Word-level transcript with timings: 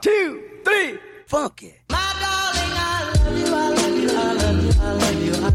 two, 0.00 0.42
three, 0.64 0.98
funky. 1.26 1.74
My 1.90 1.96
darling, 2.20 2.72
I 2.76 3.12
love 3.24 3.38
you, 3.38 3.46
I 3.54 3.70
love 3.70 3.96
you, 3.98 4.10
I 4.10 4.32
love 4.32 4.62
you, 4.64 4.72
I 4.80 4.92
love 4.94 5.22
you, 5.22 5.34
I 5.34 5.50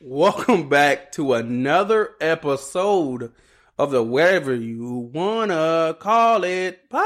Welcome 0.00 0.68
back 0.68 1.10
to 1.12 1.34
another 1.34 2.14
episode 2.20 3.32
of 3.78 3.90
the 3.90 4.02
whatever 4.02 4.54
you 4.54 5.10
wanna 5.12 5.96
call 5.98 6.44
it 6.44 6.88
podcast. 6.90 7.02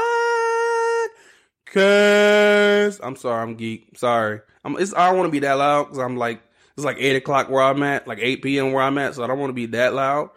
I'm 3.01 3.15
sorry, 3.15 3.41
I'm 3.41 3.55
geek. 3.55 3.97
Sorry, 3.97 4.41
I'm. 4.63 4.77
It's, 4.77 4.93
I 4.93 5.09
don't 5.09 5.17
want 5.17 5.27
to 5.27 5.31
be 5.31 5.39
that 5.39 5.53
loud 5.53 5.85
because 5.85 5.99
I'm 5.99 6.17
like 6.17 6.41
it's 6.75 6.85
like 6.85 6.97
eight 6.99 7.15
o'clock 7.15 7.49
where 7.49 7.61
I'm 7.61 7.83
at, 7.83 8.07
like 8.07 8.19
eight 8.21 8.41
p.m. 8.41 8.71
where 8.71 8.83
I'm 8.83 8.97
at, 8.97 9.15
so 9.15 9.23
I 9.23 9.27
don't 9.27 9.39
want 9.39 9.49
to 9.49 9.53
be 9.53 9.67
that 9.67 9.93
loud. 9.93 10.29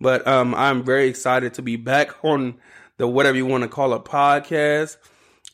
But 0.00 0.26
um, 0.28 0.54
I'm 0.54 0.84
very 0.84 1.08
excited 1.08 1.54
to 1.54 1.62
be 1.62 1.76
back 1.76 2.24
on 2.24 2.58
the 2.98 3.08
whatever 3.08 3.36
you 3.36 3.46
want 3.46 3.64
to 3.64 3.68
call 3.68 3.94
it 3.94 4.04
podcast 4.04 4.96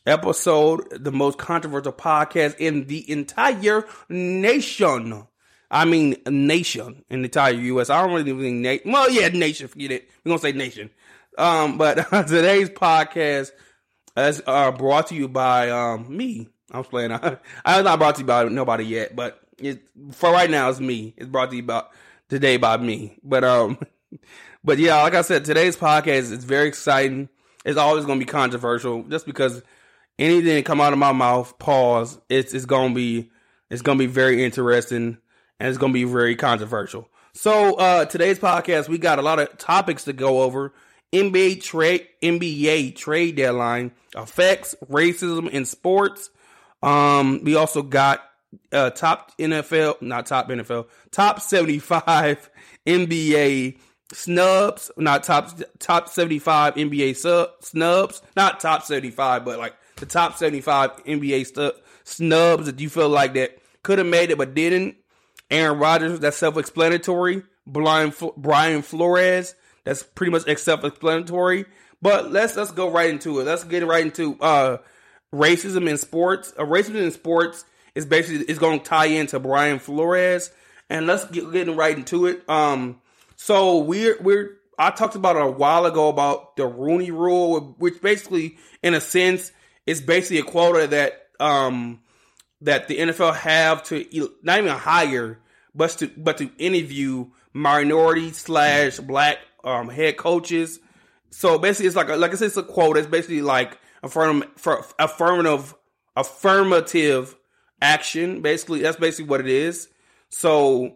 episode, 0.05 0.87
the 0.91 1.11
most 1.11 1.37
controversial 1.37 1.93
podcast 1.93 2.55
in 2.57 2.87
the 2.87 3.09
entire 3.09 3.85
nation. 4.07 5.27
I 5.75 5.83
mean, 5.83 6.15
nation 6.25 7.03
in 7.09 7.21
the 7.21 7.25
entire 7.25 7.51
U.S. 7.51 7.89
I 7.89 8.01
don't 8.01 8.13
really 8.15 8.31
think 8.31 8.61
nation. 8.61 8.93
Well, 8.93 9.11
yeah, 9.11 9.27
nation. 9.27 9.67
Forget 9.67 9.91
it. 9.91 10.09
We're 10.23 10.29
gonna 10.29 10.39
say 10.39 10.53
nation. 10.53 10.89
Um, 11.37 11.77
but 11.77 11.95
today's 12.27 12.69
podcast 12.69 13.51
is 14.15 14.41
uh, 14.47 14.71
brought 14.71 15.07
to 15.07 15.15
you 15.15 15.27
by 15.27 15.69
um 15.69 16.15
me. 16.15 16.47
I'm 16.71 16.85
playing. 16.85 17.11
I, 17.11 17.37
I'm 17.65 17.83
not 17.83 17.99
brought 17.99 18.15
to 18.15 18.21
you 18.21 18.25
by 18.25 18.45
nobody 18.45 18.85
yet, 18.85 19.17
but 19.17 19.41
it, 19.57 19.81
for 20.13 20.31
right 20.31 20.49
now, 20.49 20.69
it's 20.69 20.79
me. 20.79 21.13
It's 21.17 21.27
brought 21.27 21.49
to 21.49 21.57
you 21.57 21.63
about 21.63 21.89
today 22.29 22.55
by 22.55 22.77
me. 22.77 23.17
But 23.21 23.43
um, 23.43 23.77
but 24.63 24.77
yeah, 24.77 25.01
like 25.03 25.13
I 25.13 25.23
said, 25.23 25.43
today's 25.43 25.75
podcast 25.75 26.31
is 26.31 26.45
very 26.45 26.69
exciting. 26.69 27.27
It's 27.65 27.77
always 27.77 28.05
gonna 28.05 28.19
be 28.19 28.25
controversial, 28.25 29.03
just 29.03 29.25
because 29.25 29.61
anything 30.17 30.55
that 30.55 30.63
come 30.63 30.79
out 30.79 30.93
of 30.93 30.99
my 30.99 31.11
mouth, 31.11 31.59
pause. 31.59 32.17
It's 32.29 32.53
it's 32.53 32.65
gonna 32.65 32.93
be 32.93 33.29
it's 33.69 33.81
gonna 33.81 33.99
be 33.99 34.05
very 34.05 34.41
interesting 34.45 35.17
and 35.59 35.69
it's 35.69 35.77
going 35.77 35.91
to 35.91 35.93
be 35.93 36.03
very 36.03 36.35
controversial. 36.35 37.09
So 37.33 37.75
uh, 37.75 38.05
today's 38.05 38.39
podcast, 38.39 38.87
we 38.87 38.97
got 38.97 39.19
a 39.19 39.21
lot 39.21 39.39
of 39.39 39.57
topics 39.57 40.05
to 40.05 40.13
go 40.13 40.43
over. 40.43 40.73
NBA 41.11 41.61
trade, 41.61 42.07
NBA 42.21 42.95
trade 42.95 43.35
deadline 43.35 43.91
affects 44.15 44.75
racism 44.89 45.49
in 45.49 45.65
sports. 45.65 46.29
Um, 46.81 47.41
we 47.43 47.55
also 47.55 47.81
got 47.81 48.21
uh, 48.71 48.89
top 48.89 49.31
NFL, 49.37 50.01
not 50.01 50.25
top 50.25 50.49
NFL, 50.49 50.87
top 51.11 51.41
seventy 51.41 51.79
five 51.79 52.49
NBA 52.87 53.79
snubs, 54.13 54.91
not 54.97 55.23
top 55.23 55.51
top 55.79 56.09
seventy 56.09 56.39
five 56.39 56.75
NBA 56.75 57.15
sub, 57.15 57.49
snubs, 57.61 58.21
not 58.35 58.59
top 58.59 58.83
seventy 58.83 59.11
five, 59.11 59.45
but 59.45 59.57
like 59.57 59.73
the 59.97 60.05
top 60.05 60.37
seventy 60.37 60.61
five 60.61 60.91
NBA 61.05 61.47
stu- 61.47 61.73
snubs 62.03 62.65
that 62.65 62.79
you 62.79 62.89
feel 62.89 63.09
like 63.09 63.33
that 63.33 63.57
could 63.83 63.97
have 63.97 64.07
made 64.07 64.31
it 64.31 64.37
but 64.37 64.53
didn't. 64.53 64.95
Aaron 65.51 65.79
Rodgers, 65.79 66.19
that's 66.19 66.37
self-explanatory. 66.37 67.43
Brian, 67.67 68.13
Brian 68.37 68.81
Flores, 68.81 69.55
that's 69.83 70.03
pretty 70.03 70.31
much 70.31 70.43
self-explanatory. 70.57 71.65
But 72.01 72.31
let's 72.31 72.55
let's 72.55 72.71
go 72.71 72.91
right 72.91 73.09
into 73.09 73.39
it. 73.39 73.45
Let's 73.45 73.63
get 73.63 73.85
right 73.85 74.05
into 74.05 74.37
uh, 74.39 74.77
racism 75.33 75.89
in 75.89 75.97
sports. 75.97 76.53
Uh, 76.57 76.63
racism 76.63 76.95
in 76.95 77.11
sports 77.11 77.65
is 77.95 78.05
basically 78.05 78.45
is 78.45 78.59
going 78.59 78.79
to 78.79 78.85
tie 78.85 79.05
into 79.05 79.39
Brian 79.39 79.79
Flores, 79.79 80.51
and 80.89 81.07
let's 81.07 81.25
get 81.25 81.51
getting 81.51 81.75
right 81.75 81.97
into 81.97 82.27
it. 82.27 82.47
Um, 82.49 83.01
so 83.35 83.79
we're 83.79 84.21
we're 84.21 84.57
I 84.77 84.91
talked 84.91 85.15
about 85.15 85.37
a 85.37 85.49
while 85.49 85.85
ago 85.85 86.09
about 86.09 86.57
the 86.57 86.67
Rooney 86.67 87.11
Rule, 87.11 87.75
which 87.79 88.01
basically, 88.01 88.57
in 88.83 88.93
a 88.93 89.01
sense, 89.01 89.51
is 89.85 90.01
basically 90.01 90.39
a 90.39 90.43
quota 90.43 90.87
that 90.87 91.27
um 91.39 92.01
that 92.61 92.87
the 92.87 92.97
NFL 92.97 93.35
have 93.35 93.83
to 93.83 94.05
not 94.43 94.59
even 94.59 94.71
hire, 94.71 95.39
but 95.73 95.91
to 95.91 96.07
but 96.15 96.37
to 96.37 96.49
interview 96.57 97.27
minority 97.53 98.31
slash 98.33 98.99
black 98.99 99.39
um, 99.63 99.89
head 99.89 100.17
coaches. 100.17 100.79
So 101.31 101.57
basically, 101.57 101.87
it's 101.87 101.95
like 101.95 102.09
a, 102.09 102.15
like 102.15 102.31
I 102.31 102.35
said, 102.35 102.47
it's 102.47 102.57
a 102.57 102.63
quote. 102.63 102.97
It's 102.97 103.07
basically 103.07 103.41
like 103.41 103.77
affirm, 104.03 104.43
affirmative 104.99 105.75
affirmative 106.15 107.35
action. 107.81 108.41
Basically, 108.41 108.81
that's 108.81 108.97
basically 108.97 109.29
what 109.29 109.41
it 109.41 109.47
is. 109.47 109.89
So 110.29 110.95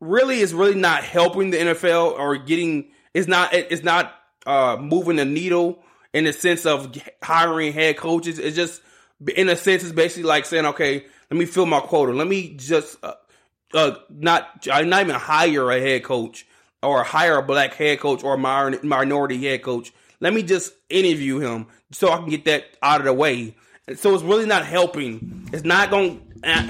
really, 0.00 0.40
it's 0.40 0.52
really 0.52 0.74
not 0.74 1.04
helping 1.04 1.50
the 1.50 1.58
NFL 1.58 2.18
or 2.18 2.36
getting. 2.36 2.90
It's 3.12 3.28
not. 3.28 3.52
It's 3.52 3.84
not 3.84 4.14
uh, 4.46 4.76
moving 4.80 5.16
the 5.16 5.24
needle 5.24 5.82
in 6.12 6.24
the 6.24 6.32
sense 6.32 6.64
of 6.64 6.96
hiring 7.22 7.72
head 7.72 7.96
coaches. 7.96 8.38
It's 8.38 8.56
just 8.56 8.80
in 9.36 9.48
a 9.48 9.56
sense, 9.56 9.82
it's 9.82 9.92
basically 9.92 10.24
like 10.24 10.44
saying, 10.46 10.66
okay, 10.66 11.04
let 11.30 11.38
me 11.38 11.46
fill 11.46 11.66
my 11.66 11.80
quota. 11.80 12.12
Let 12.12 12.28
me 12.28 12.54
just 12.56 12.96
uh, 13.02 13.14
uh, 13.72 13.96
not 14.10 14.66
not 14.66 15.02
even 15.02 15.14
hire 15.14 15.70
a 15.70 15.80
head 15.80 16.04
coach 16.04 16.46
or 16.82 17.02
hire 17.02 17.38
a 17.38 17.42
black 17.42 17.74
head 17.74 18.00
coach 18.00 18.22
or 18.22 18.34
a 18.34 18.38
minority 18.84 19.42
head 19.44 19.62
coach. 19.62 19.92
Let 20.20 20.32
me 20.32 20.42
just 20.42 20.72
interview 20.88 21.38
him 21.38 21.66
so 21.90 22.10
I 22.10 22.16
can 22.16 22.28
get 22.28 22.44
that 22.46 22.64
out 22.82 23.00
of 23.00 23.06
the 23.06 23.12
way. 23.12 23.56
So 23.96 24.14
it's 24.14 24.22
really 24.22 24.46
not 24.46 24.64
helping. 24.64 25.48
It's 25.52 25.64
not 25.64 25.90
going 25.90 26.20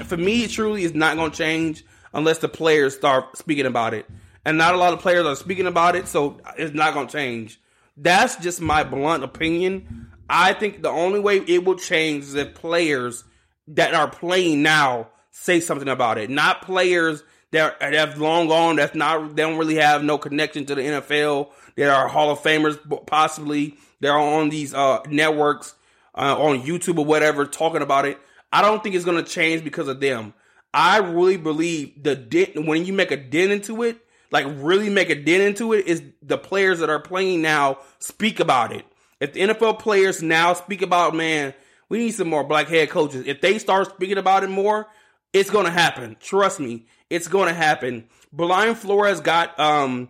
for 0.05 0.17
me. 0.17 0.47
Truly, 0.47 0.83
it's 0.83 0.95
not 0.95 1.15
going 1.15 1.31
to 1.31 1.37
change 1.37 1.85
unless 2.13 2.39
the 2.39 2.49
players 2.49 2.95
start 2.95 3.37
speaking 3.37 3.65
about 3.65 3.93
it. 3.93 4.05
And 4.45 4.57
not 4.57 4.75
a 4.75 4.77
lot 4.77 4.93
of 4.93 4.99
players 4.99 5.25
are 5.25 5.35
speaking 5.35 5.67
about 5.67 5.95
it, 5.95 6.07
so 6.07 6.39
it's 6.57 6.73
not 6.73 6.93
going 6.93 7.07
to 7.07 7.13
change. 7.13 7.59
That's 7.97 8.35
just 8.37 8.61
my 8.61 8.83
blunt 8.83 9.23
opinion. 9.23 10.04
I 10.29 10.53
think 10.53 10.81
the 10.81 10.89
only 10.89 11.19
way 11.19 11.37
it 11.37 11.63
will 11.63 11.77
change 11.77 12.23
is 12.23 12.35
if 12.35 12.55
players 12.55 13.23
that 13.67 13.93
are 13.93 14.09
playing 14.09 14.63
now 14.63 15.09
say 15.31 15.59
something 15.59 15.87
about 15.87 16.17
it. 16.17 16.29
Not 16.29 16.61
players 16.61 17.23
that 17.51 17.81
have 17.81 18.17
long 18.19 18.47
gone. 18.47 18.77
That's 18.77 18.95
not. 18.95 19.35
They 19.35 19.43
don't 19.43 19.57
really 19.57 19.75
have 19.75 20.03
no 20.03 20.17
connection 20.17 20.65
to 20.65 20.75
the 20.75 20.81
NFL. 20.81 21.51
That 21.75 21.89
are 21.89 22.07
Hall 22.07 22.31
of 22.31 22.39
Famers, 22.39 22.79
possibly. 23.05 23.77
They're 23.99 24.17
on 24.17 24.49
these 24.49 24.73
uh, 24.73 24.99
networks, 25.09 25.75
uh, 26.15 26.35
on 26.37 26.61
YouTube 26.61 26.97
or 26.97 27.05
whatever, 27.05 27.45
talking 27.45 27.81
about 27.81 28.05
it. 28.05 28.17
I 28.51 28.61
don't 28.61 28.81
think 28.81 28.95
it's 28.95 29.05
going 29.05 29.23
to 29.23 29.29
change 29.29 29.63
because 29.63 29.87
of 29.87 29.99
them. 29.99 30.33
I 30.73 30.97
really 30.97 31.37
believe 31.37 32.03
the 32.03 32.15
dent 32.15 32.65
when 32.65 32.85
you 32.85 32.93
make 32.93 33.11
a 33.11 33.17
dent 33.17 33.51
into 33.51 33.83
it, 33.83 33.97
like 34.31 34.45
really 34.57 34.89
make 34.89 35.09
a 35.09 35.15
dent 35.15 35.43
into 35.43 35.73
it, 35.73 35.87
is 35.87 36.03
the 36.21 36.37
players 36.37 36.79
that 36.79 36.89
are 36.89 36.99
playing 36.99 37.41
now 37.41 37.79
speak 37.99 38.39
about 38.39 38.73
it. 38.73 38.85
If 39.19 39.33
the 39.33 39.41
NFL 39.41 39.79
players 39.79 40.21
now 40.21 40.53
speak 40.53 40.81
about, 40.81 41.15
man, 41.15 41.53
we 41.89 41.99
need 41.99 42.11
some 42.11 42.29
more 42.29 42.43
black 42.43 42.67
head 42.67 42.89
coaches. 42.89 43.25
If 43.25 43.41
they 43.41 43.59
start 43.59 43.89
speaking 43.89 44.17
about 44.17 44.43
it 44.43 44.49
more, 44.49 44.87
it's 45.33 45.49
going 45.49 45.65
to 45.65 45.71
happen. 45.71 46.15
Trust 46.19 46.59
me, 46.59 46.85
it's 47.09 47.27
going 47.27 47.47
to 47.47 47.53
happen. 47.53 48.07
Brian 48.31 48.75
Flores 48.75 49.21
got 49.21 49.57
um 49.59 50.09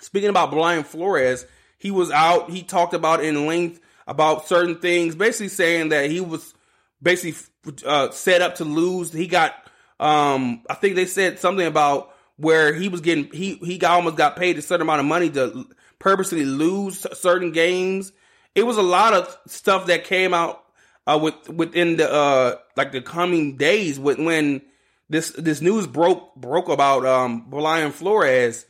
speaking 0.00 0.30
about 0.30 0.50
Brian 0.50 0.84
Flores, 0.84 1.46
he 1.78 1.90
was 1.90 2.10
out, 2.10 2.50
he 2.50 2.62
talked 2.62 2.94
about 2.94 3.24
in 3.24 3.46
length 3.46 3.80
about 4.06 4.46
certain 4.46 4.76
things, 4.76 5.14
basically 5.14 5.48
saying 5.48 5.90
that 5.90 6.10
he 6.10 6.20
was 6.20 6.54
basically 7.02 7.34
uh, 7.86 8.10
set 8.10 8.42
up 8.42 8.56
to 8.56 8.64
lose. 8.64 9.12
He 9.12 9.26
got 9.26 9.54
um 10.00 10.62
I 10.68 10.74
think 10.74 10.96
they 10.96 11.06
said 11.06 11.38
something 11.38 11.66
about 11.66 12.14
where 12.36 12.74
he 12.74 12.88
was 12.88 13.00
getting 13.00 13.30
he 13.32 13.54
he 13.56 13.78
got 13.78 13.92
almost 13.92 14.16
got 14.16 14.36
paid 14.36 14.58
a 14.58 14.62
certain 14.62 14.82
amount 14.82 15.00
of 15.00 15.06
money 15.06 15.30
to 15.30 15.66
purposely 15.98 16.44
lose 16.44 17.06
certain 17.18 17.52
games. 17.52 18.12
It 18.54 18.64
was 18.64 18.76
a 18.76 18.82
lot 18.82 19.14
of 19.14 19.36
stuff 19.46 19.86
that 19.86 20.04
came 20.04 20.34
out 20.34 20.62
uh, 21.06 21.18
with 21.20 21.48
within 21.48 21.96
the 21.96 22.10
uh, 22.10 22.56
like 22.76 22.92
the 22.92 23.00
coming 23.00 23.56
days 23.56 23.98
when 23.98 24.24
when 24.24 24.62
this 25.08 25.30
this 25.30 25.60
news 25.60 25.86
broke 25.86 26.34
broke 26.36 26.68
about 26.68 27.04
um 27.06 27.46
Brian 27.48 27.92
Flores 27.92 28.66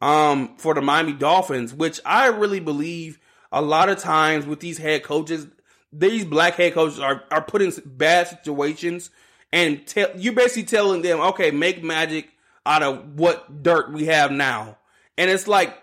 um 0.00 0.56
for 0.56 0.74
the 0.74 0.80
Miami 0.80 1.12
Dolphins, 1.12 1.74
which 1.74 2.00
I 2.04 2.26
really 2.26 2.60
believe 2.60 3.18
a 3.52 3.62
lot 3.62 3.88
of 3.88 3.98
times 3.98 4.46
with 4.46 4.60
these 4.60 4.78
head 4.78 5.04
coaches, 5.04 5.46
these 5.92 6.24
black 6.24 6.54
head 6.54 6.74
coaches 6.74 6.98
are 6.98 7.24
are 7.30 7.42
put 7.42 7.62
in 7.62 7.72
bad 7.84 8.28
situations, 8.28 9.10
and 9.52 9.86
tell 9.86 10.08
you're 10.16 10.32
basically 10.32 10.64
telling 10.64 11.02
them, 11.02 11.20
okay, 11.20 11.50
make 11.50 11.82
magic 11.82 12.30
out 12.66 12.82
of 12.82 13.18
what 13.18 13.62
dirt 13.62 13.92
we 13.92 14.06
have 14.06 14.32
now, 14.32 14.78
and 15.18 15.30
it's 15.30 15.46
like 15.46 15.76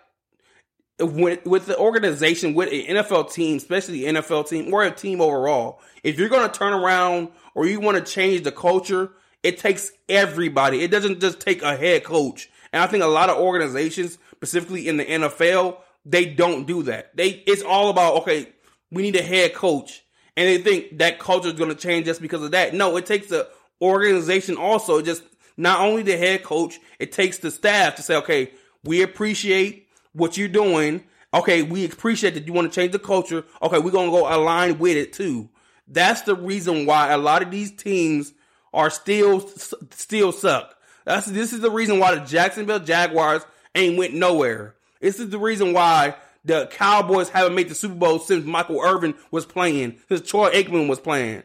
with, 1.01 1.45
with 1.45 1.65
the 1.65 1.77
organization, 1.77 2.53
with 2.53 2.71
an 2.71 2.95
NFL 2.97 3.33
team, 3.33 3.57
especially 3.57 4.05
the 4.05 4.13
NFL 4.13 4.47
team 4.47 4.73
or 4.73 4.83
a 4.83 4.91
team 4.91 5.21
overall, 5.21 5.79
if 6.03 6.17
you're 6.17 6.29
going 6.29 6.49
to 6.49 6.57
turn 6.57 6.73
around 6.73 7.29
or 7.55 7.65
you 7.65 7.79
want 7.79 7.97
to 7.97 8.11
change 8.11 8.43
the 8.43 8.51
culture, 8.51 9.11
it 9.43 9.57
takes 9.57 9.91
everybody. 10.07 10.81
It 10.81 10.91
doesn't 10.91 11.19
just 11.19 11.39
take 11.39 11.61
a 11.61 11.75
head 11.75 12.03
coach. 12.03 12.49
And 12.73 12.81
I 12.81 12.87
think 12.87 13.03
a 13.03 13.07
lot 13.07 13.29
of 13.29 13.37
organizations, 13.37 14.17
specifically 14.31 14.87
in 14.87 14.97
the 14.97 15.05
NFL, 15.05 15.77
they 16.05 16.25
don't 16.25 16.65
do 16.65 16.83
that. 16.83 17.15
They 17.15 17.43
it's 17.45 17.61
all 17.61 17.89
about 17.89 18.21
okay, 18.21 18.47
we 18.91 19.03
need 19.03 19.15
a 19.15 19.21
head 19.21 19.53
coach, 19.53 20.03
and 20.35 20.47
they 20.47 20.57
think 20.57 20.99
that 20.99 21.19
culture 21.19 21.49
is 21.49 21.53
going 21.53 21.69
to 21.69 21.75
change 21.75 22.05
just 22.05 22.21
because 22.21 22.41
of 22.41 22.51
that. 22.51 22.73
No, 22.73 22.97
it 22.97 23.05
takes 23.05 23.27
the 23.27 23.47
organization 23.81 24.57
also. 24.57 25.01
Just 25.01 25.23
not 25.57 25.81
only 25.81 26.03
the 26.03 26.17
head 26.17 26.43
coach, 26.43 26.79
it 26.99 27.11
takes 27.11 27.37
the 27.37 27.51
staff 27.51 27.95
to 27.95 28.01
say, 28.01 28.15
okay, 28.15 28.51
we 28.83 29.03
appreciate 29.03 29.87
what 30.13 30.37
you're 30.37 30.47
doing. 30.47 31.03
Okay, 31.33 31.61
we 31.63 31.85
appreciate 31.85 32.33
that 32.33 32.45
you 32.45 32.53
want 32.53 32.71
to 32.71 32.75
change 32.75 32.91
the 32.91 32.99
culture. 32.99 33.45
Okay, 33.61 33.79
we're 33.79 33.91
gonna 33.91 34.11
go 34.11 34.27
align 34.33 34.77
with 34.79 34.97
it 34.97 35.13
too. 35.13 35.49
That's 35.87 36.21
the 36.21 36.35
reason 36.35 36.85
why 36.85 37.11
a 37.11 37.17
lot 37.17 37.41
of 37.41 37.51
these 37.51 37.71
teams 37.71 38.33
are 38.73 38.89
still 38.89 39.47
still 39.91 40.31
suck. 40.31 40.75
That's 41.05 41.27
this 41.27 41.53
is 41.53 41.61
the 41.61 41.71
reason 41.71 41.99
why 41.99 42.15
the 42.15 42.21
Jacksonville 42.21 42.79
Jaguars 42.79 43.43
ain't 43.75 43.97
went 43.97 44.13
nowhere. 44.13 44.75
This 44.99 45.19
is 45.19 45.29
the 45.29 45.39
reason 45.39 45.73
why 45.73 46.15
the 46.43 46.67
Cowboys 46.71 47.29
haven't 47.29 47.55
made 47.55 47.69
the 47.69 47.75
Super 47.75 47.95
Bowl 47.95 48.19
since 48.19 48.45
Michael 48.45 48.81
Irvin 48.81 49.15
was 49.31 49.45
playing, 49.45 49.97
since 50.09 50.27
Troy 50.27 50.51
Aikman 50.51 50.87
was 50.87 50.99
playing, 50.99 51.43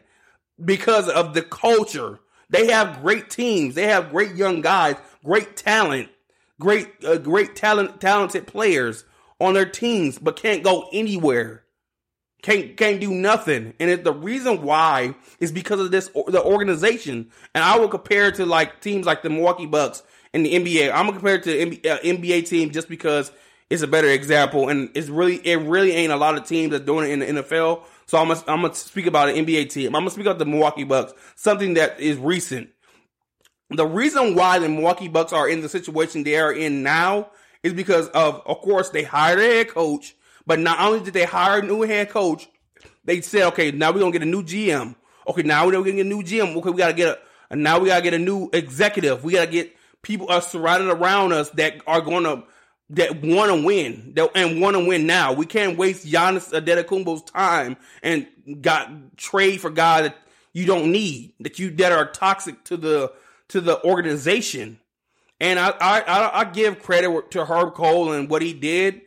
because 0.63 1.07
of 1.09 1.33
the 1.33 1.41
culture. 1.41 2.19
They 2.49 2.67
have 2.67 3.01
great 3.01 3.29
teams. 3.29 3.75
They 3.75 3.87
have 3.87 4.11
great 4.11 4.35
young 4.35 4.61
guys, 4.61 4.95
great 5.23 5.57
talent, 5.57 6.09
great 6.59 6.89
uh, 7.05 7.17
great 7.17 7.55
talent, 7.55 8.01
talented 8.01 8.47
players 8.47 9.05
on 9.39 9.53
their 9.53 9.65
teams, 9.65 10.19
but 10.19 10.35
can't 10.35 10.63
go 10.63 10.89
anywhere. 10.91 11.63
Can't 12.43 12.77
can't 12.77 13.01
do 13.01 13.11
nothing, 13.11 13.73
and 13.79 13.89
it, 13.89 14.03
the 14.03 14.13
reason 14.13 14.61
why 14.61 15.15
is 15.39 15.51
because 15.51 15.79
of 15.79 15.89
this 15.91 16.07
the 16.27 16.41
organization. 16.43 17.31
And 17.55 17.63
I 17.63 17.79
will 17.79 17.89
compare 17.89 18.27
it 18.27 18.35
to 18.35 18.45
like 18.45 18.79
teams 18.79 19.05
like 19.05 19.23
the 19.23 19.29
Milwaukee 19.29 19.65
Bucks 19.65 20.03
in 20.33 20.43
the 20.43 20.53
NBA. 20.53 20.91
I'm 20.91 21.07
gonna 21.07 21.13
compare 21.13 21.35
it 21.35 21.43
to 21.43 21.51
the 21.51 21.65
NBA, 21.65 21.91
uh, 21.91 21.99
NBA 21.99 22.47
team 22.47 22.69
just 22.69 22.89
because 22.89 23.31
it's 23.69 23.81
a 23.81 23.87
better 23.87 24.07
example, 24.07 24.69
and 24.69 24.89
it's 24.93 25.09
really 25.09 25.37
it 25.37 25.57
really 25.57 25.91
ain't 25.91 26.13
a 26.13 26.15
lot 26.15 26.37
of 26.37 26.45
teams 26.45 26.71
that 26.71 26.85
doing 26.85 27.09
it 27.09 27.13
in 27.13 27.35
the 27.35 27.41
NFL. 27.41 27.83
So 28.05 28.17
I'm 28.17 28.27
gonna, 28.29 28.43
I'm 28.47 28.61
gonna 28.61 28.75
speak 28.75 29.07
about 29.07 29.29
an 29.29 29.35
NBA 29.45 29.69
team. 29.69 29.87
I'm 29.87 30.01
gonna 30.01 30.11
speak 30.11 30.25
about 30.25 30.39
the 30.39 30.45
Milwaukee 30.45 30.83
Bucks, 30.83 31.13
something 31.35 31.73
that 31.73 31.99
is 31.99 32.17
recent. 32.17 32.69
The 33.69 33.85
reason 33.85 34.35
why 34.35 34.59
the 34.59 34.69
Milwaukee 34.69 35.09
Bucks 35.09 35.33
are 35.33 35.47
in 35.47 35.61
the 35.61 35.69
situation 35.69 36.23
they 36.23 36.37
are 36.37 36.53
in 36.53 36.83
now 36.83 37.31
is 37.63 37.73
because 37.73 38.07
of, 38.09 38.41
of 38.45 38.61
course, 38.61 38.89
they 38.89 39.03
hired 39.03 39.39
a 39.39 39.41
head 39.41 39.69
coach, 39.69 40.15
but 40.45 40.59
not 40.59 40.79
only 40.79 41.03
did 41.03 41.13
they 41.13 41.25
hire 41.25 41.59
a 41.59 41.65
new 41.65 41.81
head 41.81 42.09
coach, 42.09 42.47
they 43.03 43.21
said, 43.21 43.47
okay, 43.47 43.71
now 43.71 43.91
we're 43.91 43.99
gonna 43.99 44.11
get 44.11 44.21
a 44.21 44.25
new 44.25 44.43
GM. 44.43 44.95
Okay, 45.27 45.43
now 45.43 45.65
we're 45.65 45.73
gonna 45.73 45.91
get 45.91 46.05
a 46.05 46.09
new 46.09 46.23
GM. 46.23 46.55
Okay, 46.55 46.69
we 46.69 46.77
gotta 46.77 46.93
get 46.93 47.21
a, 47.49 47.55
now 47.55 47.79
we 47.79 47.87
gotta 47.87 48.03
get 48.03 48.13
a 48.13 48.19
new 48.19 48.49
executive. 48.53 49.23
We 49.23 49.33
gotta 49.33 49.51
get 49.51 49.75
people 50.01 50.29
are 50.29 50.41
surrounded 50.41 50.89
around 50.89 51.33
us 51.33 51.49
that 51.51 51.81
are 51.85 52.01
gonna 52.01 52.43
that 52.91 53.21
want 53.21 53.51
to 53.51 53.65
win 53.65 54.13
that, 54.15 54.31
and 54.35 54.61
want 54.61 54.77
to 54.77 54.85
win 54.85 55.05
now. 55.05 55.33
We 55.33 55.45
can't 55.45 55.77
waste 55.77 56.07
Giannis 56.07 56.53
Antetokounmpo's 56.53 57.23
time 57.23 57.75
and 58.01 58.27
got 58.61 59.17
trade 59.17 59.59
for 59.59 59.69
guys 59.69 60.03
that 60.03 60.17
you 60.53 60.65
don't 60.65 60.91
need 60.91 61.33
that 61.41 61.59
you 61.59 61.69
that 61.71 61.91
are 61.91 62.09
toxic 62.09 62.63
to 62.65 62.77
the 62.77 63.11
to 63.49 63.61
the 63.61 63.83
organization. 63.83 64.79
And 65.39 65.59
I 65.59 65.69
I 65.79 66.41
I 66.41 66.43
give 66.45 66.81
credit 66.81 67.31
to 67.31 67.45
Herb 67.45 67.75
Kohl 67.75 68.11
and 68.13 68.29
what 68.29 68.41
he 68.41 68.53
did, 68.53 69.01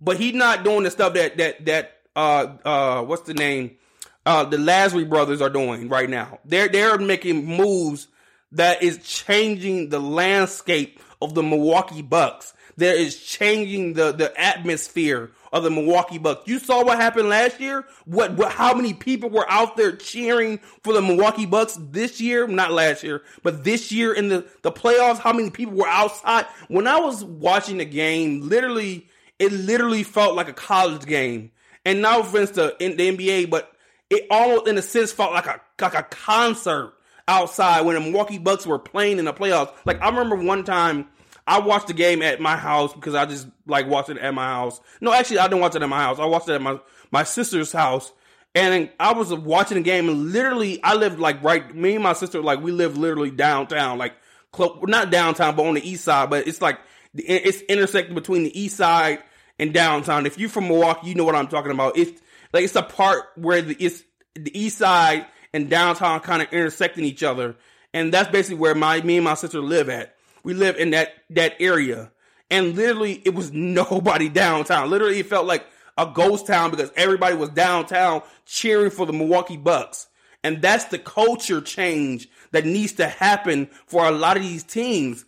but 0.00 0.16
he's 0.16 0.34
not 0.34 0.64
doing 0.64 0.82
the 0.82 0.90
stuff 0.90 1.14
that 1.14 1.36
that 1.38 1.64
that 1.66 2.00
uh 2.16 2.56
uh 2.64 3.02
what's 3.02 3.22
the 3.22 3.34
name 3.34 3.76
uh 4.24 4.44
the 4.44 4.56
Lasry 4.56 5.08
brothers 5.08 5.40
are 5.40 5.50
doing 5.50 5.88
right 5.88 6.10
now. 6.10 6.40
They're 6.44 6.68
they're 6.68 6.98
making 6.98 7.46
moves 7.46 8.08
that 8.52 8.82
is 8.82 8.98
changing 8.98 9.90
the 9.90 10.00
landscape 10.00 11.00
of 11.22 11.34
the 11.34 11.42
Milwaukee 11.42 12.02
Bucks 12.02 12.52
that 12.76 12.96
is 12.96 13.22
changing 13.22 13.94
the, 13.94 14.12
the 14.12 14.38
atmosphere 14.40 15.30
of 15.56 15.64
the 15.64 15.70
Milwaukee 15.70 16.18
Bucks. 16.18 16.46
You 16.46 16.58
saw 16.58 16.84
what 16.84 16.98
happened 16.98 17.28
last 17.28 17.60
year? 17.60 17.84
What, 18.04 18.32
what, 18.32 18.52
how 18.52 18.74
many 18.74 18.94
people 18.94 19.30
were 19.30 19.50
out 19.50 19.76
there 19.76 19.96
cheering 19.96 20.58
for 20.82 20.92
the 20.92 21.02
Milwaukee 21.02 21.46
Bucks 21.46 21.78
this 21.80 22.20
year? 22.20 22.46
Not 22.46 22.72
last 22.72 23.02
year, 23.02 23.22
but 23.42 23.64
this 23.64 23.90
year 23.90 24.12
in 24.12 24.28
the, 24.28 24.46
the 24.62 24.72
playoffs, 24.72 25.18
how 25.18 25.32
many 25.32 25.50
people 25.50 25.74
were 25.74 25.88
outside? 25.88 26.46
When 26.68 26.86
I 26.86 27.00
was 27.00 27.24
watching 27.24 27.78
the 27.78 27.84
game, 27.84 28.48
literally, 28.48 29.08
it 29.38 29.52
literally 29.52 30.02
felt 30.02 30.36
like 30.36 30.48
a 30.48 30.52
college 30.54 31.04
game. 31.06 31.50
And 31.84 32.02
no 32.02 32.20
offense 32.20 32.50
to 32.52 32.74
in 32.80 32.96
the 32.96 33.16
NBA, 33.16 33.50
but 33.50 33.72
it 34.10 34.26
almost 34.30 34.66
in 34.66 34.76
a 34.76 34.82
sense 34.82 35.12
felt 35.12 35.32
like 35.32 35.46
a, 35.46 35.60
like 35.80 35.94
a 35.94 36.02
concert 36.02 36.92
outside 37.28 37.82
when 37.82 37.94
the 37.94 38.00
Milwaukee 38.00 38.38
Bucks 38.38 38.66
were 38.66 38.78
playing 38.78 39.18
in 39.18 39.24
the 39.24 39.32
playoffs. 39.32 39.72
Like 39.84 40.00
I 40.00 40.08
remember 40.08 40.36
one 40.36 40.64
time 40.64 41.06
I 41.46 41.60
watched 41.60 41.86
the 41.86 41.94
game 41.94 42.22
at 42.22 42.40
my 42.40 42.56
house 42.56 42.92
because 42.92 43.14
I 43.14 43.24
just 43.24 43.46
like 43.66 43.86
watching 43.86 44.16
it 44.16 44.22
at 44.22 44.34
my 44.34 44.46
house. 44.46 44.80
No, 45.00 45.12
actually, 45.12 45.38
I 45.38 45.44
didn't 45.44 45.60
watch 45.60 45.76
it 45.76 45.82
at 45.82 45.88
my 45.88 46.02
house. 46.02 46.18
I 46.18 46.24
watched 46.24 46.48
it 46.48 46.54
at 46.54 46.62
my 46.62 46.80
my 47.12 47.22
sister's 47.22 47.70
house, 47.72 48.12
and 48.54 48.90
I 48.98 49.12
was 49.12 49.32
watching 49.32 49.76
the 49.76 49.82
game. 49.82 50.08
And 50.08 50.32
literally, 50.32 50.82
I 50.82 50.94
lived 50.94 51.20
like 51.20 51.42
right. 51.44 51.74
Me 51.74 51.94
and 51.94 52.02
my 52.02 52.14
sister, 52.14 52.42
like 52.42 52.60
we 52.60 52.72
live 52.72 52.98
literally 52.98 53.30
downtown, 53.30 53.98
like 53.98 54.14
close, 54.50 54.76
not 54.82 55.10
downtown, 55.10 55.54
but 55.54 55.66
on 55.66 55.74
the 55.74 55.88
east 55.88 56.04
side. 56.04 56.30
But 56.30 56.48
it's 56.48 56.60
like 56.60 56.80
it's 57.14 57.60
intersecting 57.62 58.14
between 58.16 58.42
the 58.42 58.60
east 58.60 58.76
side 58.76 59.22
and 59.58 59.72
downtown. 59.72 60.26
If 60.26 60.38
you're 60.38 60.48
from 60.48 60.66
Milwaukee, 60.66 61.08
you 61.08 61.14
know 61.14 61.24
what 61.24 61.36
I'm 61.36 61.48
talking 61.48 61.70
about. 61.70 61.96
It's 61.96 62.20
like 62.52 62.64
it's 62.64 62.74
a 62.74 62.82
part 62.82 63.24
where 63.36 63.62
the 63.62 63.76
it's 63.78 64.02
the 64.34 64.58
east 64.58 64.78
side 64.78 65.26
and 65.52 65.70
downtown 65.70 66.18
kind 66.20 66.42
of 66.42 66.52
intersecting 66.52 67.04
each 67.04 67.22
other, 67.22 67.54
and 67.94 68.12
that's 68.12 68.30
basically 68.30 68.58
where 68.58 68.74
my 68.74 69.00
me 69.02 69.16
and 69.16 69.24
my 69.24 69.34
sister 69.34 69.60
live 69.60 69.88
at 69.88 70.15
we 70.46 70.54
live 70.54 70.76
in 70.76 70.90
that 70.90 71.12
that 71.30 71.54
area, 71.58 72.12
and 72.52 72.76
literally 72.76 73.20
it 73.24 73.34
was 73.34 73.52
nobody 73.52 74.28
downtown. 74.28 74.88
Literally, 74.88 75.18
it 75.18 75.26
felt 75.26 75.44
like 75.44 75.66
a 75.98 76.06
ghost 76.06 76.46
town 76.46 76.70
because 76.70 76.92
everybody 76.94 77.34
was 77.34 77.48
downtown 77.50 78.22
cheering 78.44 78.90
for 78.90 79.06
the 79.06 79.12
Milwaukee 79.12 79.56
Bucks. 79.56 80.06
And 80.44 80.62
that's 80.62 80.84
the 80.84 80.98
culture 80.98 81.60
change 81.60 82.28
that 82.52 82.64
needs 82.64 82.92
to 82.94 83.08
happen 83.08 83.68
for 83.86 84.06
a 84.06 84.12
lot 84.12 84.36
of 84.36 84.44
these 84.44 84.62
teams. 84.62 85.24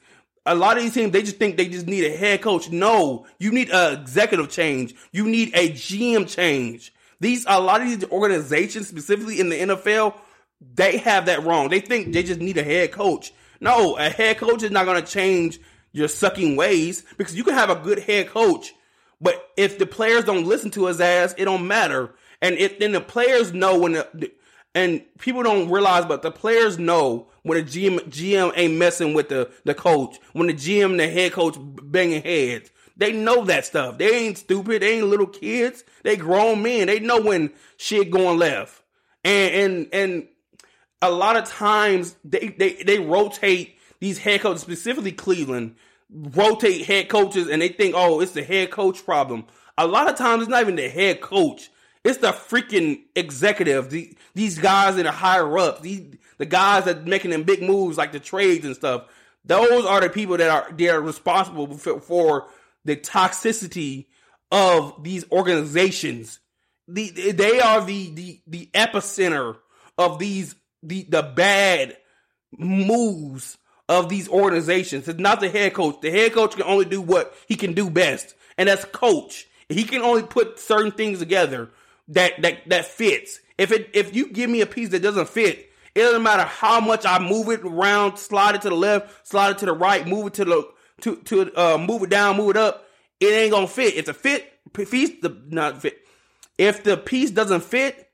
A 0.47 0.55
lot 0.55 0.77
of 0.77 0.85
these 0.85 0.95
teams, 0.95 1.11
they 1.11 1.23
just 1.23 1.39
think 1.39 1.57
they 1.57 1.69
just 1.69 1.89
need 1.89 2.05
a 2.05 2.17
head 2.17 2.41
coach. 2.41 2.71
No, 2.71 3.27
you 3.41 3.51
need 3.51 3.71
an 3.71 4.01
executive 4.01 4.49
change. 4.51 4.95
You 5.11 5.27
need 5.27 5.51
a 5.55 5.71
GM 5.71 6.29
change. 6.29 6.95
These 7.19 7.45
a 7.49 7.61
lot 7.61 7.81
of 7.81 7.89
these 7.89 8.05
organizations, 8.13 8.87
specifically 8.87 9.41
in 9.41 9.49
the 9.49 9.59
NFL, 9.59 10.15
they 10.75 10.99
have 10.99 11.27
that 11.27 11.43
wrong. 11.43 11.71
They 11.71 11.81
think 11.81 12.13
they 12.13 12.23
just 12.23 12.41
need 12.41 12.57
a 12.57 12.63
head 12.63 12.93
coach. 12.93 13.33
No, 13.61 13.97
a 13.97 14.09
head 14.09 14.39
coach 14.39 14.63
is 14.63 14.71
not 14.71 14.87
going 14.87 15.03
to 15.03 15.11
change 15.11 15.61
your 15.93 16.09
sucking 16.09 16.57
ways 16.57 17.05
because 17.17 17.35
you 17.35 17.45
can 17.45 17.55
have 17.55 17.71
a 17.71 17.77
good 17.77 17.99
head 18.01 18.29
coach, 18.29 18.73
but 19.21 19.51
if 19.57 19.79
the 19.79 19.87
players 19.87 20.25
don't 20.25 20.47
listen 20.47 20.71
to 20.73 20.87
his 20.87 21.01
ass, 21.01 21.35
it 21.37 21.45
don't 21.45 21.67
matter. 21.67 22.15
And 22.41 22.57
if 22.57 22.79
then 22.79 22.93
the 22.93 23.01
players 23.01 23.53
know 23.53 23.79
when 23.79 23.93
the, 23.93 24.33
and 24.75 25.03
people 25.19 25.43
don't 25.43 25.71
realize, 25.71 26.05
but 26.05 26.23
the 26.23 26.31
players 26.31 26.79
know 26.79 27.29
when 27.43 27.59
the 27.59 27.65
GM 27.65 27.99
GM 28.11 28.53
ain't 28.55 28.75
messing 28.75 29.15
with 29.15 29.29
the 29.29 29.51
the 29.65 29.75
coach, 29.75 30.19
when 30.33 30.47
the 30.47 30.55
GM 30.55 30.91
and 30.91 31.01
the 31.01 31.09
head 31.09 31.33
coach 31.33 31.57
banging 31.59 32.23
heads. 32.23 32.71
They 32.97 33.13
know 33.13 33.45
that 33.45 33.65
stuff. 33.65 33.97
They 33.97 34.27
ain't 34.27 34.39
stupid. 34.39 34.83
They 34.83 34.99
ain't 34.99 35.07
little 35.07 35.29
kids. 35.29 35.85
They 36.03 36.17
grown 36.17 36.63
men. 36.63 36.89
They 36.89 36.99
know 36.99 37.21
when 37.21 37.53
shit 37.77 38.11
going 38.11 38.39
left. 38.39 38.83
And 39.25 39.55
and 39.55 39.89
and 39.93 40.29
a 41.01 41.11
lot 41.11 41.37
of 41.37 41.45
times 41.45 42.17
they, 42.25 42.49
they, 42.49 42.75
they 42.75 42.99
rotate 42.99 43.77
these 44.01 44.19
head 44.19 44.41
coaches, 44.41 44.63
specifically 44.63 45.13
Cleveland, 45.13 45.77
rotate 46.11 46.87
head 46.87 47.09
coaches 47.09 47.49
and 47.49 47.63
they 47.63 47.69
think, 47.69 47.95
oh, 47.97 48.21
it's 48.21 48.33
the 48.33 48.43
head 48.43 48.71
coach 48.71 49.05
problem. 49.05 49.47
A 49.77 49.87
lot 49.87 50.09
of 50.09 50.17
times 50.17 50.43
it's 50.43 50.51
not 50.51 50.63
even 50.63 50.77
the 50.77 50.89
head 50.89 51.21
coach. 51.21 51.71
It's 52.05 52.19
the 52.19 52.33
freaking 52.33 53.03
executive. 53.15 53.91
The, 53.91 54.17
these 54.35 54.59
guys 54.59 54.97
that 54.97 55.07
are 55.07 55.13
higher 55.13 55.59
up, 55.59 55.83
these 55.83 56.17
the 56.39 56.47
guys 56.47 56.85
that 56.85 57.07
making 57.07 57.33
them 57.33 57.43
big 57.43 57.63
moves 57.63 57.99
like 57.99 58.13
the 58.13 58.21
trades 58.21 58.65
and 58.65 58.75
stuff. 58.75 59.05
Those 59.45 59.85
are 59.85 60.01
the 60.01 60.09
people 60.09 60.37
that 60.37 60.51
are 60.51 60.73
they 60.73 60.89
are 60.89 61.01
responsible 61.01 61.77
for, 61.77 62.01
for 62.01 62.49
the 62.85 62.97
toxicity 62.97 64.07
of 64.51 65.03
these 65.03 65.31
organizations. 65.31 66.41
The, 66.87 67.33
they 67.33 67.61
are 67.61 67.85
the, 67.85 68.11
the 68.11 68.41
the 68.47 68.71
epicenter 68.73 69.59
of 69.99 70.19
these 70.19 70.55
the 70.83 71.05
the 71.05 71.23
bad 71.23 71.97
moves 72.57 73.59
of 73.89 74.09
these 74.09 74.29
organizations. 74.29 75.09
It's 75.09 75.21
not 75.21 75.41
the 75.41 75.49
head 75.49 75.75
coach. 75.75 76.01
The 76.01 76.11
head 76.11 76.33
coach 76.33 76.55
can 76.55 76.65
only 76.65 76.85
do 76.85 77.01
what 77.01 77.35
he 77.47 77.57
can 77.57 77.73
do 77.73 77.91
best, 77.91 78.35
and 78.57 78.69
that's 78.69 78.85
coach. 78.87 79.47
He 79.69 79.85
can 79.85 80.03
only 80.03 80.23
put 80.23 80.59
certain 80.59 80.93
things 80.93 81.19
together 81.19 81.71
that 82.09 82.41
that 82.43 82.69
that 82.69 82.87
fits. 82.87 83.41
If 83.57 83.73
it 83.73 83.91
if 83.93 84.15
you 84.15 84.31
give 84.31 84.51
me 84.51 84.61
a 84.61 84.67
piece 84.67 84.91
that 84.91 85.03
doesn't 85.03 85.29
fit, 85.29 85.71
it 85.95 86.01
doesn't 86.01 86.23
matter 86.23 86.45
how 86.45 86.81
much 86.81 87.05
I 87.05 87.19
move 87.19 87.49
it 87.49 87.61
around, 87.61 88.19
slide 88.19 88.55
it 88.55 88.63
to 88.63 88.69
the 88.69 88.77
left, 88.77 89.27
slide 89.27 89.53
it 89.53 89.59
to 89.59 89.67
the 89.67 89.73
right, 89.73 90.07
move 90.07 90.29
it 90.29 90.35
to 90.35 90.45
the 90.45 90.69
to 91.03 91.17
to 91.17 91.53
uh, 91.61 91.79
move 91.79 92.03
it 92.03 92.11
down, 92.11 92.37
move 92.37 92.51
it 92.51 92.57
up. 92.57 92.87
It 93.21 93.33
ain't 93.33 93.53
gonna 93.53 93.67
fit. 93.67 93.95
If 93.95 94.07
the 94.07 94.15
fit 94.15 94.53
piece 94.73 95.21
the 95.21 95.37
not 95.49 95.83
fit. 95.83 95.99
If 96.57 96.83
the 96.83 96.97
piece 96.97 97.31
doesn't 97.31 97.63
fit, 97.63 98.08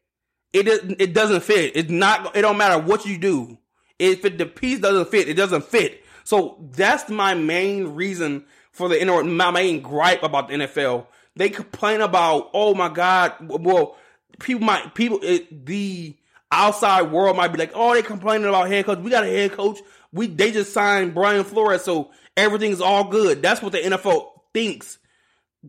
it 0.54 1.00
it 1.00 1.14
doesn't 1.14 1.42
fit. 1.42 1.73
It's 1.75 1.90
not. 1.90 2.37
It 2.37 2.42
don't 2.42 2.56
matter 2.56 2.82
what 2.82 3.04
you 3.04 3.18
do. 3.18 3.58
If 3.99 4.25
it, 4.25 4.38
the 4.38 4.46
piece 4.46 4.80
doesn't 4.80 5.11
fit, 5.11 5.28
it 5.28 5.34
doesn't 5.34 5.64
fit. 5.64 6.04
So 6.25 6.66
that's 6.73 7.11
my 7.11 7.34
main 7.34 7.88
reason 7.88 8.44
for 8.73 8.88
the 8.88 9.04
my 9.25 9.50
main 9.50 9.80
gripe 9.82 10.23
about 10.23 10.49
the 10.49 10.54
NFL. 10.54 11.06
they 11.37 11.49
complain 11.49 12.00
about, 12.00 12.50
oh 12.52 12.75
my 12.75 12.88
God, 12.88 13.34
well, 13.40 13.96
people 14.40 14.64
might, 14.64 14.94
people, 14.94 15.20
it, 15.23 15.66
the 15.66 16.16
outside 16.50 17.12
world 17.12 17.37
might 17.37 17.49
be 17.49 17.58
like, 17.58 17.73
oh, 17.75 17.94
they 17.94 18.02
complaining 18.02 18.49
about 18.49 18.68
head 18.68 18.84
coach. 18.84 18.99
We 18.99 19.11
got 19.11 19.25
a 19.25 19.28
head 19.28 19.52
coach. 19.52 19.78
We, 20.12 20.26
they 20.26 20.50
just 20.50 20.73
signed 20.73 21.14
Brian 21.14 21.44
Flores, 21.44 21.82
so 21.82 22.11
everything's 22.37 22.80
all 22.80 23.04
good. 23.04 23.42
That's 23.42 23.62
what 23.62 23.73
the 23.73 23.78
NFL 23.78 24.30
thinks 24.52 24.99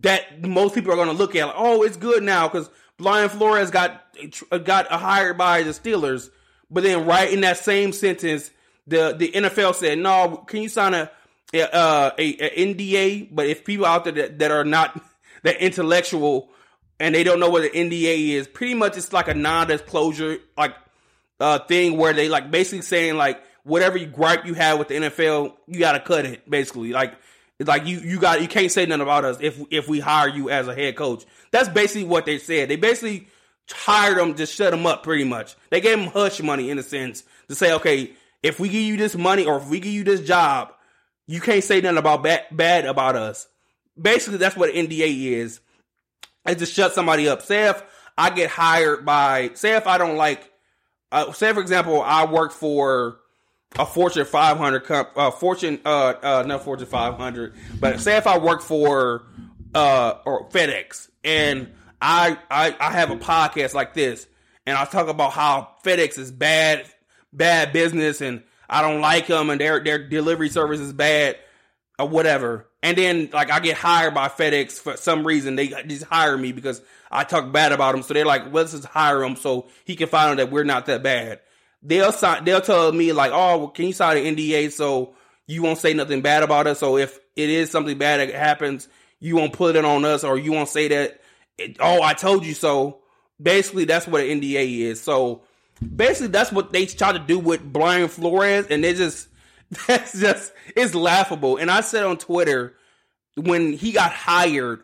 that 0.02 0.44
most 0.44 0.76
people 0.76 0.92
are 0.92 0.96
going 0.96 1.08
to 1.08 1.14
look 1.14 1.36
at. 1.36 1.46
Like, 1.46 1.56
oh, 1.58 1.84
it's 1.84 1.98
good 1.98 2.24
now 2.24 2.48
because 2.48 2.70
Brian 2.98 3.30
Flores 3.30 3.72
got, 3.72 4.06
got 4.64 4.88
hired 4.88 5.38
by 5.38 5.64
the 5.64 5.72
Steelers. 5.72 6.30
But 6.70 6.84
then 6.84 7.06
right 7.06 7.32
in 7.32 7.42
that 7.42 7.58
same 7.58 7.92
sentence, 7.92 8.52
the, 8.88 9.16
the 9.18 9.32
NFL 9.32 9.76
said, 9.76 9.98
no, 10.00 10.38
can 10.48 10.62
you 10.62 10.70
sign 10.70 10.94
a, 10.94 11.12
uh, 11.54 12.12
a, 12.18 12.24
a 12.24 12.74
NDA? 12.74 13.30
But 13.32 13.48
if 13.48 13.66
people 13.66 13.86
out 13.86 14.04
there 14.06 14.14
that, 14.14 14.40
that 14.40 14.52
are 14.52 14.64
not 14.64 15.00
that 15.44 15.58
intellectual 15.58 16.50
and 17.00 17.14
they 17.14 17.24
don't 17.24 17.40
know 17.40 17.50
what 17.50 17.64
an 17.64 17.90
NDA 17.90 18.30
is. 18.30 18.48
Pretty 18.48 18.74
much 18.74 18.98
it's 18.98 19.14
like 19.14 19.28
a 19.28 19.34
non-disclosure 19.34 20.38
like 20.58 20.76
uh 21.40 21.60
thing 21.60 21.98
where 21.98 22.14
they 22.14 22.30
like 22.30 22.50
basically 22.50 22.82
saying 22.82 23.18
like 23.18 23.44
whatever 23.64 23.98
you 23.98 24.06
gripe 24.06 24.46
you 24.46 24.54
have 24.54 24.80
with 24.80 24.88
the 24.88 24.96
NFL, 24.96 25.54
you 25.68 25.80
gotta 25.80 26.00
cut 26.00 26.26
it, 26.26 26.50
basically. 26.50 26.92
Like 26.94 27.16
like 27.60 27.86
you 27.86 28.00
you 28.00 28.20
got 28.20 28.42
you 28.42 28.48
can't 28.48 28.72
say 28.72 28.86
nothing 28.86 29.02
about 29.02 29.26
us 29.26 29.38
if 29.40 29.60
if 29.72 29.88
we 29.88 30.00
hire 30.00 30.28
you 30.28 30.50
as 30.50 30.68
a 30.68 30.76
head 30.76 30.96
coach. 30.96 31.24
That's 31.52 31.70
basically 31.70 32.06
what 32.06 32.26
they 32.26 32.38
said. 32.38 32.70
They 32.70 32.76
basically 32.76 33.28
hired 33.72 34.18
them 34.18 34.36
to 34.36 34.46
shut 34.46 34.72
them 34.72 34.86
up 34.86 35.04
pretty 35.04 35.24
much. 35.24 35.56
They 35.70 35.82
gave 35.82 35.98
them 35.98 36.08
hush 36.08 36.42
money 36.42 36.70
in 36.70 36.78
a 36.78 36.84
sense 36.84 37.24
to 37.48 37.56
say, 37.56 37.74
okay, 37.74 38.12
if 38.44 38.60
we 38.60 38.70
give 38.70 38.82
you 38.82 38.98
this 38.98 39.16
money 39.16 39.46
or 39.46 39.58
if 39.58 39.68
we 39.70 39.80
give 39.80 39.94
you 39.94 40.04
this 40.04 40.22
job, 40.22 40.74
you 41.28 41.42
can't 41.42 41.64
say 41.64 41.82
nothing 41.82 41.98
about 41.98 42.24
bad, 42.24 42.46
bad 42.52 42.86
about 42.86 43.16
us. 43.16 43.48
Basically, 44.00 44.38
that's 44.38 44.56
what 44.56 44.74
NDA 44.74 45.32
is. 45.32 45.60
It's 46.46 46.60
to 46.60 46.66
shut 46.66 46.94
somebody 46.94 47.28
up. 47.28 47.42
Say 47.42 47.70
if 47.70 47.82
I 48.18 48.30
get 48.30 48.50
hired 48.50 49.06
by, 49.06 49.52
say 49.56 49.76
if 49.76 49.88
I 49.88 49.98
don't 49.98 50.18
like, 50.18 50.52
uh, 51.12 51.32
say 51.32 51.54
for 51.54 51.62
example, 51.62 52.02
I 52.02 52.26
work 52.26 52.52
for 52.52 53.20
a 53.78 53.86
Fortune 53.86 54.26
500 54.26 54.80
comp, 54.82 55.10
uh, 55.16 55.32
Fortune, 55.32 55.80
uh, 55.86 56.14
uh, 56.22 56.44
not 56.46 56.64
Fortune 56.64 56.88
500, 56.88 57.54
but 57.80 58.00
say 58.00 58.18
if 58.18 58.28
I 58.28 58.38
work 58.38 58.62
for, 58.62 59.24
uh, 59.74 60.16
or 60.26 60.48
FedEx 60.50 61.10
and 61.24 61.72
I, 62.02 62.38
I, 62.50 62.76
I 62.80 62.92
have 62.92 63.12
a 63.12 63.18
podcast 63.18 63.74
like 63.74 63.94
this 63.94 64.28
and 64.66 64.78
I 64.78 64.86
talk 64.86 65.08
about 65.08 65.34
how 65.34 65.76
FedEx 65.84 66.18
is 66.18 66.32
bad, 66.32 66.86
bad 67.34 67.74
business 67.74 68.22
and 68.22 68.44
I 68.70 68.82
don't 68.82 69.02
like 69.02 69.28
them 69.28 69.50
and 69.50 69.60
their, 69.60 69.84
their 69.84 70.08
delivery 70.08 70.50
service 70.50 70.80
is 70.80 70.94
bad 70.94 71.38
or 72.00 72.08
whatever. 72.08 72.68
And 72.82 72.98
then 72.98 73.30
like 73.34 73.52
I 73.52 73.60
get 73.60 73.78
hired 73.78 74.14
by 74.14 74.30
FedEx 74.30 74.74
for 74.74 74.96
some 74.96 75.26
reason. 75.26 75.56
They 75.56 75.68
just 75.68 76.04
hire 76.04 76.38
me 76.38 76.52
because 76.52 76.82
I 77.12 77.24
talk 77.24 77.52
bad 77.52 77.72
about 77.72 77.94
them. 77.94 78.04
So 78.04 78.14
they're 78.14 78.26
like, 78.26 78.46
well, 78.46 78.64
let's 78.64 78.72
just 78.72 78.86
hire 78.86 79.24
him 79.24 79.36
so 79.36 79.68
he 79.84 79.96
can 79.96 80.08
find 80.08 80.32
out 80.32 80.38
that 80.38 80.52
we're 80.52 80.64
not 80.64 80.86
that 80.86 81.04
bad. 81.04 81.42
They'll 81.86 82.12
sign, 82.12 82.44
they'll 82.44 82.62
tell 82.62 82.92
me 82.92 83.14
like, 83.14 83.32
oh, 83.34 83.58
well, 83.58 83.68
can 83.70 83.86
you 83.86 83.94
sign 83.94 84.18
an 84.18 84.36
NDA 84.36 84.72
so 84.72 85.14
you 85.48 85.62
won't 85.62 85.78
say 85.78 85.94
nothing 85.94 86.22
bad 86.22 86.44
about 86.44 86.68
us? 86.68 86.80
So 86.80 86.98
if 86.98 87.20
it 87.36 87.50
is 87.50 87.70
something 87.70 87.98
bad 87.98 88.20
that 88.20 88.34
happens, 88.34 88.88
you 89.20 89.36
won't 89.36 89.54
put 89.54 89.76
it 89.76 89.86
on 89.86 90.04
us 90.06 90.24
or 90.24 90.38
you 90.38 90.52
won't 90.52 90.70
say 90.70 90.88
that, 90.88 91.22
it, 91.58 91.78
oh, 91.80 92.02
I 92.02 92.14
told 92.14 92.46
you 92.46 92.54
so. 92.54 93.00
Basically, 93.42 93.86
that's 93.86 94.08
what 94.08 94.22
an 94.22 94.42
NDA 94.42 94.80
is. 94.80 95.02
So 95.02 95.44
basically, 95.96 96.28
that's 96.28 96.52
what 96.52 96.72
they 96.74 96.86
try 96.86 97.12
to 97.12 97.20
do 97.20 97.38
with 97.38 97.62
Brian 97.62 98.08
Flores. 98.08 98.68
And 98.70 98.84
they 98.84 98.94
just, 98.94 99.28
That's 99.88 100.20
just 100.20 100.54
it's 100.76 100.94
laughable. 100.94 101.58
And 101.58 101.72
I 101.72 101.82
said 101.82 102.04
on 102.04 102.18
Twitter 102.18 102.76
when 103.36 103.74
he 103.74 103.92
got 103.92 104.12
hired, 104.12 104.84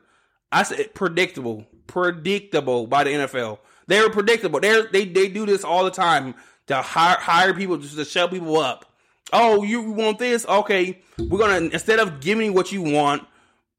I 0.52 0.64
said 0.64 0.94
predictable, 0.94 1.66
predictable 1.88 2.88
by 2.88 3.04
the 3.04 3.12
NFL. 3.12 3.60
They 3.88 4.02
were 4.02 4.10
predictable. 4.10 4.60
They 4.60 4.82
they 4.92 5.06
they 5.06 5.30
do 5.30 5.46
this 5.46 5.64
all 5.64 5.84
the 5.84 5.92
time 5.92 6.36
to 6.68 6.82
hire 6.82 7.18
hire 7.20 7.54
people 7.54 7.78
just 7.78 7.96
to 7.96 8.06
shut 8.06 8.32
people 8.32 8.58
up. 8.58 8.86
Oh, 9.34 9.64
you 9.64 9.82
want 9.92 10.20
this? 10.20 10.46
Okay, 10.46 11.02
we're 11.18 11.40
gonna 11.40 11.66
instead 11.68 12.00
of 12.00 12.20
giving 12.20 12.48
you 12.48 12.54
what 12.54 12.72
you 12.72 12.82
want, 12.82 13.24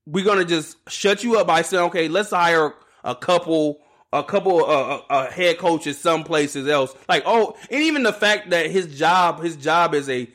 we're 0.07 0.25
gonna 0.25 0.45
just 0.45 0.77
shut 0.89 1.23
you 1.25 1.39
up 1.39 1.47
by 1.47 1.63
saying, 1.63 1.85
okay, 1.85 2.09
let's 2.09 2.31
hire 2.31 2.75
a 3.05 3.15
couple 3.15 3.81
a 4.13 4.23
couple 4.23 4.65
uh, 4.65 5.01
uh, 5.09 5.31
head 5.31 5.59
coaches 5.59 5.99
some 5.99 6.23
places 6.25 6.69
else. 6.69 6.95
Like, 7.09 7.23
oh, 7.27 7.57
and 7.71 7.83
even 7.83 8.03
the 8.03 8.13
fact 8.13 8.51
that 8.51 8.71
his 8.71 8.99
job, 8.99 9.43
his 9.43 9.57
job 9.57 9.95
is 9.95 10.09
a 10.09 10.29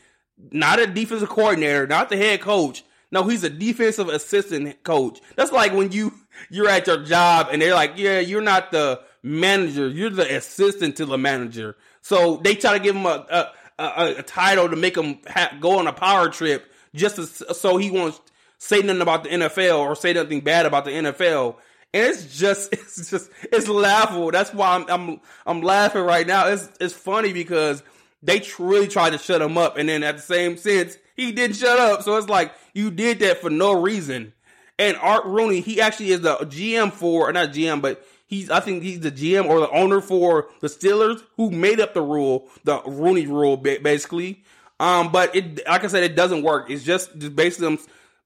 not 0.52 0.80
a 0.80 0.88
defensive 0.88 1.30
coordinator, 1.30 1.88
not 1.88 2.10
the 2.10 2.18
head 2.18 2.42
coach. 2.42 2.84
No, 3.12 3.24
he's 3.24 3.44
a 3.44 3.50
defensive 3.50 4.10
assistant 4.10 4.84
coach. 4.84 5.20
That's 5.36 5.52
like 5.52 5.74
when 5.74 5.92
you 5.92 6.14
you're 6.50 6.70
at 6.70 6.88
your 6.88 7.04
job 7.04 7.50
and 7.52 7.62
they're 7.62 7.74
like, 7.74 7.94
"Yeah, 7.96 8.20
you're 8.20 8.42
not 8.42 8.72
the 8.72 9.02
manager, 9.24 9.88
you're 9.88 10.10
the 10.10 10.36
assistant 10.36 10.98
to 10.98 11.06
the 11.06 11.18
manager." 11.18 11.76
So 12.02 12.38
they 12.38 12.56
try 12.56 12.78
to 12.78 12.84
give 12.84 12.96
him 12.96 13.06
a 13.06 13.26
a, 13.30 13.84
a, 13.84 14.16
a 14.18 14.24
title 14.24 14.70
to 14.70 14.76
make 14.76 14.98
him 14.98 15.20
ha- 15.28 15.58
go 15.60 15.80
on 15.80 15.88
a 15.88 15.94
power 15.94 16.30
trip 16.30 16.72
just 16.96 17.16
to, 17.16 17.54
so 17.54 17.78
he 17.78 17.92
won't 17.92 18.20
say 18.58 18.82
nothing 18.82 19.02
about 19.02 19.24
the 19.24 19.30
NFL 19.30 19.80
or 19.80 19.96
say 19.96 20.14
nothing 20.14 20.42
bad 20.42 20.66
about 20.66 20.86
the 20.86 20.92
NFL. 20.92 21.56
And 21.94 22.06
it's 22.06 22.38
just 22.38 22.72
it's 22.74 23.10
just 23.10 23.30
it's 23.44 23.68
laughable. 23.68 24.32
That's 24.32 24.54
why 24.54 24.76
I'm 24.76 24.86
I'm 24.90 25.22
I'm 25.46 25.62
laughing 25.62 26.04
right 26.04 26.26
now. 26.26 26.48
It's 26.48 26.70
it's 26.80 26.94
funny 26.94 27.34
because 27.34 27.84
they 28.24 28.44
really 28.58 28.88
tried 28.88 29.12
to 29.12 29.18
shut 29.18 29.42
him 29.42 29.58
up, 29.58 29.78
and 29.78 29.88
then 29.88 30.04
at 30.04 30.18
the 30.18 30.24
same 30.24 30.58
sense, 30.58 30.98
he 31.16 31.32
didn't 31.32 31.56
shut 31.56 31.80
up. 31.80 32.04
So 32.04 32.18
it's 32.18 32.30
like 32.30 32.54
you 32.74 32.92
did 32.92 33.20
that 33.20 33.42
for 33.42 33.50
no 33.50 33.80
reason. 33.80 34.34
And 34.80 34.96
Art 34.98 35.26
Rooney, 35.26 35.62
he 35.62 35.82
actually 35.82 36.12
is 36.12 36.22
the 36.22 36.36
GM 36.36 36.94
for, 36.94 37.30
or 37.30 37.34
not 37.34 37.50
GM, 37.50 37.82
but 37.82 38.06
he's 38.28 38.50
I 38.50 38.60
think 38.60 38.84
he's 38.84 39.00
the 39.00 39.12
GM 39.12 39.50
or 39.50 39.60
the 39.60 39.70
owner 39.72 40.02
for 40.02 40.50
the 40.60 40.68
Steelers 40.68 41.24
who 41.38 41.50
made 41.50 41.80
up 41.80 41.94
the 41.94 42.02
rule, 42.02 42.48
the 42.64 42.82
Rooney 42.86 43.26
rule, 43.26 43.58
basically. 43.58 44.44
Um, 44.80 45.12
but 45.12 45.36
it, 45.36 45.66
like 45.68 45.84
I 45.84 45.88
said, 45.88 46.04
it 46.04 46.16
doesn't 46.16 46.44
work. 46.44 46.70
It's 46.70 46.84
just, 46.84 47.18
just 47.18 47.36
basically, 47.36 47.80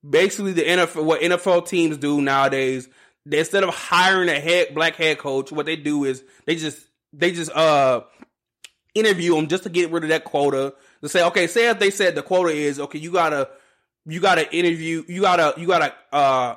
basically 0.08 0.52
the 0.52 0.64
NFL, 0.64 1.06
what 1.06 1.22
NFL 1.22 1.68
teams 1.68 1.98
do 1.98 2.20
nowadays. 2.20 2.90
They, 3.26 3.40
instead 3.40 3.64
of 3.64 3.74
hiring 3.74 4.28
a 4.30 4.40
head 4.40 4.74
black 4.74 4.96
head 4.96 5.20
coach, 5.20 5.52
what 5.52 5.66
they 5.66 5.76
do 5.76 6.04
is 6.04 6.24
they 6.46 6.56
just 6.56 6.80
they 7.14 7.32
just 7.32 7.52
uh 7.52 8.02
interview 8.96 9.36
them 9.36 9.48
just 9.48 9.64
to 9.64 9.70
get 9.70 9.92
rid 9.92 10.04
of 10.04 10.10
that 10.10 10.24
quota. 10.24 10.74
To 11.02 11.10
say, 11.10 11.24
okay, 11.26 11.48
say 11.48 11.70
if 11.70 11.80
they 11.80 11.92
said 11.92 12.16
the 12.16 12.24
quota 12.24 12.50
is 12.50 12.80
okay, 12.80 12.98
you 12.98 13.12
gotta 13.12 13.50
you 14.06 14.20
gotta 14.20 14.52
interview, 14.54 15.04
you 15.08 15.22
gotta 15.22 15.54
you 15.60 15.68
gotta 15.68 15.94
uh 16.12 16.56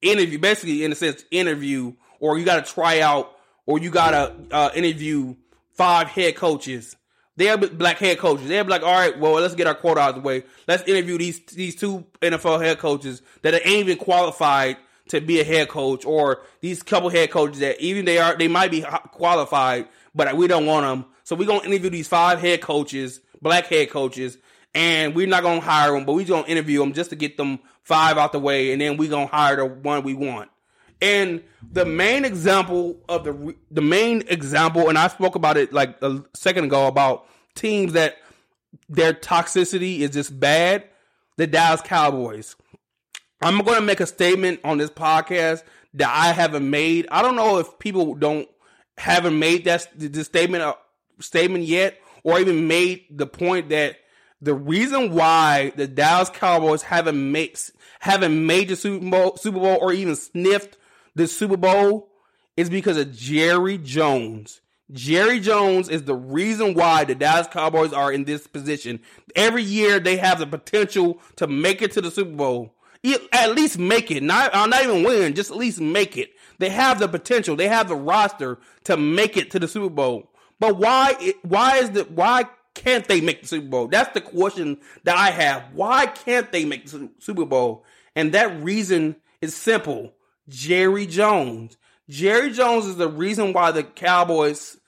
interview, 0.00 0.38
basically 0.38 0.82
in 0.82 0.92
a 0.92 0.94
sense 0.94 1.24
interview, 1.30 1.92
or 2.20 2.38
you 2.38 2.44
gotta 2.44 2.62
try 2.62 3.00
out, 3.00 3.36
or 3.66 3.78
you 3.78 3.90
gotta 3.90 4.34
uh, 4.50 4.70
interview 4.74 5.36
five 5.72 6.08
head 6.08 6.36
coaches. 6.36 6.96
They're 7.36 7.56
black 7.56 7.98
head 7.98 8.18
coaches. 8.18 8.48
They're 8.48 8.64
like, 8.64 8.82
all 8.82 8.92
right, 8.92 9.16
well, 9.18 9.34
let's 9.34 9.54
get 9.54 9.68
our 9.68 9.74
quota 9.74 10.00
out 10.00 10.08
of 10.10 10.14
the 10.16 10.20
way. 10.22 10.42
Let's 10.66 10.82
interview 10.88 11.18
these 11.18 11.40
these 11.46 11.76
two 11.76 12.04
NFL 12.20 12.64
head 12.64 12.78
coaches 12.78 13.22
that 13.42 13.54
ain't 13.54 13.66
even 13.66 13.98
qualified 13.98 14.76
to 15.08 15.20
be 15.20 15.40
a 15.40 15.44
head 15.44 15.68
coach, 15.68 16.04
or 16.04 16.42
these 16.60 16.82
couple 16.82 17.08
head 17.08 17.30
coaches 17.30 17.60
that 17.60 17.80
even 17.80 18.04
they 18.04 18.18
are 18.18 18.36
they 18.36 18.48
might 18.48 18.70
be 18.70 18.84
qualified, 19.12 19.88
but 20.14 20.36
we 20.36 20.46
don't 20.46 20.66
want 20.66 20.84
them 20.84 21.10
so 21.28 21.36
we're 21.36 21.46
gonna 21.46 21.66
interview 21.66 21.90
these 21.90 22.08
five 22.08 22.40
head 22.40 22.62
coaches, 22.62 23.20
black 23.42 23.66
head 23.66 23.90
coaches, 23.90 24.38
and 24.74 25.14
we're 25.14 25.26
not 25.26 25.42
gonna 25.42 25.60
hire 25.60 25.92
them, 25.92 26.06
but 26.06 26.14
we're 26.14 26.24
gonna 26.24 26.46
interview 26.46 26.80
them 26.80 26.94
just 26.94 27.10
to 27.10 27.16
get 27.16 27.36
them 27.36 27.58
five 27.82 28.16
out 28.16 28.32
the 28.32 28.38
way, 28.38 28.72
and 28.72 28.80
then 28.80 28.96
we're 28.96 29.10
gonna 29.10 29.26
hire 29.26 29.56
the 29.56 29.66
one 29.66 30.04
we 30.04 30.14
want. 30.14 30.48
And 31.00 31.42
the 31.72 31.84
main 31.84 32.24
example 32.24 32.98
of 33.08 33.24
the 33.24 33.54
the 33.70 33.82
main 33.82 34.24
example, 34.28 34.88
and 34.88 34.98
I 34.98 35.08
spoke 35.08 35.34
about 35.34 35.56
it 35.56 35.72
like 35.72 36.00
a 36.02 36.24
second 36.34 36.64
ago 36.64 36.86
about 36.86 37.26
teams 37.54 37.92
that 37.92 38.16
their 38.88 39.12
toxicity 39.12 40.00
is 40.00 40.10
just 40.10 40.38
bad. 40.38 40.84
The 41.36 41.46
Dallas 41.46 41.80
Cowboys. 41.82 42.56
I'm 43.40 43.58
going 43.60 43.76
to 43.76 43.84
make 43.84 44.00
a 44.00 44.06
statement 44.06 44.60
on 44.64 44.78
this 44.78 44.90
podcast 44.90 45.62
that 45.94 46.08
I 46.08 46.32
haven't 46.32 46.68
made. 46.68 47.06
I 47.12 47.22
don't 47.22 47.36
know 47.36 47.58
if 47.58 47.78
people 47.78 48.14
don't 48.14 48.48
haven't 48.96 49.38
made 49.38 49.64
that 49.64 49.88
the 49.96 50.24
statement 50.24 50.64
uh, 50.64 50.74
statement 51.20 51.64
yet 51.64 52.00
or 52.24 52.40
even 52.40 52.66
made 52.66 53.04
the 53.10 53.26
point 53.26 53.68
that 53.68 53.96
the 54.40 54.54
reason 54.54 55.12
why 55.14 55.72
the 55.76 55.86
Dallas 55.86 56.30
Cowboys 56.30 56.82
haven't 56.82 57.32
made 57.32 57.58
haven't 58.00 58.46
made 58.46 58.68
the 58.68 58.76
Super 58.76 59.08
Bowl, 59.08 59.36
Super 59.36 59.58
Bowl 59.58 59.78
or 59.80 59.92
even 59.92 60.16
sniffed 60.16 60.76
the 61.14 61.26
Super 61.26 61.56
Bowl 61.56 62.08
is 62.56 62.70
because 62.70 62.96
of 62.96 63.14
Jerry 63.14 63.78
Jones. 63.78 64.60
Jerry 64.90 65.38
Jones 65.38 65.88
is 65.88 66.04
the 66.04 66.14
reason 66.14 66.74
why 66.74 67.04
the 67.04 67.14
Dallas 67.14 67.46
Cowboys 67.46 67.92
are 67.92 68.12
in 68.12 68.24
this 68.24 68.46
position. 68.46 69.00
Every 69.36 69.62
year 69.62 70.00
they 70.00 70.16
have 70.16 70.38
the 70.38 70.46
potential 70.46 71.20
to 71.36 71.46
make 71.46 71.82
it 71.82 71.92
to 71.92 72.00
the 72.00 72.10
Super 72.10 72.34
Bowl. 72.34 72.74
At 73.32 73.54
least 73.54 73.78
make 73.78 74.10
it. 74.10 74.22
Not, 74.22 74.54
uh, 74.54 74.66
not 74.66 74.82
even 74.82 75.04
win, 75.04 75.34
just 75.34 75.50
at 75.50 75.56
least 75.56 75.80
make 75.80 76.16
it. 76.16 76.32
They 76.58 76.70
have 76.70 76.98
the 76.98 77.08
potential. 77.08 77.54
They 77.54 77.68
have 77.68 77.88
the 77.88 77.94
roster 77.94 78.58
to 78.84 78.96
make 78.96 79.36
it 79.36 79.50
to 79.52 79.58
the 79.58 79.68
Super 79.68 79.90
Bowl. 79.90 80.30
But 80.58 80.76
why? 80.76 81.34
Why 81.42 81.76
is 81.76 81.90
the 81.90 82.02
why 82.04 82.46
can't 82.74 83.06
they 83.06 83.20
make 83.20 83.42
the 83.42 83.48
Super 83.48 83.68
Bowl? 83.68 83.88
That's 83.88 84.12
the 84.12 84.20
question 84.20 84.78
that 85.04 85.16
I 85.16 85.30
have. 85.30 85.64
Why 85.72 86.06
can't 86.06 86.50
they 86.50 86.64
make 86.64 86.86
the 86.86 87.10
Super 87.18 87.44
Bowl? 87.44 87.84
And 88.16 88.32
that 88.32 88.62
reason 88.62 89.16
is 89.40 89.54
simple. 89.54 90.12
Jerry 90.48 91.06
Jones. 91.06 91.76
Jerry 92.08 92.50
Jones 92.50 92.86
is 92.86 92.96
the 92.96 93.08
reason 93.08 93.52
why 93.52 93.70
the 93.70 93.82
Cowboys 93.82 94.78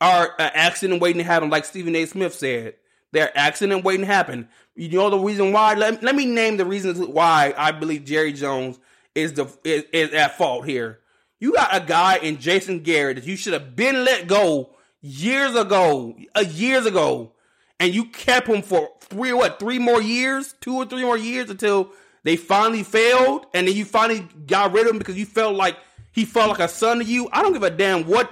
are 0.00 0.34
an 0.38 0.50
accident 0.54 1.00
waiting 1.00 1.18
to 1.18 1.24
happen, 1.24 1.48
like 1.50 1.64
Stephen 1.64 1.96
A. 1.96 2.06
Smith 2.06 2.34
said. 2.34 2.74
They're 3.12 3.36
accident 3.36 3.84
waiting 3.84 4.04
to 4.04 4.12
happen. 4.12 4.48
You 4.74 4.90
know 4.90 5.10
the 5.10 5.18
reason 5.18 5.52
why? 5.52 5.74
Let, 5.74 6.02
let 6.02 6.14
me 6.14 6.26
name 6.26 6.56
the 6.56 6.66
reasons 6.66 6.98
why 6.98 7.54
I 7.56 7.72
believe 7.72 8.04
Jerry 8.04 8.32
Jones 8.32 8.78
is 9.14 9.32
the 9.32 9.46
is, 9.64 9.84
is 9.92 10.12
at 10.12 10.36
fault 10.36 10.66
here. 10.66 11.00
You 11.38 11.54
got 11.54 11.74
a 11.74 11.80
guy 11.80 12.16
in 12.18 12.38
Jason 12.38 12.80
Garrett 12.80 13.16
that 13.16 13.26
you 13.26 13.36
should 13.36 13.52
have 13.52 13.76
been 13.76 14.04
let 14.04 14.26
go 14.26 14.70
years 15.00 15.54
ago, 15.54 16.16
uh, 16.34 16.44
years 16.46 16.84
ago, 16.84 17.32
and 17.78 17.94
you 17.94 18.06
kept 18.06 18.48
him 18.48 18.62
for 18.62 18.90
three 19.00 19.32
what 19.32 19.58
three 19.58 19.78
more 19.78 20.02
years, 20.02 20.54
two 20.60 20.76
or 20.76 20.84
three 20.84 21.04
more 21.04 21.16
years 21.16 21.48
until 21.48 21.90
they 22.26 22.34
finally 22.34 22.82
failed, 22.82 23.46
and 23.54 23.68
then 23.68 23.76
you 23.76 23.84
finally 23.84 24.26
got 24.48 24.72
rid 24.72 24.86
of 24.86 24.90
him 24.90 24.98
because 24.98 25.16
you 25.16 25.24
felt 25.24 25.54
like 25.54 25.76
he 26.10 26.24
felt 26.24 26.50
like 26.50 26.58
a 26.58 26.66
son 26.66 26.98
to 26.98 27.04
you. 27.04 27.28
I 27.32 27.40
don't 27.40 27.52
give 27.52 27.62
a 27.62 27.70
damn 27.70 28.04
what 28.04 28.28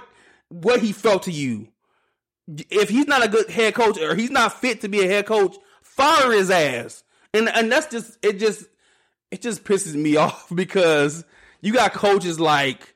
what 0.49 0.81
he 0.81 0.91
felt 0.91 1.23
to 1.23 1.31
you. 1.31 1.69
If 2.69 2.89
he's 2.89 3.07
not 3.07 3.23
a 3.23 3.29
good 3.29 3.49
head 3.49 3.73
coach 3.73 3.97
or 3.97 4.13
he's 4.13 4.31
not 4.31 4.59
fit 4.59 4.81
to 4.81 4.89
be 4.89 4.99
a 4.99 5.07
head 5.07 5.25
coach, 5.25 5.55
fire 5.81 6.33
his 6.33 6.51
ass. 6.51 7.05
And 7.33 7.47
and 7.47 7.71
that's 7.71 7.87
just 7.87 8.17
it 8.21 8.37
just 8.37 8.65
it 9.31 9.41
just 9.41 9.63
pisses 9.63 9.95
me 9.95 10.15
off 10.17 10.51
because 10.53 11.23
you 11.61 11.71
got 11.71 11.93
coaches 11.93 12.37
like 12.37 12.95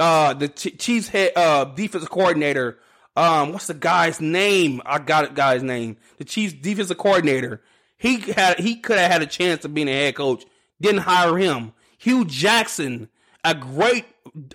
uh 0.00 0.34
the 0.34 0.48
Chiefs 0.48 1.06
head 1.06 1.30
uh 1.36 1.64
defensive 1.64 2.10
coordinator 2.10 2.80
um 3.16 3.52
what's 3.52 3.68
the 3.68 3.74
guy's 3.74 4.20
name? 4.20 4.82
I 4.84 4.98
got 4.98 5.26
it 5.26 5.34
guy's 5.34 5.62
name. 5.62 5.96
The 6.18 6.24
Chiefs 6.24 6.54
defensive 6.54 6.98
coordinator. 6.98 7.62
He 8.00 8.18
had 8.32 8.58
he 8.58 8.76
could 8.76 8.96
have 8.96 9.12
had 9.12 9.22
a 9.22 9.26
chance 9.26 9.62
of 9.66 9.74
being 9.74 9.86
a 9.86 9.92
head 9.92 10.14
coach. 10.14 10.46
Didn't 10.80 11.02
hire 11.02 11.36
him. 11.36 11.74
Hue 11.98 12.24
Jackson, 12.24 13.10
a 13.44 13.54
great 13.54 14.06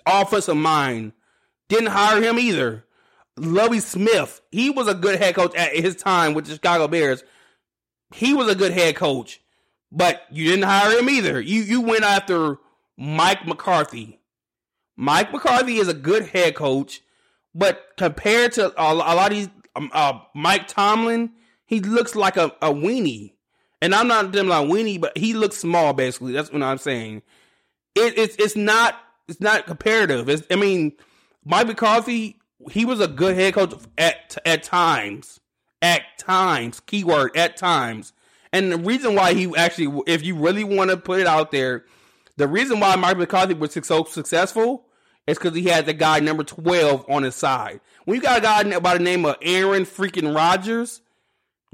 offensive 0.04 0.56
mind, 0.56 1.12
didn't 1.68 1.90
hire 1.90 2.20
him 2.20 2.40
either. 2.40 2.84
Lovie 3.36 3.78
Smith, 3.78 4.40
he 4.50 4.68
was 4.68 4.88
a 4.88 4.94
good 4.94 5.20
head 5.20 5.36
coach 5.36 5.54
at 5.54 5.76
his 5.76 5.94
time 5.94 6.34
with 6.34 6.46
the 6.46 6.54
Chicago 6.54 6.88
Bears. 6.88 7.22
He 8.12 8.34
was 8.34 8.48
a 8.48 8.56
good 8.56 8.72
head 8.72 8.96
coach, 8.96 9.40
but 9.92 10.22
you 10.28 10.50
didn't 10.50 10.64
hire 10.64 10.98
him 10.98 11.08
either. 11.08 11.40
You 11.40 11.62
you 11.62 11.80
went 11.82 12.02
after 12.02 12.58
Mike 12.98 13.46
McCarthy. 13.46 14.18
Mike 14.96 15.32
McCarthy 15.32 15.76
is 15.76 15.86
a 15.86 15.94
good 15.94 16.26
head 16.26 16.56
coach, 16.56 17.00
but 17.54 17.90
compared 17.96 18.50
to 18.54 18.72
a, 18.76 18.92
a 18.92 19.14
lot 19.14 19.30
of 19.30 19.38
these, 19.38 19.50
um, 19.76 19.88
uh, 19.92 20.18
Mike 20.34 20.66
Tomlin, 20.66 21.30
he 21.64 21.78
looks 21.78 22.16
like 22.16 22.36
a, 22.36 22.46
a 22.60 22.74
weenie. 22.74 23.34
And 23.82 23.94
I'm 23.94 24.08
not 24.08 24.32
them 24.32 24.48
like 24.48 24.68
weenie, 24.68 25.00
but 25.00 25.16
he 25.16 25.34
looks 25.34 25.56
small. 25.56 25.92
Basically, 25.92 26.32
that's 26.32 26.50
what 26.50 26.62
I'm 26.62 26.78
saying. 26.78 27.22
It, 27.94 28.18
it's 28.18 28.36
it's 28.36 28.56
not 28.56 28.98
it's 29.28 29.40
not 29.40 29.66
comparative. 29.66 30.28
It's, 30.28 30.42
I 30.50 30.56
mean, 30.56 30.92
Mike 31.44 31.66
McCarthy, 31.66 32.38
he 32.70 32.84
was 32.84 33.00
a 33.00 33.08
good 33.08 33.36
head 33.36 33.54
coach 33.54 33.74
at 33.98 34.36
at 34.44 34.62
times. 34.62 35.40
At 35.82 36.02
times, 36.18 36.80
keyword 36.80 37.36
at 37.36 37.56
times. 37.56 38.12
And 38.52 38.72
the 38.72 38.78
reason 38.78 39.14
why 39.14 39.34
he 39.34 39.54
actually, 39.56 40.02
if 40.06 40.24
you 40.24 40.34
really 40.34 40.64
want 40.64 40.90
to 40.90 40.96
put 40.96 41.20
it 41.20 41.26
out 41.26 41.50
there, 41.50 41.84
the 42.36 42.48
reason 42.48 42.80
why 42.80 42.96
Mike 42.96 43.18
McCarthy 43.18 43.54
was 43.54 43.76
so 43.82 44.04
successful 44.04 44.86
is 45.26 45.38
because 45.38 45.54
he 45.54 45.64
had 45.64 45.86
the 45.86 45.92
guy 45.92 46.20
number 46.20 46.44
12 46.44 47.04
on 47.08 47.22
his 47.24 47.34
side. 47.34 47.80
When 48.04 48.16
you 48.16 48.22
got 48.22 48.38
a 48.38 48.40
guy 48.40 48.78
by 48.78 48.96
the 48.96 49.02
name 49.02 49.26
of 49.26 49.36
Aaron 49.42 49.84
freaking 49.84 50.34
Rodgers, 50.34 51.00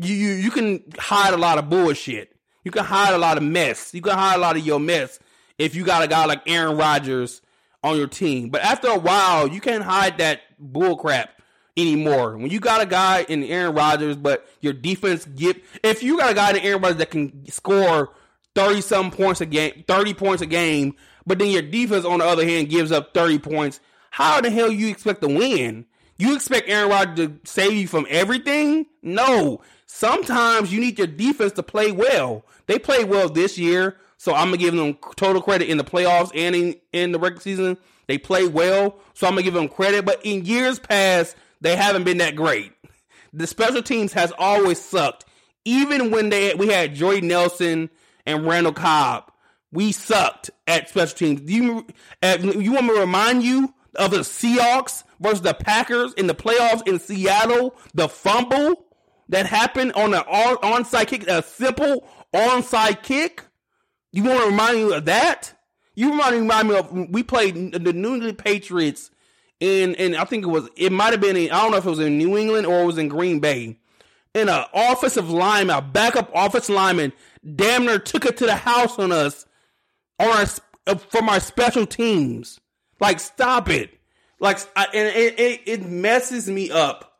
you, 0.04 0.14
you, 0.14 0.32
you 0.34 0.50
can 0.50 0.82
hide 0.98 1.34
a 1.34 1.36
lot 1.38 1.58
of 1.58 1.68
bullshit. 1.68 2.34
You 2.64 2.70
can 2.70 2.84
hide 2.84 3.14
a 3.14 3.18
lot 3.18 3.36
of 3.36 3.42
mess. 3.42 3.92
You 3.92 4.02
can 4.02 4.14
hide 4.14 4.36
a 4.36 4.38
lot 4.38 4.56
of 4.56 4.64
your 4.64 4.78
mess 4.80 5.18
if 5.58 5.74
you 5.74 5.84
got 5.84 6.02
a 6.02 6.08
guy 6.08 6.26
like 6.26 6.42
Aaron 6.46 6.76
Rodgers 6.76 7.42
on 7.82 7.96
your 7.96 8.06
team. 8.06 8.50
But 8.50 8.62
after 8.62 8.88
a 8.88 8.98
while, 8.98 9.48
you 9.48 9.60
can't 9.60 9.82
hide 9.82 10.18
that 10.18 10.40
bullcrap 10.62 11.28
anymore. 11.76 12.36
When 12.36 12.50
you 12.50 12.60
got 12.60 12.80
a 12.80 12.86
guy 12.86 13.24
in 13.28 13.42
Aaron 13.44 13.74
Rodgers, 13.74 14.16
but 14.16 14.46
your 14.60 14.72
defense 14.72 15.24
get 15.24 15.62
if 15.82 16.02
you 16.02 16.18
got 16.18 16.30
a 16.30 16.34
guy 16.34 16.50
in 16.50 16.58
Aaron 16.58 16.82
Rodgers 16.82 16.98
that 16.98 17.10
can 17.10 17.46
score 17.50 18.12
thirty 18.54 18.80
some 18.80 19.10
points 19.10 19.40
a 19.40 19.46
game, 19.46 19.84
thirty 19.88 20.14
points 20.14 20.42
a 20.42 20.46
game, 20.46 20.94
but 21.26 21.38
then 21.38 21.48
your 21.48 21.62
defense 21.62 22.04
on 22.04 22.18
the 22.20 22.24
other 22.24 22.44
hand 22.44 22.68
gives 22.68 22.92
up 22.92 23.14
thirty 23.14 23.38
points, 23.38 23.80
how 24.10 24.40
the 24.40 24.50
hell 24.50 24.70
you 24.70 24.88
expect 24.88 25.22
to 25.22 25.28
win? 25.28 25.86
You 26.18 26.36
expect 26.36 26.68
Aaron 26.68 26.90
Rodgers 26.90 27.28
to 27.28 27.40
save 27.44 27.72
you 27.72 27.88
from 27.88 28.06
everything? 28.08 28.86
No. 29.02 29.62
Sometimes 29.94 30.72
you 30.72 30.80
need 30.80 30.96
your 30.96 31.06
defense 31.06 31.52
to 31.52 31.62
play 31.62 31.92
well. 31.92 32.46
They 32.66 32.78
played 32.78 33.10
well 33.10 33.28
this 33.28 33.58
year. 33.58 33.98
So 34.16 34.32
I'm 34.32 34.46
gonna 34.46 34.56
give 34.56 34.74
them 34.74 34.96
total 35.16 35.42
credit 35.42 35.68
in 35.68 35.76
the 35.76 35.84
playoffs 35.84 36.30
and 36.34 36.56
in, 36.56 36.76
in 36.94 37.12
the 37.12 37.18
regular 37.18 37.42
season. 37.42 37.76
They 38.08 38.16
play 38.16 38.48
well, 38.48 38.98
so 39.12 39.26
I'm 39.26 39.34
gonna 39.34 39.42
give 39.42 39.52
them 39.52 39.68
credit. 39.68 40.06
But 40.06 40.24
in 40.24 40.46
years 40.46 40.78
past, 40.78 41.36
they 41.60 41.76
haven't 41.76 42.04
been 42.04 42.18
that 42.18 42.36
great. 42.36 42.72
The 43.34 43.46
special 43.46 43.82
teams 43.82 44.14
has 44.14 44.32
always 44.38 44.80
sucked. 44.80 45.26
Even 45.66 46.10
when 46.10 46.30
they 46.30 46.54
we 46.54 46.68
had 46.68 46.94
Jordy 46.94 47.20
Nelson 47.20 47.90
and 48.24 48.46
Randall 48.46 48.72
Cobb, 48.72 49.30
we 49.72 49.92
sucked 49.92 50.50
at 50.66 50.88
special 50.88 51.16
teams. 51.16 51.42
Do 51.42 51.52
you 51.52 51.86
you 52.22 52.72
want 52.72 52.86
me 52.86 52.94
to 52.94 53.00
remind 53.00 53.42
you 53.42 53.74
of 53.96 54.10
the 54.10 54.20
Seahawks 54.20 55.04
versus 55.20 55.42
the 55.42 55.52
Packers 55.52 56.14
in 56.14 56.28
the 56.28 56.34
playoffs 56.34 56.88
in 56.88 56.98
Seattle? 56.98 57.76
The 57.92 58.08
fumble 58.08 58.86
that 59.28 59.46
happened 59.46 59.92
on 59.92 60.14
an 60.14 60.22
onside 60.22 61.08
kick, 61.08 61.26
a 61.28 61.42
simple 61.42 62.06
onside 62.34 63.02
kick. 63.02 63.44
You 64.12 64.24
want 64.24 64.40
to 64.40 64.46
remind 64.46 64.76
me 64.76 64.92
of 64.92 65.04
that? 65.06 65.54
You 65.94 66.10
remind, 66.10 66.36
remind 66.36 66.68
me 66.68 66.76
of 66.76 66.92
we 67.10 67.22
played 67.22 67.72
the 67.72 67.92
New 67.92 68.14
England 68.14 68.38
Patriots 68.38 69.10
in, 69.60 69.94
and 69.96 70.16
I 70.16 70.24
think 70.24 70.44
it 70.44 70.48
was 70.48 70.68
it 70.76 70.92
might 70.92 71.12
have 71.12 71.20
been 71.20 71.36
in, 71.36 71.50
I 71.50 71.62
don't 71.62 71.70
know 71.70 71.76
if 71.78 71.86
it 71.86 71.90
was 71.90 72.00
in 72.00 72.18
New 72.18 72.36
England 72.36 72.66
or 72.66 72.82
it 72.82 72.86
was 72.86 72.98
in 72.98 73.08
Green 73.08 73.40
Bay. 73.40 73.78
And 74.34 74.48
an 74.48 74.64
offensive 74.72 75.28
lineman, 75.28 75.76
a 75.76 75.82
backup 75.82 76.30
offensive 76.34 76.74
lineman, 76.74 77.12
damn 77.54 77.84
near 77.84 77.98
took 77.98 78.24
it 78.24 78.38
to 78.38 78.46
the 78.46 78.56
house 78.56 78.98
on 78.98 79.12
us 79.12 79.46
on 80.18 80.28
our 80.28 80.46
uh, 80.86 80.94
from 80.96 81.28
our 81.28 81.40
special 81.40 81.86
teams. 81.86 82.58
Like, 82.98 83.20
stop 83.20 83.68
it! 83.68 83.98
Like, 84.40 84.58
I, 84.74 84.86
and 84.94 85.16
it, 85.16 85.60
it 85.66 85.82
messes 85.84 86.48
me 86.48 86.70
up 86.70 87.11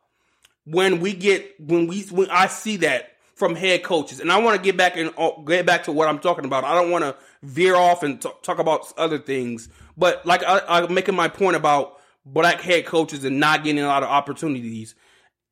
when 0.65 0.99
we 0.99 1.13
get 1.13 1.59
when 1.59 1.87
we 1.87 2.03
when 2.03 2.29
I 2.29 2.47
see 2.47 2.77
that 2.77 3.13
from 3.35 3.55
head 3.55 3.83
coaches. 3.83 4.19
And 4.19 4.31
I 4.31 4.39
want 4.39 4.57
to 4.57 4.63
get 4.63 4.77
back 4.77 4.95
and 4.95 5.11
uh, 5.17 5.31
get 5.45 5.65
back 5.65 5.85
to 5.85 5.91
what 5.91 6.07
I'm 6.07 6.19
talking 6.19 6.45
about. 6.45 6.63
I 6.63 6.75
don't 6.75 6.91
want 6.91 7.03
to 7.03 7.15
veer 7.41 7.75
off 7.75 8.03
and 8.03 8.21
t- 8.21 8.29
talk 8.41 8.59
about 8.59 8.93
other 8.97 9.17
things. 9.17 9.69
But 9.97 10.25
like 10.25 10.43
I, 10.43 10.61
I'm 10.67 10.93
making 10.93 11.15
my 11.15 11.27
point 11.27 11.55
about 11.55 11.97
black 12.25 12.61
head 12.61 12.85
coaches 12.85 13.23
and 13.23 13.39
not 13.39 13.63
getting 13.63 13.83
a 13.83 13.87
lot 13.87 14.03
of 14.03 14.09
opportunities. 14.09 14.95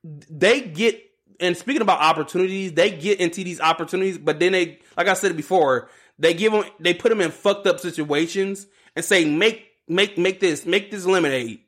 They 0.03 0.61
get 0.61 1.01
and 1.41 1.57
speaking 1.57 1.81
about 1.81 1.99
opportunities, 1.99 2.73
they 2.73 2.91
get 2.91 3.19
into 3.19 3.43
these 3.43 3.59
opportunities, 3.59 4.17
but 4.17 4.39
then 4.39 4.51
they, 4.51 4.79
like 4.95 5.07
I 5.07 5.13
said 5.13 5.35
before, 5.35 5.89
they 6.19 6.35
give 6.35 6.53
them, 6.53 6.63
they 6.79 6.93
put 6.93 7.09
them 7.09 7.19
in 7.19 7.31
fucked 7.31 7.65
up 7.65 7.79
situations 7.79 8.67
and 8.95 9.03
say, 9.03 9.25
make, 9.25 9.65
make, 9.87 10.17
make 10.19 10.39
this, 10.39 10.65
make 10.67 10.91
this 10.91 11.05
lemonade. 11.05 11.61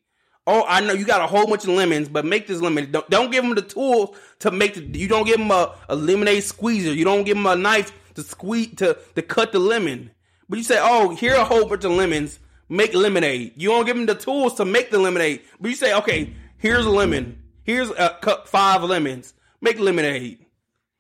Oh, 0.46 0.66
I 0.68 0.82
know 0.82 0.94
you 0.94 1.06
got 1.06 1.22
a 1.22 1.28
whole 1.28 1.48
bunch 1.48 1.64
of 1.64 1.70
lemons, 1.70 2.10
but 2.10 2.26
make 2.26 2.48
this 2.48 2.60
lemonade. 2.60 2.92
Don't, 2.92 3.10
don't 3.10 3.32
give 3.32 3.44
them 3.44 3.56
the 3.56 3.62
tools 3.62 4.16
to 4.40 4.52
make 4.52 4.74
the. 4.74 5.00
You 5.00 5.08
don't 5.08 5.26
give 5.26 5.38
them 5.38 5.52
a, 5.52 5.76
a 5.88 5.96
lemonade 5.96 6.44
squeezer. 6.44 6.94
You 6.94 7.06
don't 7.06 7.24
give 7.24 7.38
them 7.38 7.46
a 7.46 7.56
knife 7.56 7.92
to 8.16 8.24
squeeze 8.24 8.76
to 8.76 8.98
to 9.16 9.22
cut 9.22 9.54
the 9.54 9.60
lemon. 9.60 10.12
But 10.50 10.58
you 10.58 10.64
say, 10.64 10.80
oh, 10.82 11.16
here 11.16 11.34
are 11.34 11.42
a 11.42 11.46
whole 11.46 11.66
bunch 11.66 11.86
of 11.86 11.92
lemons. 11.92 12.40
Make 12.68 12.94
lemonade. 12.94 13.54
You 13.56 13.70
don't 13.70 13.86
give 13.86 13.96
them 13.96 14.06
the 14.06 14.16
tools 14.16 14.56
to 14.56 14.66
make 14.66 14.92
the 14.92 15.00
lemonade. 15.00 15.42
But 15.60 15.70
you 15.70 15.76
say, 15.76 15.94
okay, 15.96 16.34
here's 16.58 16.86
a 16.86 16.90
lemon. 16.90 17.42
Here's 17.64 17.90
a 17.92 18.18
cup 18.22 18.48
five 18.48 18.84
lemons. 18.84 19.34
Make 19.62 19.80
lemonade. 19.80 20.46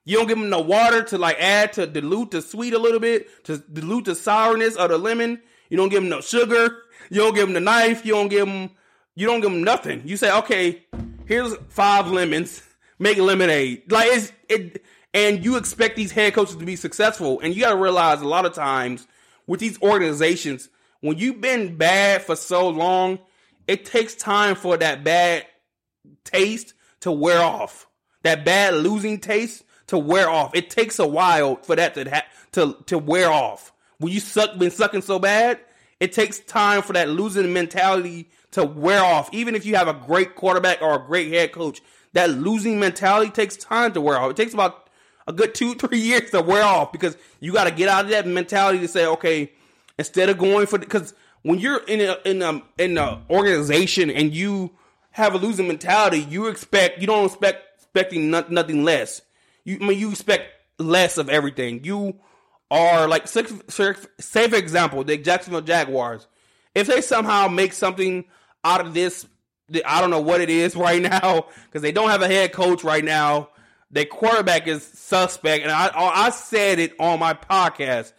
You 0.06 0.18
don't 0.18 0.28
give 0.28 0.40
them 0.40 0.50
the 0.50 0.60
water 0.60 1.04
to 1.04 1.18
like 1.18 1.38
add 1.40 1.74
to 1.74 1.86
dilute 1.86 2.32
the 2.32 2.42
sweet 2.42 2.74
a 2.74 2.80
little 2.80 3.00
bit 3.00 3.44
to 3.46 3.58
dilute 3.58 4.06
the 4.06 4.16
sourness 4.16 4.76
of 4.76 4.90
the 4.90 4.98
lemon. 4.98 5.42
You 5.70 5.78
don't 5.78 5.90
give 5.90 6.02
them 6.02 6.10
no 6.10 6.22
sugar. 6.22 6.84
You 7.10 7.22
don't 7.22 7.36
give 7.36 7.48
them 7.48 7.54
the 7.54 7.60
knife. 7.60 8.06
You 8.06 8.14
don't 8.14 8.30
give 8.30 8.46
them 8.46 8.72
you 9.16 9.28
don't 9.28 9.42
give 9.42 9.52
them 9.52 9.64
nothing. 9.64 10.02
You 10.06 10.18
say, 10.18 10.32
okay, 10.40 10.84
here's 11.26 11.56
five 11.70 12.08
lemons, 12.08 12.64
make 13.00 13.18
lemonade. 13.18 13.92
Like 13.92 14.08
it's 14.12 14.32
it, 14.50 14.84
and 15.14 15.44
you 15.44 15.58
expect 15.58 15.96
these 15.96 16.12
head 16.12 16.34
coaches 16.34 16.56
to 16.56 16.66
be 16.66 16.76
successful. 16.76 17.40
And 17.40 17.56
you 17.56 17.62
got 17.62 17.72
to 17.72 17.78
realize 17.78 18.22
a 18.22 18.28
lot 18.28 18.46
of 18.46 18.54
times 18.54 19.08
with 19.46 19.60
these 19.60 19.82
organizations, 19.82 20.70
when 21.02 21.18
you've 21.18 21.42
been 21.42 21.76
bad 21.76 22.24
for 22.24 22.36
so 22.36 22.70
long, 22.70 23.20
it 23.68 23.86
takes 23.86 24.16
time 24.16 24.56
for 24.56 24.78
that 24.78 25.04
bad 25.04 25.46
taste 26.24 26.74
to 27.02 27.12
wear 27.12 27.42
off. 27.42 27.88
That 28.24 28.46
bad 28.46 28.76
losing 28.76 29.20
taste 29.20 29.64
to 29.88 29.98
wear 29.98 30.30
off. 30.30 30.56
It 30.56 30.70
takes 30.70 30.98
a 31.00 31.08
while 31.08 31.58
for 31.58 31.76
that 31.76 31.94
to 31.96 32.10
ha- 32.10 32.26
to 32.54 32.78
to 32.88 32.98
wear 32.98 33.30
off. 33.30 33.72
When 33.98 34.12
you 34.12 34.20
suck 34.20 34.58
been 34.58 34.72
sucking 34.72 35.02
so 35.02 35.20
bad, 35.20 35.60
it 36.00 36.14
takes 36.14 36.40
time 36.40 36.82
for 36.82 36.94
that 36.94 37.10
losing 37.10 37.52
mentality 37.54 38.30
to 38.54 38.66
wear 38.66 39.04
off. 39.04 39.30
Even 39.34 39.56
if 39.56 39.66
you 39.66 39.76
have 39.76 39.88
a 39.88 39.94
great 39.94 40.36
quarterback 40.36 40.82
or 40.82 40.96
a 40.96 41.06
great 41.06 41.32
head 41.32 41.52
coach, 41.52 41.82
that 42.14 42.30
losing 42.30 42.80
mentality 42.80 43.32
takes 43.32 43.58
time 43.58 43.94
to 43.94 44.02
wear 44.02 44.18
off. 44.18 44.32
It 44.32 44.38
takes 44.38 44.54
about 44.54 44.90
a 45.28 45.34
good 45.34 45.54
two, 45.54 45.74
three 45.76 46.00
years 46.00 46.32
to 46.32 46.42
wear 46.42 46.64
off 46.64 46.92
because 46.92 47.18
you 47.40 47.54
got 47.54 47.66
to 47.66 47.72
get 47.72 47.90
out 47.90 48.06
of 48.06 48.12
that 48.12 48.28
mentality 48.28 48.80
to 48.80 48.88
say, 48.88 49.06
okay, 49.06 49.52
instead 49.98 50.30
of 50.30 50.38
going 50.38 50.68
for 50.68 50.80
because 50.80 51.14
when 51.44 51.60
you're 51.60 51.84
in 51.86 52.02
a 52.02 52.18
in 52.26 52.42
a 52.42 52.62
in 52.78 52.98
a 52.98 53.22
organization 53.30 54.10
and 54.10 54.34
you 54.34 54.72
have 55.12 55.34
a 55.34 55.38
losing 55.38 55.68
mentality, 55.68 56.20
you 56.20 56.48
expect 56.48 57.00
you 57.00 57.08
don't 57.08 57.26
expect 57.26 57.82
expecting 57.82 58.32
not, 58.32 58.52
nothing 58.52 58.84
less. 58.84 59.22
You 59.64 59.78
I 59.82 59.86
mean 59.86 60.00
you 60.00 60.10
expect 60.10 60.50
less 60.80 61.18
of 61.18 61.30
everything. 61.30 61.84
You 61.84 62.16
are 62.72 63.08
like 63.08 63.28
say 63.28 63.44
for 63.44 63.96
example 64.56 65.04
the 65.04 65.18
Jacksonville 65.18 65.62
Jaguars. 65.62 66.28
If 66.74 66.88
they 66.88 67.02
somehow 67.02 67.48
make 67.48 67.74
something 67.74 68.26
out 68.64 68.86
of 68.86 68.94
this, 68.94 69.26
I 69.86 70.02
don't 70.02 70.10
know 70.10 70.22
what 70.22 70.42
it 70.42 70.50
is 70.50 70.76
right 70.78 71.02
now 71.02 71.48
because 71.66 71.82
they 71.82 71.92
don't 71.92 72.10
have 72.10 72.22
a 72.22 72.28
head 72.28 72.54
coach 72.54 72.84
right 72.84 73.04
now. 73.04 73.50
Their 73.92 74.06
quarterback 74.06 74.68
is 74.68 74.84
suspect, 74.84 75.64
and 75.64 75.72
I 75.72 75.92
I 75.94 76.32
said 76.32 76.80
it 76.80 76.94
on 77.00 77.20
my 77.20 77.36
podcast. 77.36 78.14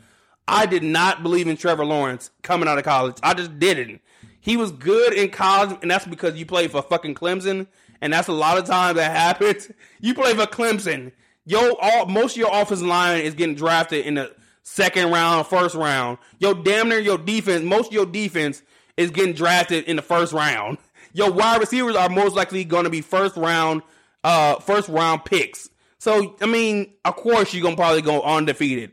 I 0.46 0.66
did 0.66 0.84
not 0.84 1.22
believe 1.22 1.48
in 1.48 1.56
Trevor 1.56 1.84
Lawrence 1.84 2.30
coming 2.42 2.68
out 2.68 2.78
of 2.78 2.84
college. 2.84 3.16
I 3.22 3.34
just 3.34 3.58
didn't. 3.58 4.00
He 4.40 4.56
was 4.56 4.70
good 4.72 5.14
in 5.14 5.30
college, 5.30 5.76
and 5.82 5.90
that's 5.90 6.06
because 6.06 6.36
you 6.36 6.46
played 6.46 6.70
for 6.70 6.82
fucking 6.82 7.14
Clemson, 7.14 7.66
and 8.00 8.12
that's 8.12 8.28
a 8.28 8.32
lot 8.32 8.58
of 8.58 8.66
times 8.66 8.96
that 8.96 9.16
happens. 9.16 9.70
You 10.00 10.14
play 10.14 10.34
for 10.34 10.46
Clemson. 10.46 11.12
Yo, 11.46 11.74
all, 11.80 12.06
most 12.06 12.32
of 12.32 12.36
your 12.36 12.50
offensive 12.52 12.86
line 12.86 13.22
is 13.22 13.34
getting 13.34 13.54
drafted 13.54 14.06
in 14.06 14.14
the 14.14 14.34
second 14.62 15.10
round, 15.10 15.46
first 15.46 15.74
round. 15.74 16.18
Yo, 16.38 16.54
damn 16.54 16.88
near 16.88 16.98
your 16.98 17.18
defense, 17.18 17.64
most 17.64 17.88
of 17.88 17.92
your 17.94 18.06
defense 18.06 18.62
is 18.96 19.10
getting 19.10 19.34
drafted 19.34 19.84
in 19.84 19.96
the 19.96 20.02
first 20.02 20.32
round. 20.32 20.78
Your 21.12 21.32
wide 21.32 21.60
receivers 21.60 21.96
are 21.96 22.08
most 22.08 22.34
likely 22.34 22.64
going 22.64 22.84
to 22.84 22.90
be 22.90 23.00
first 23.00 23.36
round, 23.36 23.82
uh, 24.22 24.56
first 24.60 24.88
round 24.88 25.24
picks. 25.24 25.68
So, 25.98 26.36
I 26.40 26.46
mean, 26.46 26.92
of 27.04 27.16
course, 27.16 27.54
you're 27.54 27.68
to 27.70 27.76
probably 27.76 28.02
go 28.02 28.22
undefeated. 28.22 28.92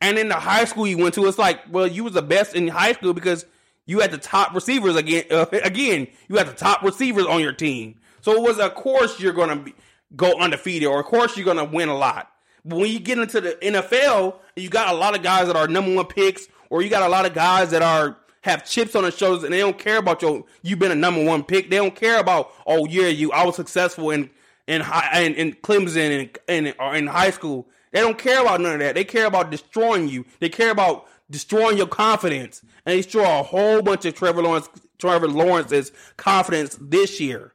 And 0.00 0.18
in 0.18 0.28
the 0.28 0.34
high 0.34 0.64
school 0.64 0.86
you 0.86 0.98
went 0.98 1.14
to, 1.14 1.26
it's 1.26 1.38
like, 1.38 1.60
well, 1.70 1.86
you 1.86 2.04
was 2.04 2.12
the 2.12 2.22
best 2.22 2.54
in 2.54 2.68
high 2.68 2.92
school 2.92 3.14
because 3.14 3.46
you 3.86 4.00
had 4.00 4.10
the 4.10 4.18
top 4.18 4.54
receivers 4.54 4.96
again. 4.96 5.24
Uh, 5.30 5.46
again, 5.64 6.08
you 6.28 6.36
had 6.36 6.48
the 6.48 6.52
top 6.52 6.82
receivers 6.82 7.26
on 7.26 7.40
your 7.40 7.52
team. 7.52 7.96
So 8.20 8.32
it 8.32 8.42
was, 8.42 8.58
of 8.58 8.74
course, 8.74 9.18
you're 9.20 9.32
going 9.32 9.64
to 9.64 9.72
go 10.14 10.38
undefeated, 10.38 10.88
or 10.88 11.00
of 11.00 11.06
course, 11.06 11.36
you're 11.36 11.54
to 11.54 11.64
win 11.64 11.88
a 11.88 11.96
lot. 11.96 12.30
But 12.64 12.78
when 12.78 12.92
you 12.92 13.00
get 13.00 13.18
into 13.18 13.40
the 13.40 13.58
NFL, 13.60 14.36
you 14.56 14.68
got 14.68 14.92
a 14.92 14.96
lot 14.96 15.16
of 15.16 15.22
guys 15.22 15.46
that 15.48 15.56
are 15.56 15.66
number 15.66 15.94
one 15.94 16.06
picks, 16.06 16.46
or 16.70 16.82
you 16.82 16.90
got 16.90 17.02
a 17.02 17.08
lot 17.08 17.26
of 17.26 17.34
guys 17.34 17.70
that 17.70 17.82
are 17.82 18.16
have 18.42 18.64
chips 18.64 18.94
on 18.94 19.02
their 19.02 19.10
shoulders, 19.10 19.44
and 19.44 19.52
they 19.52 19.58
don't 19.58 19.78
care 19.78 19.98
about 19.98 20.22
your 20.22 20.44
you've 20.62 20.78
been 20.78 20.92
a 20.92 20.96
number 20.96 21.24
one 21.24 21.42
pick. 21.42 21.70
They 21.70 21.76
don't 21.76 21.94
care 21.94 22.20
about 22.20 22.52
oh 22.66 22.86
yeah, 22.86 23.08
you 23.08 23.32
I 23.32 23.44
was 23.44 23.56
successful 23.56 24.10
in 24.10 24.30
in 24.66 24.82
high 24.82 25.22
in, 25.22 25.34
in 25.34 25.52
Clemson 25.54 26.30
and 26.48 26.66
in, 26.66 26.74
or 26.78 26.94
in 26.94 27.06
high 27.06 27.30
school. 27.30 27.68
They 27.92 28.00
don't 28.00 28.18
care 28.18 28.40
about 28.40 28.60
none 28.60 28.74
of 28.74 28.78
that. 28.80 28.94
They 28.94 29.04
care 29.04 29.26
about 29.26 29.50
destroying 29.50 30.08
you. 30.08 30.24
They 30.40 30.48
care 30.48 30.70
about 30.70 31.06
destroying 31.30 31.76
your 31.76 31.86
confidence. 31.86 32.62
And 32.84 32.92
they 32.92 32.96
destroy 32.98 33.24
a 33.24 33.42
whole 33.42 33.82
bunch 33.82 34.04
of 34.04 34.14
Trevor 34.14 34.42
Lawrence 34.42 34.68
Trevor 34.98 35.28
Lawrence's 35.28 35.92
confidence 36.16 36.76
this 36.80 37.20
year. 37.20 37.52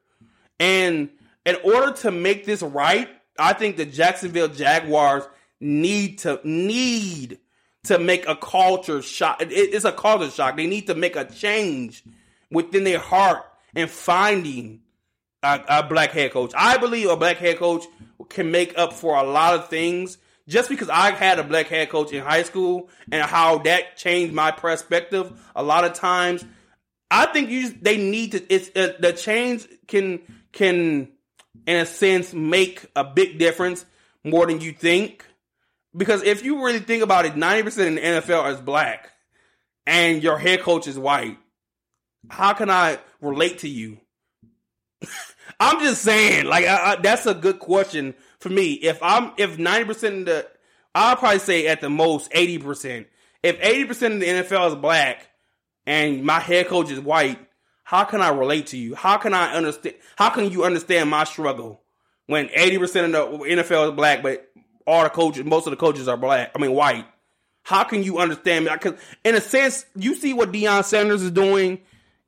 And 0.59 1.09
in 1.45 1.55
order 1.63 1.93
to 2.01 2.11
make 2.11 2.45
this 2.45 2.61
right, 2.61 3.09
I 3.39 3.53
think 3.53 3.77
the 3.77 3.85
Jacksonville 3.85 4.49
Jaguars 4.49 5.23
need 5.59 6.19
to 6.19 6.39
need 6.43 7.39
to 7.87 7.99
make 7.99 8.27
a 8.27 8.35
culture 8.35 9.01
shock. 9.01 9.37
it's 9.41 9.85
a 9.85 9.91
culture 9.91 10.29
shock. 10.29 10.57
They 10.57 10.67
need 10.67 10.87
to 10.87 10.95
make 10.95 11.15
a 11.15 11.25
change 11.25 12.03
within 12.51 12.83
their 12.83 12.99
heart 12.99 13.45
and 13.75 13.89
finding 13.89 14.81
a, 15.43 15.59
a 15.67 15.83
black 15.83 16.11
head 16.11 16.31
coach. 16.31 16.51
I 16.55 16.77
believe 16.77 17.09
a 17.09 17.17
black 17.17 17.37
head 17.37 17.57
coach 17.57 17.85
can 18.29 18.51
make 18.51 18.77
up 18.77 18.93
for 18.93 19.15
a 19.15 19.23
lot 19.23 19.55
of 19.55 19.69
things 19.69 20.17
just 20.47 20.69
because 20.69 20.89
I 20.89 21.11
had 21.11 21.39
a 21.39 21.43
black 21.43 21.67
head 21.67 21.89
coach 21.89 22.11
in 22.13 22.23
high 22.23 22.43
school 22.43 22.89
and 23.11 23.21
how 23.23 23.59
that 23.59 23.97
changed 23.97 24.33
my 24.33 24.51
perspective 24.51 25.31
a 25.55 25.63
lot 25.63 25.83
of 25.83 25.93
times, 25.93 26.45
I 27.11 27.25
think 27.27 27.49
you 27.49 27.69
they 27.69 27.97
need 27.97 28.33
to. 28.33 28.53
It's 28.53 28.69
uh, 28.75 28.93
the 28.99 29.13
change 29.13 29.67
can 29.87 30.21
can 30.51 31.09
in 31.65 31.75
a 31.75 31.85
sense 31.85 32.33
make 32.33 32.85
a 32.95 33.03
big 33.03 33.37
difference 33.37 33.85
more 34.23 34.45
than 34.45 34.61
you 34.61 34.71
think. 34.71 35.25
Because 35.97 36.21
if 36.23 36.45
you 36.45 36.63
really 36.63 36.79
think 36.79 37.03
about 37.03 37.25
it, 37.25 37.35
ninety 37.35 37.63
percent 37.63 37.87
in 37.87 37.95
the 37.95 38.21
NFL 38.21 38.53
is 38.53 38.61
black, 38.61 39.11
and 39.85 40.21
your 40.21 40.37
head 40.37 40.61
coach 40.61 40.87
is 40.87 40.97
white. 40.97 41.37
How 42.29 42.53
can 42.53 42.69
I 42.69 42.99
relate 43.19 43.59
to 43.59 43.69
you? 43.69 43.97
I'm 45.59 45.79
just 45.79 46.03
saying, 46.03 46.45
like 46.45 46.65
I, 46.65 46.93
I, 46.93 46.95
that's 46.97 47.25
a 47.25 47.33
good 47.33 47.59
question 47.59 48.13
for 48.39 48.49
me, 48.49 48.73
if 48.73 49.01
I'm 49.01 49.31
if 49.37 49.57
ninety 49.57 49.85
percent 49.85 50.19
of 50.19 50.25
the, 50.25 50.47
I'll 50.93 51.15
probably 51.15 51.39
say 51.39 51.67
at 51.67 51.81
the 51.81 51.89
most 51.89 52.29
eighty 52.31 52.57
percent. 52.57 53.07
If 53.43 53.57
eighty 53.61 53.85
percent 53.85 54.15
of 54.15 54.19
the 54.19 54.27
NFL 54.27 54.69
is 54.69 54.75
black 54.75 55.29
and 55.85 56.23
my 56.23 56.39
head 56.39 56.67
coach 56.67 56.91
is 56.91 56.99
white, 56.99 57.39
how 57.83 58.03
can 58.03 58.21
I 58.21 58.29
relate 58.29 58.67
to 58.67 58.77
you? 58.77 58.95
How 58.95 59.17
can 59.17 59.33
I 59.33 59.53
understand? 59.53 59.95
How 60.17 60.29
can 60.29 60.51
you 60.51 60.63
understand 60.63 61.09
my 61.09 61.23
struggle 61.23 61.81
when 62.27 62.49
eighty 62.53 62.77
percent 62.77 63.15
of 63.15 63.31
the 63.31 63.45
NFL 63.45 63.89
is 63.89 63.95
black, 63.95 64.21
but 64.21 64.49
all 64.87 65.03
the 65.03 65.09
coaches, 65.09 65.45
most 65.45 65.67
of 65.67 65.71
the 65.71 65.77
coaches 65.77 66.07
are 66.07 66.17
black. 66.17 66.51
I 66.55 66.59
mean 66.59 66.71
white. 66.71 67.05
How 67.63 67.83
can 67.83 68.01
you 68.01 68.17
understand 68.17 68.65
me? 68.65 68.71
Because 68.71 68.99
in 69.25 69.35
a 69.35 69.41
sense, 69.41 69.85
you 69.95 70.15
see 70.15 70.33
what 70.33 70.53
Deion 70.53 70.85
Sanders 70.85 71.21
is 71.21 71.31
doing 71.31 71.79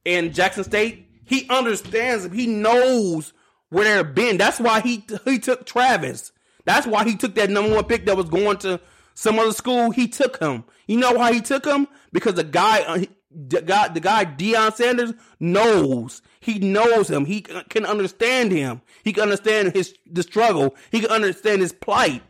in 0.03 0.33
Jackson 0.33 0.65
State. 0.65 1.07
He 1.25 1.47
understands. 1.49 2.31
He 2.33 2.45
knows 2.45 3.31
where 3.69 4.03
they've 4.03 4.13
been. 4.13 4.37
That's 4.37 4.59
why 4.59 4.81
he 4.81 5.05
he 5.23 5.39
took 5.39 5.65
Travis. 5.65 6.33
That's 6.65 6.85
why 6.85 7.05
he 7.05 7.15
took 7.15 7.35
that 7.35 7.49
number 7.49 7.73
one 7.73 7.85
pick 7.85 8.05
that 8.05 8.17
was 8.17 8.29
going 8.29 8.57
to 8.57 8.81
some 9.13 9.39
other 9.39 9.53
school. 9.53 9.91
He 9.91 10.07
took 10.07 10.39
him. 10.39 10.65
You 10.87 10.97
know 10.97 11.13
why 11.13 11.33
he 11.33 11.39
took 11.39 11.65
him? 11.65 11.87
Because 12.11 12.33
the 12.33 12.43
guy, 12.43 12.81
uh, 12.81 13.05
the 13.31 13.61
guy, 13.61 13.87
the 13.87 14.01
guy 14.01 14.25
Deion 14.25 14.73
Sanders 14.73 15.13
knows. 15.39 16.21
He 16.41 16.59
knows 16.59 17.09
him. 17.09 17.25
He 17.25 17.41
can 17.41 17.85
understand 17.85 18.51
him. 18.51 18.81
He 19.03 19.13
can 19.13 19.23
understand 19.23 19.73
his 19.73 19.95
the 20.05 20.23
struggle. 20.23 20.75
He 20.91 20.99
can 20.99 21.11
understand 21.11 21.61
his 21.61 21.71
plight. 21.71 22.23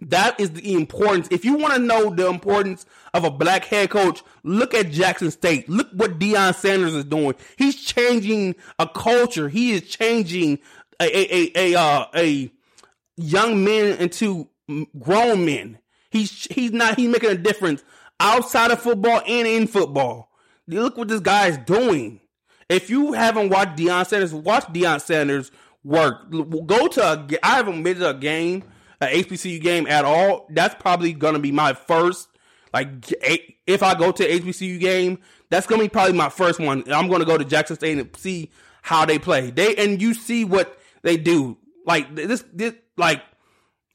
That 0.00 0.38
is 0.38 0.50
the 0.50 0.74
importance. 0.74 1.28
If 1.30 1.44
you 1.44 1.56
want 1.56 1.74
to 1.74 1.78
know 1.78 2.10
the 2.10 2.28
importance 2.28 2.84
of 3.14 3.24
a 3.24 3.30
black 3.30 3.64
head 3.64 3.90
coach, 3.90 4.22
look 4.42 4.74
at 4.74 4.90
Jackson 4.90 5.30
State. 5.30 5.68
Look 5.68 5.88
what 5.92 6.18
Deion 6.18 6.54
Sanders 6.54 6.94
is 6.94 7.04
doing. 7.04 7.34
He's 7.56 7.82
changing 7.82 8.56
a 8.78 8.88
culture. 8.88 9.48
He 9.48 9.72
is 9.72 9.82
changing 9.82 10.58
a 11.00 11.04
a 11.04 11.52
a 11.54 11.72
a, 11.74 11.80
uh, 11.80 12.06
a 12.14 12.50
young 13.16 13.64
men 13.64 13.96
into 13.98 14.48
grown 14.98 15.44
men. 15.44 15.78
He's 16.10 16.46
he's 16.50 16.72
not 16.72 16.98
he's 16.98 17.08
making 17.08 17.30
a 17.30 17.36
difference 17.36 17.82
outside 18.20 18.70
of 18.70 18.80
football 18.80 19.22
and 19.26 19.46
in 19.46 19.66
football. 19.66 20.30
Look 20.66 20.96
what 20.96 21.08
this 21.08 21.20
guy 21.20 21.48
is 21.48 21.58
doing. 21.58 22.20
If 22.68 22.90
you 22.90 23.12
haven't 23.12 23.50
watched 23.50 23.78
Deion 23.78 24.06
Sanders, 24.06 24.34
watch 24.34 24.64
Deion 24.64 25.00
Sanders 25.00 25.50
work. 25.82 26.30
Go 26.30 26.88
to 26.88 27.02
a, 27.02 27.28
I 27.42 27.56
haven't 27.56 27.82
been 27.82 27.98
to 27.98 28.10
a 28.10 28.14
game 28.14 28.64
an 29.00 29.08
HBCU 29.08 29.60
game 29.60 29.86
at 29.86 30.04
all, 30.04 30.46
that's 30.50 30.74
probably 30.76 31.12
gonna 31.12 31.38
be 31.38 31.52
my 31.52 31.72
first. 31.72 32.28
Like, 32.72 32.88
if 33.66 33.82
I 33.82 33.94
go 33.94 34.10
to 34.12 34.28
HBCU 34.28 34.80
game, 34.80 35.18
that's 35.50 35.66
gonna 35.66 35.82
be 35.82 35.88
probably 35.88 36.14
my 36.14 36.28
first 36.28 36.58
one. 36.58 36.84
I'm 36.92 37.08
gonna 37.08 37.24
go 37.24 37.38
to 37.38 37.44
Jackson 37.44 37.76
State 37.76 37.98
and 37.98 38.16
see 38.16 38.50
how 38.82 39.04
they 39.04 39.18
play. 39.18 39.50
They 39.50 39.76
and 39.76 40.00
you 40.00 40.14
see 40.14 40.44
what 40.44 40.78
they 41.02 41.16
do. 41.16 41.56
Like 41.86 42.14
this, 42.14 42.44
this 42.52 42.74
like 42.96 43.22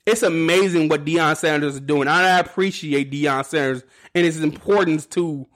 it's 0.06 0.24
amazing 0.24 0.90
what 0.90 1.06
Deion 1.06 1.38
Sanders 1.38 1.76
is 1.76 1.82
doing. 1.82 2.08
I 2.08 2.40
appreciate 2.40 3.12
Deion 3.12 3.46
Sanders 3.46 3.84
and 4.16 4.26
his 4.26 4.42
importance 4.42 5.06
to 5.08 5.48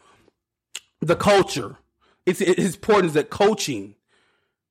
the 1.01 1.15
culture. 1.15 1.77
It's 2.25 2.39
his 2.39 2.75
importance 2.75 3.13
to 3.13 3.23
coaching, 3.23 3.95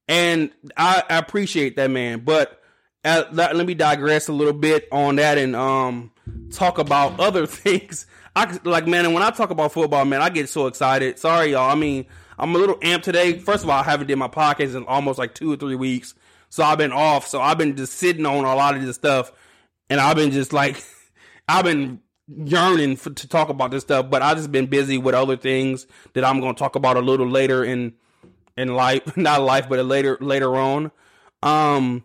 and 0.09 0.51
I, 0.77 1.03
I 1.11 1.19
appreciate 1.19 1.77
that 1.77 1.91
man. 1.91 2.21
But 2.21 2.62
uh, 3.05 3.25
let, 3.33 3.57
let, 3.57 3.67
me 3.67 3.75
digress 3.75 4.29
a 4.29 4.33
little 4.33 4.53
bit 4.53 4.87
on 4.93 5.17
that 5.17 5.39
and 5.39 5.57
um 5.57 6.13
talk 6.53 6.79
about 6.79 7.19
other 7.21 7.47
things. 7.47 8.07
I 8.35 8.59
like 8.65 8.87
man, 8.87 9.05
and 9.05 9.15
when 9.15 9.23
I 9.23 9.31
talk 9.31 9.51
about 9.51 9.73
football, 9.73 10.05
man, 10.05 10.23
I 10.23 10.31
get 10.31 10.49
so 10.49 10.67
excited. 10.67 11.19
Sorry, 11.19 11.53
y'all. 11.53 11.71
I 11.71 11.75
mean, 11.75 12.07
I'm 12.39 12.55
a 12.55 12.59
little 12.59 12.77
amped 12.77 13.03
today. 13.03 13.39
First 13.39 13.65
of 13.65 13.71
all, 13.71 13.79
I 13.79 13.83
haven't 13.83 14.07
did 14.07 14.17
my 14.17 14.29
podcast 14.29 14.75
in 14.75 14.85
almost 14.85 15.19
like 15.19 15.35
two 15.35 15.53
or 15.53 15.57
three 15.57 15.75
weeks, 15.75 16.15
so 16.49 16.63
I've 16.63 16.79
been 16.79 16.93
off. 16.93 17.27
So 17.27 17.41
I've 17.41 17.59
been 17.59 17.77
just 17.77 17.95
sitting 17.95 18.25
on 18.25 18.45
a 18.45 18.55
lot 18.55 18.77
of 18.77 18.83
this 18.83 18.97
stuff, 18.97 19.33
and 19.91 20.01
I've 20.01 20.17
been 20.17 20.31
just 20.31 20.53
like, 20.53 20.83
I've 21.49 21.65
been 21.65 22.01
yearning 22.29 22.97
for, 22.97 23.11
to 23.11 23.29
talk 23.29 23.49
about 23.49 23.71
this 23.71 23.83
stuff, 23.83 24.09
but 24.09 24.23
I've 24.23 24.37
just 24.37 24.53
been 24.53 24.67
busy 24.67 24.97
with 24.97 25.15
other 25.15 25.37
things 25.37 25.87
that 26.15 26.25
I'm 26.25 26.41
going 26.41 26.55
to 26.55 26.59
talk 26.59 26.77
about 26.77 26.97
a 26.97 27.01
little 27.01 27.29
later 27.29 27.65
in 27.65 27.95
in 28.57 28.75
life, 28.75 29.17
not 29.17 29.43
life, 29.43 29.69
but 29.69 29.85
later 29.85 30.17
later 30.21 30.57
on. 30.57 30.91
Um, 31.43 32.05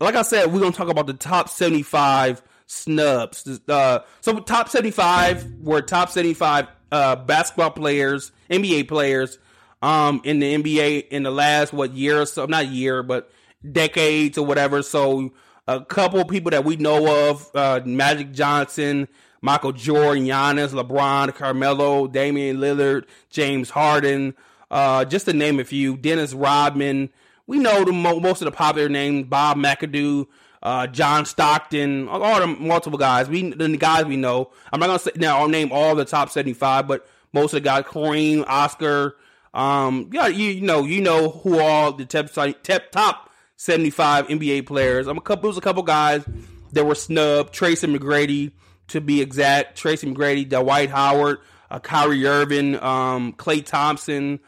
like 0.00 0.14
I 0.14 0.22
said, 0.22 0.52
we're 0.52 0.60
gonna 0.60 0.72
talk 0.72 0.88
about 0.88 1.06
the 1.06 1.14
top 1.14 1.48
seventy 1.48 1.82
five 1.82 2.42
snubs. 2.66 3.60
Uh, 3.68 4.00
so 4.20 4.38
top 4.40 4.68
seventy 4.68 4.90
five 4.90 5.46
were 5.60 5.82
top 5.82 6.10
seventy 6.10 6.34
five 6.34 6.68
uh, 6.92 7.16
basketball 7.16 7.70
players, 7.70 8.32
NBA 8.50 8.88
players, 8.88 9.38
um, 9.82 10.20
in 10.24 10.40
the 10.40 10.54
NBA 10.62 11.08
in 11.08 11.22
the 11.22 11.30
last 11.30 11.72
what 11.72 11.92
year 11.92 12.22
or 12.22 12.26
so, 12.26 12.46
not 12.46 12.68
year, 12.68 13.02
but 13.02 13.30
decades 13.70 14.38
or 14.38 14.46
whatever. 14.46 14.82
So 14.82 15.32
a 15.66 15.84
couple 15.84 16.24
people 16.24 16.50
that 16.50 16.64
we 16.64 16.76
know 16.76 17.30
of, 17.30 17.50
uh, 17.54 17.80
Magic 17.84 18.32
Johnson, 18.32 19.08
Michael 19.40 19.72
Jordan, 19.72 20.24
Giannis, 20.24 20.68
LeBron, 20.68 21.34
Carmelo, 21.34 22.06
Damian 22.06 22.58
Lillard, 22.58 23.04
James 23.30 23.70
Harden, 23.70 24.34
uh, 24.70 25.04
just 25.04 25.26
to 25.26 25.32
name 25.32 25.60
a 25.60 25.64
few. 25.64 25.96
Dennis 25.96 26.32
Rodman. 26.32 27.10
We 27.48 27.58
know 27.58 27.82
the 27.82 27.92
mo- 27.92 28.20
most 28.20 28.40
of 28.42 28.44
the 28.44 28.52
popular 28.52 28.88
names: 28.88 29.26
Bob 29.26 29.56
McAdoo, 29.56 30.26
uh, 30.62 30.86
John 30.86 31.24
Stockton, 31.24 32.06
all 32.08 32.38
the 32.38 32.46
multiple 32.46 32.98
guys. 32.98 33.28
We 33.28 33.50
the 33.50 33.76
guys 33.76 34.04
we 34.04 34.16
know. 34.16 34.50
I'm 34.72 34.78
not 34.78 34.86
gonna 34.86 34.98
say 35.00 35.10
now. 35.16 35.38
I'll 35.38 35.48
name 35.48 35.72
all 35.72 35.96
the 35.96 36.04
top 36.04 36.30
75, 36.30 36.86
but 36.86 37.08
most 37.32 37.54
of 37.54 37.62
the 37.62 37.68
guys: 37.68 37.84
Kareem, 37.84 38.44
Oscar. 38.46 39.16
Um, 39.54 40.10
yeah, 40.12 40.26
you, 40.26 40.50
you 40.50 40.60
know, 40.60 40.84
you 40.84 41.00
know 41.00 41.30
who 41.30 41.58
all 41.58 41.92
the 41.92 42.04
top, 42.04 42.30
top, 42.30 42.82
top 42.92 43.30
75 43.56 44.28
NBA 44.28 44.66
players. 44.66 45.06
I'm 45.06 45.16
a 45.16 45.22
couple. 45.22 45.42
There 45.42 45.48
was 45.48 45.58
a 45.58 45.62
couple 45.62 45.82
guys 45.82 46.24
that 46.72 46.84
were 46.84 46.94
snubbed. 46.94 47.54
Tracy 47.54 47.86
McGrady, 47.86 48.52
to 48.88 49.00
be 49.00 49.22
exact. 49.22 49.78
Tracy 49.78 50.06
McGrady, 50.06 50.48
Dwight 50.48 50.90
Howard, 50.90 51.38
uh, 51.70 51.78
Kyrie 51.78 52.26
Irving, 52.26 52.76
um, 52.82 53.32
Klay 53.32 53.64
Thompson. 53.64 54.40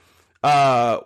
Uh, 0.42 1.00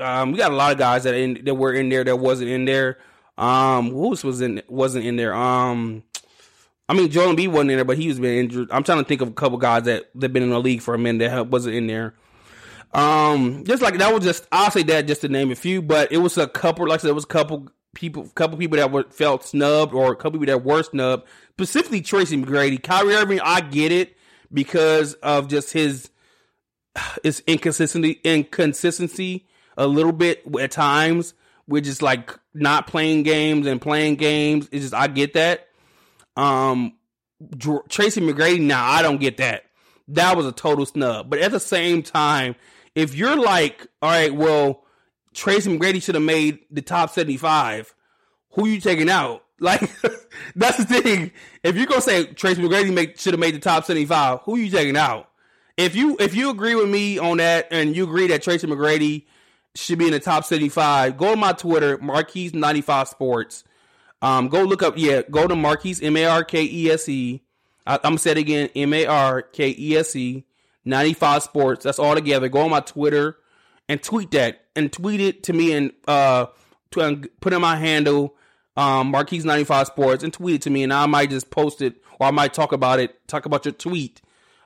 um, 0.00 0.32
we 0.32 0.38
got 0.38 0.52
a 0.52 0.56
lot 0.56 0.72
of 0.72 0.78
guys 0.78 1.04
that 1.04 1.14
in, 1.14 1.44
that 1.44 1.54
were 1.54 1.72
in 1.72 1.88
there 1.88 2.04
that 2.04 2.16
wasn't 2.16 2.50
in 2.50 2.64
there. 2.64 2.98
Um, 3.38 3.90
who 3.90 4.10
was 4.10 4.40
in 4.40 4.62
wasn't 4.68 5.04
in 5.04 5.16
there? 5.16 5.34
Um, 5.34 6.02
I 6.88 6.94
mean, 6.94 7.10
Joel 7.10 7.34
Embiid 7.34 7.48
wasn't 7.48 7.70
in 7.72 7.78
there, 7.78 7.84
but 7.84 7.98
he 7.98 8.08
was 8.08 8.20
been 8.20 8.38
injured. 8.38 8.68
I'm 8.70 8.82
trying 8.82 8.98
to 8.98 9.04
think 9.04 9.20
of 9.20 9.28
a 9.28 9.32
couple 9.32 9.58
guys 9.58 9.84
that 9.84 10.10
that 10.16 10.32
been 10.32 10.42
in 10.42 10.50
the 10.50 10.60
league 10.60 10.82
for 10.82 10.94
a 10.94 10.98
minute 10.98 11.30
that 11.30 11.48
wasn't 11.48 11.76
in 11.76 11.86
there. 11.86 12.14
Um, 12.94 13.64
just 13.64 13.82
like 13.82 13.98
that 13.98 14.12
was 14.12 14.24
just 14.24 14.46
I'll 14.52 14.70
say 14.70 14.82
that 14.84 15.06
just 15.06 15.22
to 15.22 15.28
name 15.28 15.50
a 15.50 15.54
few, 15.54 15.82
but 15.82 16.12
it 16.12 16.18
was 16.18 16.36
a 16.36 16.46
couple. 16.46 16.86
Like 16.86 17.00
I 17.00 17.02
said, 17.02 17.10
it 17.10 17.14
was 17.14 17.24
a 17.24 17.28
couple 17.28 17.68
people, 17.94 18.28
couple 18.34 18.58
people 18.58 18.76
that 18.76 18.90
were 18.90 19.04
felt 19.04 19.44
snubbed, 19.44 19.94
or 19.94 20.12
a 20.12 20.16
couple 20.16 20.38
people 20.38 20.46
that 20.46 20.64
were 20.64 20.82
snubbed. 20.82 21.26
Specifically, 21.52 22.02
Tracy 22.02 22.36
McGrady, 22.36 22.82
Kyrie 22.82 23.14
Irving. 23.14 23.40
I 23.42 23.60
get 23.60 23.92
it 23.92 24.16
because 24.52 25.14
of 25.14 25.48
just 25.48 25.72
his 25.72 26.10
his 27.22 27.42
inconsistency, 27.46 28.20
inconsistency 28.24 29.46
a 29.76 29.86
little 29.86 30.12
bit 30.12 30.42
at 30.60 30.70
times. 30.70 31.34
We're 31.66 31.82
just 31.82 32.02
like 32.02 32.38
not 32.54 32.86
playing 32.86 33.22
games 33.22 33.66
and 33.66 33.80
playing 33.80 34.16
games. 34.16 34.68
It's 34.72 34.82
just 34.82 34.94
I 34.94 35.06
get 35.06 35.34
that. 35.34 35.68
Um, 36.36 36.94
Tracy 37.88 38.20
McGrady. 38.20 38.60
Now 38.60 38.84
I 38.84 39.02
don't 39.02 39.20
get 39.20 39.36
that. 39.38 39.64
That 40.08 40.36
was 40.36 40.46
a 40.46 40.52
total 40.52 40.86
snub. 40.86 41.30
But 41.30 41.38
at 41.38 41.52
the 41.52 41.60
same 41.60 42.02
time, 42.02 42.56
if 42.94 43.14
you're 43.14 43.36
like, 43.36 43.86
all 44.00 44.10
right, 44.10 44.34
well, 44.34 44.84
Tracy 45.32 45.76
McGrady 45.76 46.02
should 46.02 46.14
have 46.14 46.24
made 46.24 46.60
the 46.70 46.82
top 46.82 47.10
75, 47.10 47.94
who 48.50 48.66
you 48.66 48.80
taking 48.80 49.10
out? 49.10 49.44
Like, 49.62 49.92
that's 50.56 50.78
the 50.78 50.84
thing. 50.84 51.30
If 51.62 51.76
you're 51.76 51.86
gonna 51.86 52.00
say 52.00 52.26
Tracy 52.26 52.60
McGrady 52.60 53.16
should 53.16 53.32
have 53.32 53.38
made 53.38 53.54
the 53.54 53.60
top 53.60 53.84
75, 53.84 54.40
who 54.40 54.56
you 54.56 54.68
taking 54.68 54.96
out? 54.96 55.30
If 55.76 55.94
you 55.94 56.16
if 56.18 56.34
you 56.34 56.50
agree 56.50 56.74
with 56.74 56.88
me 56.88 57.18
on 57.18 57.36
that 57.36 57.68
and 57.70 57.94
you 57.94 58.02
agree 58.02 58.26
that 58.26 58.42
Tracy 58.42 58.66
McGrady 58.66 59.26
should 59.74 59.98
be 59.98 60.06
in 60.06 60.12
the 60.12 60.20
top 60.20 60.44
75, 60.44 61.16
go 61.16 61.32
on 61.32 61.38
my 61.38 61.52
Twitter, 61.52 61.98
Markese95 61.98 63.08
Sports. 63.08 63.64
Um, 64.20 64.48
go 64.48 64.62
look 64.62 64.82
up, 64.82 64.94
yeah, 64.96 65.22
go 65.30 65.46
to 65.46 65.54
Markese 65.54 66.02
M 66.02 66.16
A 66.16 66.26
R 66.26 66.44
K 66.44 66.62
E 66.62 66.90
S 66.90 67.08
E. 67.08 67.42
I'm 67.86 68.14
it 68.14 68.38
again, 68.38 68.68
M 68.76 68.92
A 68.92 69.06
R 69.06 69.42
K 69.42 69.74
E 69.76 69.96
S 69.96 70.14
E 70.14 70.44
95 70.84 71.42
Sports. 71.42 71.84
That's 71.84 71.98
all 71.98 72.14
together. 72.14 72.48
Go 72.48 72.60
on 72.60 72.70
my 72.70 72.80
Twitter 72.80 73.38
and 73.88 74.02
tweet 74.02 74.30
that 74.32 74.60
and 74.76 74.92
tweet 74.92 75.20
it 75.20 75.42
to 75.44 75.52
me 75.52 75.72
and 75.72 75.92
uh 76.06 76.46
put 76.90 77.52
in 77.52 77.60
my 77.60 77.76
handle 77.76 78.34
um 78.76 79.12
Markese 79.12 79.44
95 79.44 79.88
Sports 79.88 80.22
and 80.22 80.32
tweet 80.32 80.56
it 80.56 80.62
to 80.62 80.70
me 80.70 80.82
and 80.84 80.92
I 80.92 81.06
might 81.06 81.30
just 81.30 81.50
post 81.50 81.82
it 81.82 81.96
or 82.20 82.28
I 82.28 82.30
might 82.30 82.54
talk 82.54 82.72
about 82.72 83.00
it, 83.00 83.26
talk 83.26 83.46
about 83.46 83.64
your 83.64 83.72
tweet 83.72 84.22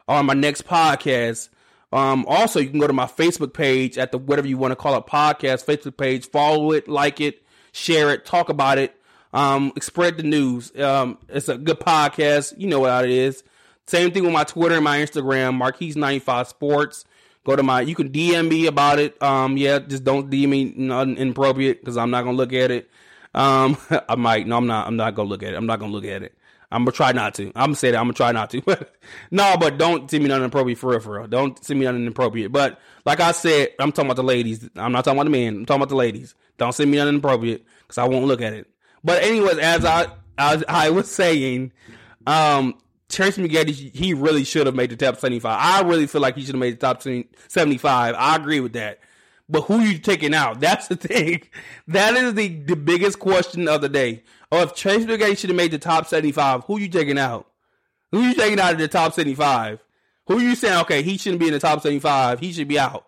on 0.07 0.27
my 0.27 0.35
next 0.35 0.67
podcast. 0.67 1.49
Um 1.97 2.25
also 2.29 2.61
you 2.61 2.69
can 2.69 2.79
go 2.79 2.87
to 2.87 2.93
my 2.93 3.07
Facebook 3.07 3.53
page 3.55 3.97
at 3.99 4.13
the 4.13 4.19
whatever 4.19 4.47
you 4.47 4.59
want 4.59 4.73
to 4.73 4.77
call 4.77 4.97
it 4.97 5.07
podcast 5.07 5.65
Facebook 5.65 5.97
page, 5.97 6.29
follow 6.29 6.73
it, 6.73 6.89
like 6.89 7.21
it, 7.21 7.43
share 7.73 8.11
it, 8.11 8.25
talk 8.25 8.49
about 8.49 8.79
it. 8.79 8.95
Um 9.33 9.73
spread 9.81 10.17
the 10.17 10.23
news. 10.23 10.79
Um 10.79 11.19
it's 11.29 11.49
a 11.49 11.57
good 11.57 11.81
podcast. 11.81 12.55
You 12.59 12.69
know 12.69 12.81
what 12.81 13.05
it 13.05 13.11
is. 13.11 13.43
Same 13.87 14.11
thing 14.11 14.25
with 14.25 14.33
my 14.33 14.45
Twitter 14.45 14.75
and 14.75 14.85
my 14.85 14.99
Instagram, 14.99 15.61
Markese95 15.61 16.47
Sports. 16.49 17.05
Go 17.45 17.55
to 17.55 17.63
my, 17.63 17.81
you 17.83 17.95
can 17.95 18.09
DM 18.11 18.49
me 18.49 18.67
about 18.67 18.99
it. 18.99 19.21
Um, 19.23 19.57
yeah, 19.57 19.79
just 19.79 20.03
don't 20.03 20.29
DM 20.29 20.49
me 20.49 20.75
nothing 20.77 21.17
inappropriate 21.17 21.81
because 21.81 21.97
I'm 21.97 22.11
not 22.11 22.25
gonna 22.25 22.37
look 22.37 22.53
at 22.53 22.73
it. 22.73 22.91
Um, 23.33 23.77
I 24.09 24.17
might, 24.17 24.49
no, 24.49 24.57
I'm 24.57 24.67
not, 24.67 24.89
I'm 24.89 24.97
not 24.97 25.15
gonna 25.15 25.29
look 25.29 25.45
at 25.45 25.55
it. 25.55 25.57
I'm 25.57 25.67
not 25.67 25.79
gonna 25.79 25.93
look 25.93 26.05
at 26.05 26.25
it. 26.25 26.37
I'm 26.77 26.85
gonna 26.85 26.93
try 26.93 27.13
not 27.13 27.35
to. 27.37 27.47
I'm 27.49 27.69
gonna 27.69 27.75
say 27.77 27.91
that. 27.91 27.97
I'm 27.97 28.05
gonna 28.05 28.13
try 28.13 28.33
not 28.33 28.51
to. 28.51 28.63
no, 29.31 29.57
but 29.59 29.79
don't 29.79 30.11
send 30.11 30.23
me 30.23 30.29
nothing 30.29 30.43
inappropriate 30.43 30.79
for 30.79 30.91
real, 30.91 31.01
for 31.01 31.19
real. 31.19 31.27
Don't 31.27 31.63
send 31.65 31.81
me 31.81 31.87
nothing 31.87 32.03
inappropriate. 32.03 32.53
But 32.53 32.79
like 33.07 33.19
I 33.19 33.33
said, 33.33 33.71
I'm 33.81 33.93
talking 33.93 34.09
about 34.09 34.17
the 34.17 34.23
ladies. 34.23 34.69
I'm 34.77 34.93
not 34.93 35.05
talking 35.05 35.19
about 35.19 35.25
the 35.25 35.31
men. 35.31 35.57
I'm 35.57 35.67
talking 35.67 35.81
about 35.81 35.89
the 35.89 35.97
ladies. 35.97 36.35
Don't 36.59 36.75
send 36.75 36.91
me 36.91 36.99
nothing 36.99 37.15
inappropriate 37.15 37.65
because 37.81 37.97
I 37.97 38.05
won't 38.05 38.27
look 38.27 38.43
at 38.43 38.53
it. 38.53 38.69
But 39.03 39.23
anyways, 39.23 39.57
as 39.57 39.87
I 39.87 40.09
as 40.37 40.65
I 40.69 40.91
was 40.91 41.11
saying, 41.11 41.73
um, 42.27 42.75
Tracy 43.09 43.43
McGrady, 43.43 43.95
he 43.95 44.13
really 44.13 44.45
should 44.45 44.67
have 44.67 44.75
made 44.75 44.91
the 44.91 44.97
top 44.97 45.17
75. 45.17 45.59
I 45.59 45.81
really 45.89 46.07
feel 46.07 46.21
like 46.21 46.37
he 46.37 46.43
should 46.43 46.57
have 46.57 46.61
made 46.61 46.79
the 46.79 46.87
top 46.87 47.03
75. 47.03 48.15
I 48.15 48.37
agree 48.37 48.61
with 48.61 48.75
that. 48.75 49.01
But 49.49 49.63
who 49.63 49.81
you 49.81 49.99
taking 49.99 50.35
out? 50.35 50.61
That's 50.61 50.89
the 50.89 50.97
thing. 50.97 51.43
That 51.89 52.15
is 52.15 52.35
the, 52.35 52.49
the 52.49 52.77
biggest 52.77 53.19
question 53.19 53.69
of 53.69 53.81
the 53.81 53.89
day. 53.89 54.23
Or 54.51 54.59
oh, 54.59 54.63
if 54.63 54.75
Tracy 54.75 55.07
McGrady 55.07 55.37
should 55.37 55.51
have 55.51 55.57
made 55.57 55.73
the 55.73 55.79
top 55.79 56.07
75, 56.07 56.65
who 56.65 56.79
you 56.79 56.89
taking 56.89 57.19
out? 57.19 57.49
Who 58.13 58.21
you 58.23 58.35
taking 58.35 58.61
out 58.61 58.73
of 58.73 58.79
the 58.79 58.89
top 58.89 59.13
75? 59.13 59.81
Who 60.29 60.39
you 60.39 60.55
saying, 60.55 60.81
okay, 60.83 61.03
he 61.03 61.19
shouldn't 61.19 61.41
be 61.41 61.49
in 61.49 61.53
the 61.53 61.59
top 61.59 61.81
75. 61.83 62.41
He 62.41 62.53
should 62.53 62.69
be 62.69 62.79
out. 62.79 63.07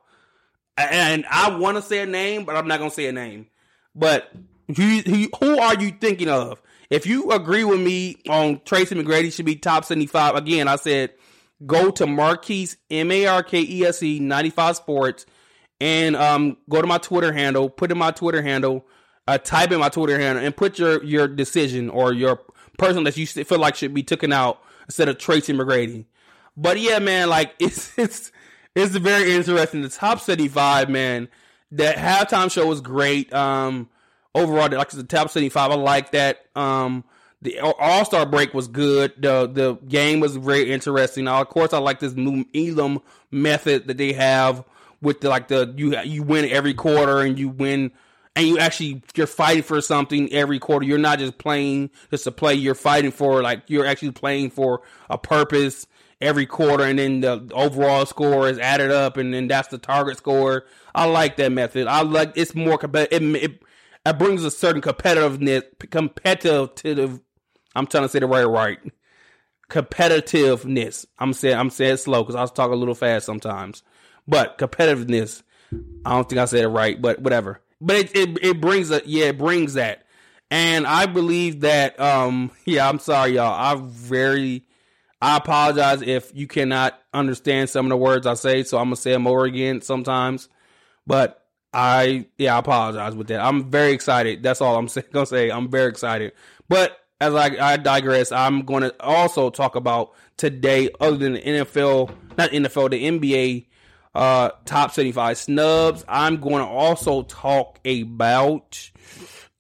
And 0.77 1.25
I 1.31 1.57
want 1.57 1.77
to 1.77 1.83
say 1.83 2.01
a 2.01 2.07
name, 2.07 2.45
but 2.45 2.57
I'm 2.57 2.69
not 2.69 2.79
going 2.79 2.91
to 2.91 2.95
say 2.95 3.07
a 3.07 3.13
name. 3.13 3.47
But 3.95 4.33
who, 4.77 5.29
who 5.41 5.59
are 5.59 5.75
you 5.81 5.91
thinking 5.91 6.29
of? 6.29 6.61
If 6.91 7.07
you 7.07 7.33
agree 7.33 7.65
with 7.65 7.81
me 7.81 8.17
on 8.29 8.61
Tracy 8.65 8.95
McGrady 8.95 9.33
should 9.33 9.45
be 9.45 9.57
top 9.57 9.85
75, 9.85 10.37
again, 10.37 10.69
I 10.69 10.77
said 10.77 11.13
go 11.67 11.91
to 11.91 12.07
Markese, 12.07 12.77
M 12.91 13.11
A 13.11 13.27
R 13.27 13.43
K 13.43 13.61
E 13.61 13.85
S 13.85 14.03
E 14.03 14.21
95 14.21 14.77
Sports, 14.77 15.27
and 15.81 16.17
um, 16.17 16.57
go 16.69 16.81
to 16.81 16.87
my 16.87 16.99
Twitter 16.99 17.33
handle, 17.33 17.69
put 17.71 17.91
in 17.91 17.99
my 17.99 18.11
Twitter 18.11 18.43
handle, 18.43 18.85
uh, 19.27 19.39
type 19.39 19.71
in 19.73 19.81
my 19.81 19.89
Twitter 19.89 20.19
handle, 20.19 20.45
and 20.45 20.57
put 20.57 20.79
your, 20.79 21.03
your 21.05 21.29
decision 21.29 21.91
or 21.91 22.13
your 22.13 22.41
person 22.79 23.05
that 23.05 23.17
you 23.17 23.27
feel 23.27 23.59
like 23.59 23.77
should 23.77 23.95
be 23.95 24.03
taken 24.03 24.33
out 24.33 24.61
instead 24.87 25.09
of 25.09 25.19
Tracy 25.19 25.53
McGrady. 25.53 26.07
But 26.57 26.81
yeah, 26.81 26.99
man, 26.99 27.29
like 27.29 27.55
it's 27.59 27.97
it's 27.99 28.33
it's 28.75 28.97
very 28.97 29.35
interesting. 29.35 29.83
The 29.83 29.89
top 29.89 30.21
75, 30.21 30.89
man. 30.89 31.29
That 31.73 31.97
halftime 31.97 32.51
show 32.51 32.67
was 32.67 32.81
great. 32.81 33.33
Um, 33.35 33.91
overall, 34.35 34.71
like 34.71 34.89
the 34.89 35.05
top 35.05 35.31
seventy 35.31 35.51
five, 35.51 35.71
I 35.71 35.75
like 35.75 36.13
that. 36.13 36.47
Um, 36.57 37.05
the 37.43 37.61
All 37.61 38.05
Star 38.05 38.25
break 38.25 38.55
was 38.55 38.69
good. 38.69 39.13
The 39.19 39.47
the 39.47 39.75
game 39.87 40.21
was 40.21 40.37
very 40.37 40.73
interesting. 40.73 41.25
Now, 41.25 41.43
of 41.43 41.49
course, 41.49 41.75
I 41.75 41.79
like 41.79 42.01
this 42.01 42.15
new 42.15 42.47
Elam 42.55 43.01
method 43.31 43.87
that 43.87 43.99
they 43.99 44.15
have 44.15 44.65
with 45.01 45.21
the 45.21 45.29
like 45.29 45.49
the 45.49 45.73
you 45.77 45.99
you 46.01 46.23
win 46.23 46.49
every 46.51 46.75
quarter 46.75 47.21
and 47.21 47.39
you 47.39 47.49
win 47.49 47.93
and 48.39 48.47
you 48.47 48.59
actually 48.59 49.03
you're 49.17 49.27
fighting 49.27 49.65
for 49.65 49.81
something 49.81 50.33
every 50.33 50.59
quarter. 50.59 50.87
You're 50.87 50.99
not 50.99 51.19
just 51.19 51.39
playing 51.39 51.91
just 52.11 52.25
to 52.25 52.31
play. 52.31 52.55
You're 52.55 52.77
fighting 52.77 53.11
for 53.11 53.43
like 53.43 53.63
you're 53.67 53.87
actually 53.87 54.13
playing 54.13 54.51
for 54.51 54.83
a 55.11 55.19
purpose 55.19 55.87
every 56.21 56.47
quarter, 56.47 56.85
and 56.85 56.99
then 56.99 57.21
the 57.21 57.51
overall 57.53 58.07
score 58.07 58.49
is 58.49 58.59
added 58.59 58.91
up, 58.91 59.17
and 59.17 59.35
then 59.35 59.49
that's 59.49 59.69
the 59.69 59.79
target 59.79 60.19
score. 60.19 60.67
I 60.95 61.07
like 61.07 61.37
that 61.37 61.51
method. 61.51 61.89
I 61.89 62.03
like 62.03 62.33
it's 62.37 62.55
more 62.55 62.79
competitive. 62.79 63.23
It, 63.35 63.43
it, 63.43 63.63
it 64.07 64.19
brings 64.19 64.45
a 64.45 64.51
certain 64.51 64.83
competitiveness, 64.83 65.65
competitive. 65.91 67.21
I'm 67.75 67.87
trying 67.87 68.05
to 68.05 68.09
say 68.09 68.21
the 68.21 68.27
right 68.27 68.45
right. 68.45 68.79
Competitiveness. 69.69 71.07
I'm 71.19 71.33
saying 71.33 71.57
I'm 71.57 71.71
saying 71.71 71.99
slow 71.99 72.23
because 72.23 72.37
I 72.37 72.41
was 72.41 72.53
talking 72.53 72.75
a 72.75 72.77
little 72.77 72.95
fast 72.95 73.27
sometimes, 73.27 73.83
but 74.29 74.59
competitiveness. 74.59 75.43
I 76.05 76.13
don't 76.13 76.29
think 76.29 76.39
I 76.39 76.45
said 76.45 76.65
it 76.65 76.69
right, 76.69 77.01
but 77.01 77.21
whatever. 77.21 77.61
But 77.81 77.97
it 77.97 78.17
it, 78.17 78.39
it 78.45 78.61
brings 78.61 78.91
a 78.91 79.03
yeah, 79.05 79.27
it 79.27 79.39
brings 79.39 79.75
that, 79.75 80.05
and 80.51 80.87
I 80.87 81.07
believe 81.07 81.61
that. 81.61 81.99
Um, 81.99 82.51
yeah, 82.65 82.89
I'm 82.89 82.99
sorry, 82.99 83.33
y'all. 83.33 83.53
I 83.53 83.81
very, 83.81 84.65
I 85.21 85.37
apologize 85.37 86.03
if 86.03 86.31
you 86.35 86.47
cannot 86.47 86.99
understand 87.13 87.71
some 87.71 87.87
of 87.87 87.91
the 87.91 87.97
words 87.97 88.27
I 88.27 88.35
say, 88.35 88.63
so 88.63 88.79
I'm 88.79 88.87
gonna 88.87 88.97
say 88.97 89.13
them 89.13 89.27
over 89.27 89.45
again 89.45 89.81
sometimes. 89.81 90.49
But 91.07 91.45
I 91.73 92.27
yeah, 92.37 92.57
I 92.57 92.59
apologize 92.59 93.15
with 93.15 93.29
that. 93.29 93.41
I'm 93.41 93.71
very 93.71 93.93
excited. 93.93 94.43
That's 94.43 94.61
all 94.61 94.77
I'm 94.77 94.89
gonna 95.13 95.27
say. 95.27 95.51
I'm 95.51 95.71
very 95.71 95.89
excited. 95.89 96.33
But 96.69 96.99
as 97.21 97.35
I, 97.35 97.73
I 97.73 97.77
digress, 97.77 98.31
I'm 98.31 98.63
going 98.63 98.83
to 98.85 98.95
also 99.03 99.51
talk 99.51 99.75
about 99.75 100.13
today, 100.37 100.89
other 101.01 101.17
than 101.17 101.33
the 101.35 101.41
NFL, 101.41 102.15
not 102.37 102.51
NFL, 102.51 102.91
the 102.91 103.05
NBA 103.05 103.67
uh, 104.19 104.51
top 104.65 104.91
75 104.91 105.39
snubs. 105.39 106.05
I'm 106.09 106.39
going 106.41 106.59
to 106.59 106.69
also 106.69 107.23
talk 107.23 107.79
about 107.87 108.91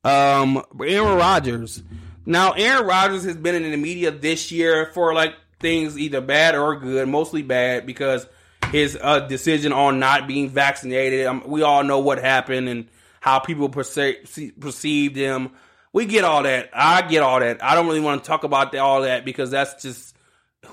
um, 0.03 0.64
Aaron 0.85 1.16
Rodgers. 1.16 1.81
Now, 2.27 2.53
Aaron 2.53 2.85
Rodgers 2.85 3.25
has 3.25 3.37
been 3.37 3.55
in 3.55 3.71
the 3.71 3.77
media 3.77 4.11
this 4.11 4.51
year 4.51 4.90
for 4.92 5.14
like 5.14 5.35
things 5.61 5.97
either 5.97 6.21
bad 6.21 6.57
or 6.57 6.75
good, 6.75 7.09
mostly 7.09 7.42
bad 7.42 7.87
because 7.87 8.27
his 8.73 8.99
uh, 9.01 9.21
decision 9.21 9.73
on 9.73 10.01
not 10.01 10.27
being 10.27 10.51
vaccinated. 10.51 11.27
Um, 11.27 11.44
we 11.47 11.62
all 11.62 11.85
know 11.85 12.01
what 12.01 12.18
happened 12.18 12.68
and 12.68 12.88
how 13.21 13.38
people 13.38 13.68
perce- 13.68 14.51
perceived 14.59 15.14
him. 15.14 15.53
We 15.92 16.05
get 16.05 16.25
all 16.25 16.42
that. 16.42 16.71
I 16.73 17.03
get 17.03 17.23
all 17.23 17.38
that. 17.38 17.62
I 17.62 17.77
don't 17.77 17.87
really 17.87 18.01
want 18.01 18.25
to 18.25 18.29
talk 18.29 18.42
about 18.42 18.75
all 18.77 19.03
that 19.03 19.25
because 19.25 19.53
that's 19.53 19.81
just 19.81 20.16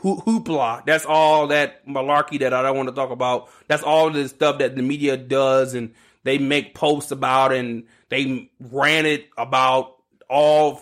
ho- 0.02 0.22
hoopla. 0.26 0.86
That's 0.86 1.06
all 1.06 1.48
that 1.48 1.86
malarkey 1.88 2.40
that 2.40 2.54
I 2.54 2.62
don't 2.62 2.78
want 2.78 2.90
to 2.90 2.96
talk 2.96 3.12
about. 3.12 3.50
That's 3.68 3.84
all 3.84 4.10
the 4.10 4.28
stuff 4.28 4.60
that 4.60 4.76
the 4.76 4.82
media 4.82 5.18
does 5.18 5.74
and 5.74 5.94
they 6.24 6.38
make 6.38 6.74
posts 6.74 7.12
about 7.12 7.54
and 7.54 7.86
they 8.10 8.50
ran 8.60 9.06
it 9.06 9.30
about 9.38 9.96
all 10.30 10.82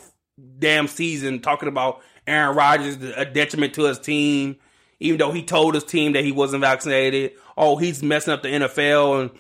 damn 0.60 0.88
season 0.88 1.40
talking 1.42 1.70
about 1.70 2.02
Aaron 2.26 2.56
Rodgers 2.56 2.96
a 2.96 3.26
detriment 3.26 3.74
to 3.76 3.84
his 3.84 4.00
team, 4.00 4.56
even 5.00 5.18
though 5.18 5.32
he 5.32 5.44
told 5.44 5.76
his 5.76 5.84
team 5.84 6.14
that 6.14 6.24
he 6.24 6.32
wasn't 6.32 6.62
vaccinated. 6.62 7.34
Oh, 7.58 7.78
he's 7.78 8.02
messing 8.02 8.34
up 8.34 8.42
the 8.42 8.50
NFL 8.50 9.22
and 9.22 9.32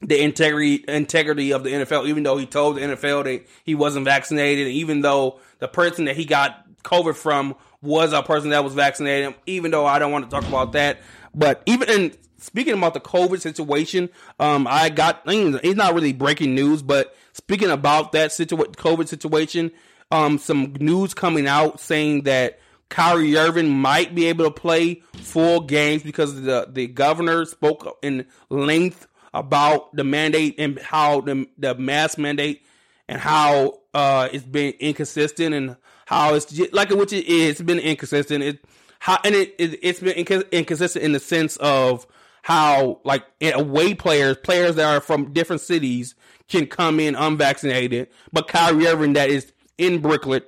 the 0.00 0.20
integrity 0.20 0.84
integrity 0.88 1.52
of 1.52 1.62
the 1.62 1.72
NFL, 1.72 2.08
even 2.08 2.24
though 2.24 2.36
he 2.36 2.46
told 2.46 2.76
the 2.76 2.80
NFL 2.80 3.24
that 3.24 3.46
he 3.64 3.74
wasn't 3.74 4.04
vaccinated, 4.04 4.68
even 4.68 5.00
though 5.00 5.38
the 5.60 5.68
person 5.68 6.06
that 6.06 6.16
he 6.16 6.24
got 6.24 6.66
COVID 6.82 7.14
from 7.14 7.54
was 7.82 8.12
a 8.12 8.22
person 8.22 8.50
that 8.50 8.64
was 8.64 8.74
vaccinated, 8.74 9.34
even 9.46 9.70
though 9.70 9.86
I 9.86 9.98
don't 9.98 10.12
want 10.12 10.24
to 10.24 10.30
talk 10.30 10.46
about 10.48 10.72
that. 10.72 11.00
But 11.34 11.62
even 11.66 11.90
in 11.90 12.12
speaking 12.38 12.74
about 12.74 12.94
the 12.94 13.00
COVID 13.00 13.40
situation, 13.40 14.08
um, 14.38 14.66
I 14.68 14.88
got 14.88 15.22
it's 15.26 15.76
not 15.76 15.94
really 15.94 16.12
breaking 16.12 16.54
news, 16.54 16.82
but 16.82 17.14
speaking 17.32 17.70
about 17.70 18.12
that 18.12 18.32
situation, 18.32 18.72
COVID 18.74 19.08
situation, 19.08 19.72
um, 20.10 20.38
some 20.38 20.74
news 20.78 21.14
coming 21.14 21.46
out 21.46 21.80
saying 21.80 22.22
that 22.22 22.60
Kyrie 22.88 23.36
Irving 23.36 23.70
might 23.70 24.14
be 24.14 24.26
able 24.26 24.44
to 24.44 24.50
play 24.50 25.02
full 25.14 25.60
games 25.60 26.02
because 26.02 26.42
the 26.42 26.68
the 26.70 26.86
governor 26.86 27.44
spoke 27.46 27.98
in 28.02 28.26
length 28.50 29.06
about 29.34 29.94
the 29.96 30.04
mandate 30.04 30.56
and 30.58 30.78
how 30.78 31.22
the 31.22 31.46
the 31.56 31.74
mask 31.74 32.18
mandate 32.18 32.62
and 33.08 33.20
how 33.20 33.80
uh 33.94 34.28
it's 34.32 34.44
been 34.44 34.74
inconsistent 34.80 35.54
and 35.54 35.76
how 36.06 36.34
it's 36.34 36.58
like 36.72 36.90
which 36.90 37.12
it 37.12 37.26
is 37.26 37.52
it's 37.52 37.62
been 37.62 37.78
inconsistent 37.78 38.42
it 38.42 38.64
how 39.00 39.18
and 39.24 39.34
it, 39.34 39.54
it 39.58 39.84
has 39.84 40.00
been 40.00 40.14
inconsistent 40.52 41.04
in 41.04 41.12
the 41.12 41.20
sense 41.20 41.56
of 41.58 42.06
how 42.42 43.00
like 43.04 43.24
away 43.42 43.94
players 43.94 44.36
players 44.38 44.76
that 44.76 44.84
are 44.84 45.00
from 45.00 45.32
different 45.32 45.62
cities 45.62 46.14
can 46.48 46.66
come 46.66 47.00
in 47.00 47.14
unvaccinated 47.14 48.08
but 48.32 48.48
Kyrie 48.48 48.86
Irving 48.86 49.12
that 49.14 49.30
is 49.30 49.52
in 49.78 50.00
Brooklyn 50.00 50.42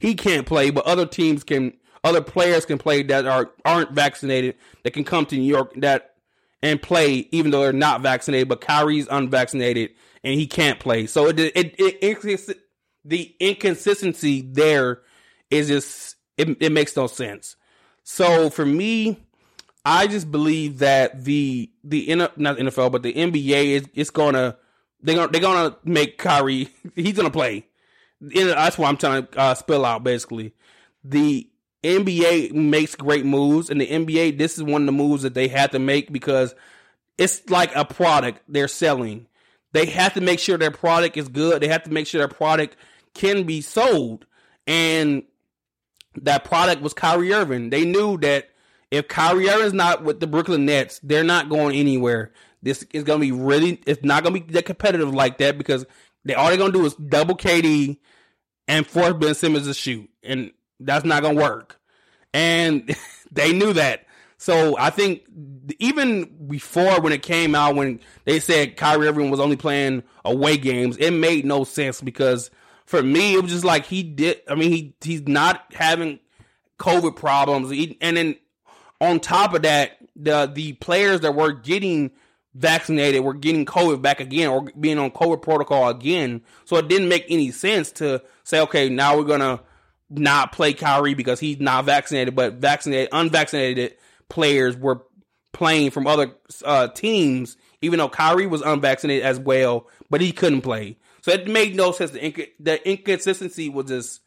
he 0.00 0.14
can't 0.14 0.46
play 0.46 0.70
but 0.70 0.84
other 0.86 1.06
teams 1.06 1.44
can 1.44 1.72
other 2.04 2.20
players 2.20 2.64
can 2.64 2.78
play 2.78 3.02
that 3.02 3.26
are 3.26 3.50
aren't 3.64 3.92
vaccinated 3.92 4.54
that 4.84 4.92
can 4.92 5.04
come 5.04 5.26
to 5.26 5.36
New 5.36 5.42
York 5.42 5.72
that 5.76 6.16
and 6.62 6.80
play 6.80 7.28
even 7.30 7.50
though 7.50 7.62
they're 7.62 7.72
not 7.72 8.00
vaccinated, 8.00 8.48
but 8.48 8.60
Kyrie's 8.60 9.06
unvaccinated 9.10 9.90
and 10.24 10.34
he 10.34 10.46
can't 10.46 10.80
play. 10.80 11.06
So 11.06 11.28
it 11.28 11.38
it, 11.38 11.56
it, 11.78 11.98
it 12.02 12.58
the 13.06 13.34
inconsistency 13.40 14.42
there 14.42 15.02
is 15.50 15.68
just 15.68 16.16
it, 16.36 16.56
it 16.60 16.72
makes 16.72 16.96
no 16.96 17.06
sense. 17.06 17.56
So 18.02 18.50
for 18.50 18.66
me, 18.66 19.18
I 19.84 20.06
just 20.06 20.30
believe 20.30 20.78
that 20.80 21.24
the 21.24 21.70
the 21.84 22.14
not 22.14 22.36
NFL 22.36 22.92
but 22.92 23.02
the 23.02 23.12
NBA 23.12 23.66
is 23.66 23.88
it's 23.94 24.10
gonna 24.10 24.56
they're 25.00 25.14
gonna 25.14 25.32
they're 25.32 25.40
gonna 25.40 25.76
make 25.84 26.18
Kyrie 26.18 26.68
he's 26.94 27.16
gonna 27.16 27.30
play. 27.30 27.66
That's 28.20 28.78
what 28.78 28.88
I'm 28.88 28.96
trying 28.96 29.26
to 29.26 29.38
uh, 29.38 29.54
spill 29.54 29.84
out 29.84 30.02
basically. 30.02 30.52
The 31.04 31.48
NBA 31.84 32.52
makes 32.52 32.96
great 32.96 33.24
moves, 33.24 33.70
and 33.70 33.80
the 33.80 33.86
NBA, 33.86 34.38
this 34.38 34.56
is 34.56 34.64
one 34.64 34.82
of 34.82 34.86
the 34.86 34.92
moves 34.92 35.22
that 35.22 35.34
they 35.34 35.46
had 35.46 35.70
to 35.72 35.78
make 35.78 36.12
because 36.12 36.54
it's 37.18 37.48
like 37.48 37.74
a 37.76 37.84
product 37.84 38.42
they're 38.48 38.68
selling. 38.68 39.26
They 39.72 39.86
have 39.86 40.14
to 40.14 40.20
make 40.20 40.40
sure 40.40 40.58
their 40.58 40.70
product 40.70 41.16
is 41.16 41.28
good. 41.28 41.62
They 41.62 41.68
have 41.68 41.84
to 41.84 41.92
make 41.92 42.06
sure 42.06 42.18
their 42.18 42.28
product 42.28 42.76
can 43.16 43.44
be 43.44 43.60
sold. 43.60 44.26
And 44.66 45.22
that 46.16 46.44
product 46.44 46.82
was 46.82 46.94
Kyrie 46.94 47.32
Irving. 47.32 47.70
They 47.70 47.84
knew 47.84 48.16
that 48.18 48.50
if 48.90 49.08
Kyrie 49.08 49.48
Irving's 49.48 49.72
not 49.72 50.04
with 50.04 50.20
the 50.20 50.26
Brooklyn 50.26 50.64
Nets, 50.66 51.00
they're 51.02 51.24
not 51.24 51.48
going 51.48 51.76
anywhere. 51.76 52.32
This 52.62 52.84
is 52.92 53.04
going 53.04 53.20
to 53.20 53.26
be 53.26 53.32
really, 53.32 53.80
it's 53.86 54.02
not 54.02 54.22
going 54.22 54.34
to 54.34 54.40
be 54.40 54.52
that 54.54 54.64
competitive 54.64 55.12
like 55.14 55.38
that 55.38 55.58
because 55.58 55.84
they 56.24 56.34
all 56.34 56.48
they're 56.48 56.56
going 56.56 56.72
to 56.72 56.78
do 56.78 56.86
is 56.86 56.94
double 56.94 57.36
KD 57.36 57.98
and 58.68 58.86
force 58.86 59.14
Ben 59.14 59.34
Simmons 59.34 59.66
to 59.66 59.74
shoot. 59.74 60.08
And 60.22 60.52
that's 60.80 61.04
not 61.04 61.22
gonna 61.22 61.40
work. 61.40 61.80
And 62.32 62.94
they 63.32 63.52
knew 63.52 63.72
that. 63.72 64.06
So 64.38 64.76
I 64.78 64.90
think 64.90 65.22
even 65.78 66.48
before 66.48 67.00
when 67.00 67.12
it 67.12 67.22
came 67.22 67.54
out, 67.54 67.74
when 67.74 68.00
they 68.24 68.38
said 68.38 68.76
Kyrie 68.76 69.08
Irving 69.08 69.30
was 69.30 69.40
only 69.40 69.56
playing 69.56 70.02
away 70.24 70.58
games, 70.58 70.96
it 70.98 71.12
made 71.12 71.46
no 71.46 71.64
sense 71.64 72.00
because 72.00 72.50
for 72.86 73.02
me 73.02 73.34
it 73.34 73.42
was 73.42 73.52
just 73.52 73.64
like 73.64 73.86
he 73.86 74.02
did. 74.02 74.40
I 74.48 74.54
mean, 74.54 74.70
he 74.72 74.94
he's 75.02 75.26
not 75.28 75.64
having 75.74 76.20
COVID 76.78 77.16
problems, 77.16 77.70
he, 77.70 77.98
and 78.00 78.16
then 78.16 78.36
on 79.00 79.20
top 79.20 79.54
of 79.54 79.62
that, 79.62 79.98
the 80.14 80.46
the 80.46 80.72
players 80.74 81.20
that 81.20 81.34
were 81.34 81.52
getting 81.52 82.12
vaccinated 82.54 83.22
were 83.22 83.34
getting 83.34 83.66
COVID 83.66 84.00
back 84.00 84.20
again 84.20 84.48
or 84.48 84.62
being 84.80 84.98
on 84.98 85.10
COVID 85.10 85.42
protocol 85.42 85.88
again. 85.88 86.42
So 86.64 86.76
it 86.76 86.88
didn't 86.88 87.08
make 87.08 87.26
any 87.28 87.50
sense 87.50 87.92
to 87.92 88.22
say, 88.44 88.60
okay, 88.60 88.88
now 88.88 89.16
we're 89.16 89.24
gonna 89.24 89.60
not 90.08 90.52
play 90.52 90.72
Kyrie 90.72 91.14
because 91.14 91.40
he's 91.40 91.60
not 91.60 91.84
vaccinated, 91.84 92.34
but 92.34 92.54
vaccinated, 92.54 93.08
unvaccinated 93.12 93.96
players 94.28 94.76
were 94.76 95.02
playing 95.52 95.90
from 95.90 96.06
other 96.06 96.32
uh, 96.64 96.88
teams, 96.88 97.56
even 97.82 97.98
though 97.98 98.08
Kyrie 98.08 98.46
was 98.46 98.62
unvaccinated 98.62 99.24
as 99.24 99.38
well, 99.38 99.88
but 100.10 100.20
he 100.20 100.32
couldn't 100.32 100.62
play. 100.62 100.96
So 101.26 101.32
it 101.32 101.48
made 101.48 101.74
no 101.74 101.90
sense. 101.90 102.12
The, 102.12 102.20
inc- 102.20 102.50
the 102.60 102.88
inconsistency 102.88 103.68
was 103.68 103.86
just 103.86 104.20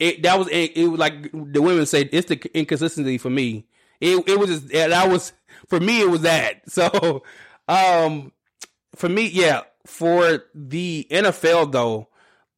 it. 0.00 0.24
That 0.24 0.40
was 0.40 0.48
it. 0.50 0.76
Was 0.88 0.98
like 0.98 1.30
the 1.30 1.62
women 1.62 1.86
said, 1.86 2.08
it's 2.10 2.26
the 2.26 2.50
inconsistency 2.52 3.16
for 3.16 3.30
me. 3.30 3.68
It 4.00 4.28
it 4.28 4.40
was 4.40 4.50
just 4.50 4.68
that 4.70 5.08
was 5.08 5.32
for 5.68 5.78
me. 5.78 6.00
It 6.00 6.10
was 6.10 6.22
that. 6.22 6.62
So, 6.68 7.22
um, 7.68 8.32
for 8.96 9.08
me, 9.08 9.28
yeah. 9.28 9.60
For 9.86 10.42
the 10.52 11.06
NFL 11.12 11.70
though, 11.70 12.08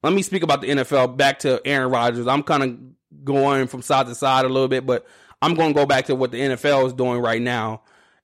let 0.03 0.15
me 0.15 0.23
speak 0.23 0.43
about 0.43 0.63
the 0.63 0.69
NFL 0.71 1.19
back 1.19 1.41
to 1.41 1.61
Aaron 1.67 1.91
Rodgers. 1.91 2.27
I'm 2.27 2.43
kind 2.43 2.63
of 2.63 3.23
going 3.23 3.67
from 3.67 3.83
side 3.83 4.07
to 4.07 4.15
side 4.15 4.47
a 4.47 4.49
little 4.49 4.69
bit, 4.69 4.87
but 4.87 5.05
I'm 5.43 5.53
going 5.53 5.75
to 5.75 5.79
go 5.79 5.85
back 5.85 6.07
to 6.07 6.15
what 6.15 6.31
the 6.31 6.41
NFL 6.41 6.87
is 6.87 6.95
doing 6.95 7.21
right 7.21 7.43
now. 7.43 7.83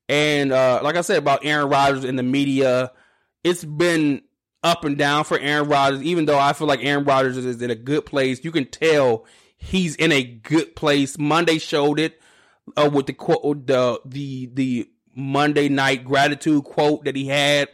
And 0.09 0.53
uh, 0.53 0.81
like 0.83 0.97
I 0.97 1.03
said 1.03 1.19
about 1.19 1.45
Aaron 1.45 1.69
Rodgers 1.69 2.05
in 2.05 2.17
the 2.17 2.23
media, 2.23 2.93
it's 3.45 3.63
been 3.63 4.23
up 4.63 4.85
and 4.85 4.97
down 4.99 5.25
for 5.25 5.39
Aaron 5.39 5.69
Rodgers. 5.69 6.03
Even 6.03 6.27
though 6.27 6.39
I 6.39 6.53
feel 6.53 6.67
like 6.67 6.85
Aaron 6.85 7.05
Rodgers 7.05 7.37
is 7.37 7.63
in 7.63 7.71
a 7.71 7.75
good 7.75 8.07
place, 8.07 8.45
you 8.45 8.53
can 8.53 8.67
tell 8.67 9.27
he's 9.57 9.97
in 9.97 10.13
a 10.13 10.23
good 10.23 10.77
place. 10.77 11.19
Monday 11.19 11.59
showed 11.59 11.99
it 11.99 12.21
uh, 12.77 12.91
with 12.93 13.07
the 13.07 13.13
quote, 13.13 13.67
the 13.67 14.01
the 14.05 14.51
the 14.53 14.91
Monday 15.15 15.69
night 15.69 16.05
gratitude 16.05 16.65
quote 16.65 17.05
that 17.05 17.17
he 17.17 17.27
had. 17.27 17.69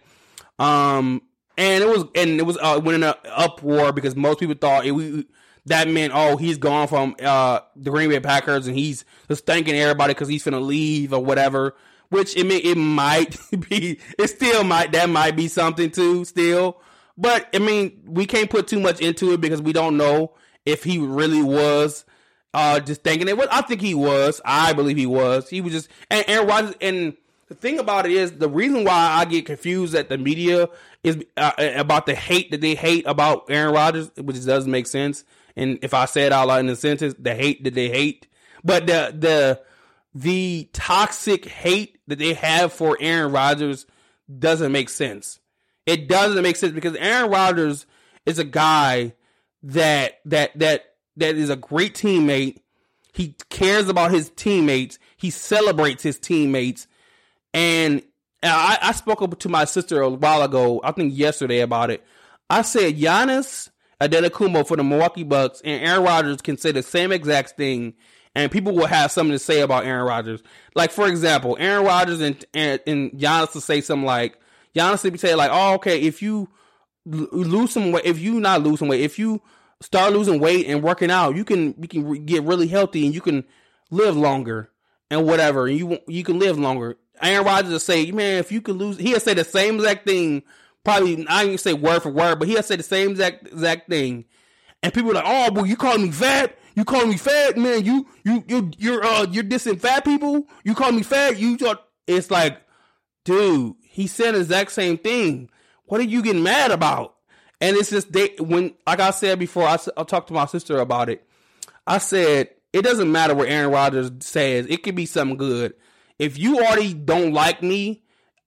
Um, 0.58 1.22
and 1.56 1.82
it 1.82 1.88
was 1.88 2.04
and 2.14 2.38
it 2.38 2.44
was 2.44 2.58
uh, 2.60 2.80
went 2.82 2.96
in 2.96 3.02
an 3.02 3.14
uproar 3.24 3.92
because 3.92 4.16
most 4.16 4.40
people 4.40 4.54
thought 4.54 4.86
it, 4.86 5.26
that 5.66 5.88
meant 5.88 6.12
oh 6.14 6.36
he's 6.36 6.58
gone 6.58 6.88
from 6.88 7.16
uh, 7.22 7.60
the 7.74 7.90
Green 7.90 8.10
Bay 8.10 8.20
Packers 8.20 8.66
and 8.66 8.76
he's 8.76 9.04
just 9.28 9.46
thanking 9.46 9.74
everybody 9.74 10.14
because 10.14 10.28
he's 10.28 10.44
gonna 10.44 10.60
leave 10.60 11.12
or 11.12 11.24
whatever. 11.24 11.74
Which 12.08 12.36
it 12.36 12.44
may, 12.44 12.58
it 12.58 12.76
might 12.76 13.36
be 13.68 13.98
it 14.18 14.28
still 14.28 14.64
might 14.64 14.92
that 14.92 15.08
might 15.08 15.36
be 15.36 15.48
something 15.48 15.90
too 15.90 16.24
still, 16.24 16.80
but 17.16 17.48
I 17.54 17.58
mean 17.58 18.02
we 18.06 18.26
can't 18.26 18.50
put 18.50 18.68
too 18.68 18.80
much 18.80 19.00
into 19.00 19.32
it 19.32 19.40
because 19.40 19.60
we 19.60 19.72
don't 19.72 19.96
know 19.96 20.32
if 20.64 20.84
he 20.84 20.98
really 20.98 21.42
was 21.42 22.04
uh, 22.54 22.80
just 22.80 23.02
thinking 23.02 23.28
it. 23.28 23.36
Well, 23.36 23.48
I 23.50 23.62
think 23.62 23.80
he 23.80 23.94
was. 23.94 24.40
I 24.44 24.72
believe 24.72 24.96
he 24.96 25.06
was. 25.06 25.48
He 25.48 25.60
was 25.60 25.72
just 25.72 25.88
and 26.10 26.24
Aaron 26.26 26.46
Rodgers 26.46 26.74
and 26.80 27.16
the 27.48 27.54
thing 27.54 27.78
about 27.78 28.06
it 28.06 28.12
is 28.12 28.32
the 28.32 28.48
reason 28.48 28.84
why 28.84 29.10
I 29.12 29.24
get 29.24 29.46
confused 29.46 29.94
at 29.94 30.08
the 30.08 30.18
media 30.18 30.68
is 31.04 31.22
uh, 31.36 31.52
about 31.76 32.06
the 32.06 32.14
hate 32.14 32.50
that 32.50 32.60
they 32.60 32.74
hate 32.74 33.04
about 33.06 33.48
Aaron 33.48 33.72
Rodgers, 33.72 34.10
which 34.16 34.44
doesn't 34.44 34.70
make 34.70 34.86
sense. 34.86 35.24
And 35.54 35.78
if 35.82 35.94
I 35.94 36.06
say 36.06 36.22
it 36.26 36.32
out 36.32 36.48
loud 36.48 36.60
in 36.60 36.68
a 36.68 36.76
sentence, 36.76 37.14
the 37.18 37.34
hate 37.34 37.62
that 37.64 37.74
they 37.74 37.88
hate, 37.88 38.26
but 38.64 38.86
the 38.86 39.14
the 39.16 39.60
the 40.16 40.68
toxic 40.72 41.44
hate 41.44 41.98
that 42.06 42.18
they 42.18 42.32
have 42.32 42.72
for 42.72 42.96
Aaron 43.00 43.32
Rodgers 43.32 43.84
doesn't 44.38 44.72
make 44.72 44.88
sense. 44.88 45.40
It 45.84 46.08
doesn't 46.08 46.42
make 46.42 46.56
sense 46.56 46.72
because 46.72 46.96
Aaron 46.96 47.30
Rodgers 47.30 47.84
is 48.24 48.38
a 48.38 48.44
guy 48.44 49.12
that 49.62 50.20
that 50.24 50.58
that 50.58 50.94
that 51.16 51.36
is 51.36 51.50
a 51.50 51.56
great 51.56 51.94
teammate. 51.94 52.60
He 53.12 53.36
cares 53.50 53.88
about 53.88 54.10
his 54.10 54.30
teammates. 54.30 54.98
He 55.16 55.30
celebrates 55.30 56.02
his 56.02 56.18
teammates 56.18 56.86
and 57.52 58.02
I, 58.42 58.78
I 58.80 58.92
spoke 58.92 59.20
up 59.20 59.38
to 59.38 59.48
my 59.48 59.64
sister 59.64 60.00
a 60.00 60.08
while 60.08 60.42
ago, 60.42 60.80
I 60.82 60.92
think 60.92 61.16
yesterday 61.16 61.60
about 61.60 61.90
it. 61.90 62.04
I 62.48 62.62
said 62.62 62.96
Giannis 62.96 63.70
Antetokounmpo 64.00 64.66
for 64.66 64.76
the 64.76 64.84
Milwaukee 64.84 65.24
Bucks 65.24 65.60
and 65.62 65.84
Aaron 65.84 66.04
Rodgers 66.04 66.40
can 66.40 66.56
say 66.56 66.72
the 66.72 66.82
same 66.82 67.12
exact 67.12 67.56
thing, 67.56 67.94
and 68.36 68.52
people 68.52 68.74
will 68.74 68.86
have 68.86 69.10
something 69.10 69.32
to 69.32 69.38
say 69.38 69.60
about 69.62 69.86
Aaron 69.86 70.06
Rodgers. 70.06 70.42
Like 70.74 70.90
for 70.90 71.08
example, 71.08 71.56
Aaron 71.58 71.86
Rodgers 71.86 72.20
and 72.20 72.44
and, 72.52 72.80
and 72.86 73.10
Giannis 73.12 73.54
will 73.54 73.62
say 73.62 73.80
something 73.80 74.06
like 74.06 74.38
Giannis 74.76 75.02
would 75.02 75.18
say 75.18 75.34
like, 75.34 75.50
"Oh, 75.52 75.74
okay, 75.76 76.02
if 76.02 76.20
you 76.20 76.48
lose 77.06 77.72
some 77.72 77.92
weight, 77.92 78.04
if 78.04 78.18
you 78.18 78.38
not 78.38 78.62
lose 78.62 78.78
some 78.78 78.88
weight, 78.88 79.00
if 79.00 79.18
you 79.18 79.40
start 79.80 80.12
losing 80.12 80.38
weight 80.38 80.66
and 80.66 80.82
working 80.82 81.10
out, 81.10 81.34
you 81.34 81.44
can 81.44 81.74
you 81.80 81.88
can 81.88 82.26
get 82.26 82.42
really 82.42 82.68
healthy 82.68 83.06
and 83.06 83.14
you 83.14 83.22
can 83.22 83.42
live 83.90 84.16
longer 84.16 84.70
and 85.10 85.26
whatever. 85.26 85.66
And 85.66 85.78
you 85.78 85.98
you 86.06 86.22
can 86.22 86.38
live 86.38 86.58
longer." 86.58 86.98
Aaron 87.22 87.46
Rodgers 87.46 87.72
will 87.72 87.80
say, 87.80 88.10
"Man, 88.12 88.36
if 88.38 88.52
you 88.52 88.60
could 88.60 88.76
lose," 88.76 88.98
he'll 88.98 89.18
say 89.18 89.32
the 89.32 89.44
same 89.44 89.76
exact 89.76 90.06
thing. 90.06 90.42
Probably 90.84 91.26
I 91.26 91.46
didn't 91.46 91.60
say 91.60 91.72
word 91.72 92.02
for 92.02 92.10
word, 92.10 92.38
but 92.38 92.48
he'll 92.48 92.62
say 92.62 92.76
the 92.76 92.82
same 92.82 93.12
exact 93.12 93.46
exact 93.46 93.88
thing. 93.88 94.26
And 94.82 94.92
people 94.92 95.12
are 95.12 95.14
like, 95.14 95.24
"Oh, 95.26 95.50
boy, 95.52 95.64
you 95.64 95.76
calling 95.76 96.02
me 96.02 96.10
fat? 96.10 96.54
You 96.76 96.84
call 96.84 97.06
me 97.06 97.16
fat, 97.16 97.56
man? 97.56 97.84
You 97.84 98.06
you 98.22 98.44
you 98.46 98.70
you're 98.76 99.04
uh 99.04 99.26
you're 99.30 99.42
dissing 99.42 99.80
fat 99.80 100.04
people? 100.04 100.46
You 100.62 100.74
call 100.74 100.92
me 100.92 101.02
fat? 101.02 101.38
You 101.38 101.58
it's 102.06 102.30
like, 102.30 102.60
dude, 103.24 103.74
he 103.82 104.06
said 104.06 104.34
the 104.34 104.40
exact 104.40 104.72
same 104.72 104.98
thing. 104.98 105.48
What 105.86 106.00
are 106.00 106.04
you 106.04 106.22
getting 106.22 106.42
mad 106.42 106.70
about? 106.70 107.16
And 107.62 107.76
it's 107.76 107.88
just 107.88 108.12
they 108.12 108.34
when 108.38 108.74
like 108.86 109.00
I 109.00 109.10
said 109.10 109.38
before, 109.38 109.64
I 109.64 109.78
I 109.96 110.04
talked 110.04 110.28
to 110.28 110.34
my 110.34 110.44
sister 110.44 110.78
about 110.78 111.08
it. 111.08 111.26
I 111.86 111.96
said 111.96 112.50
it 112.74 112.82
doesn't 112.82 113.10
matter 113.10 113.34
what 113.34 113.48
Aaron 113.48 113.72
Rodgers 113.72 114.10
says. 114.20 114.66
It 114.68 114.82
could 114.82 114.94
be 114.94 115.06
something 115.06 115.38
good. 115.38 115.72
If 116.18 116.38
you 116.38 116.58
already 116.58 116.92
don't 116.92 117.32
like 117.32 117.62
me, 117.62 118.02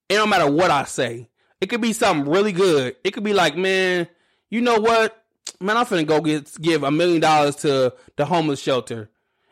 it 0.07 0.15
don't 0.15 0.29
matter 0.29 0.49
what 0.49 0.69
I 0.69 0.83
say. 0.83 1.29
It 1.61 1.67
could 1.67 1.81
be 1.81 1.93
something 1.93 2.31
really 2.31 2.51
good. 2.51 2.95
It 3.03 3.11
could 3.11 3.23
be 3.23 3.33
like, 3.33 3.57
man, 3.57 4.07
you 4.51 4.61
know 4.61 4.79
what? 4.79 5.18
Man, 5.61 5.75
I'm 5.75 5.85
finna 5.85 6.05
go 6.05 6.21
get 6.21 6.59
give 6.61 6.83
a 6.83 6.91
million 6.91 7.21
dollars 7.21 7.57
to 7.57 7.93
the 8.15 8.25
homeless 8.25 8.61
shelter. 8.61 9.09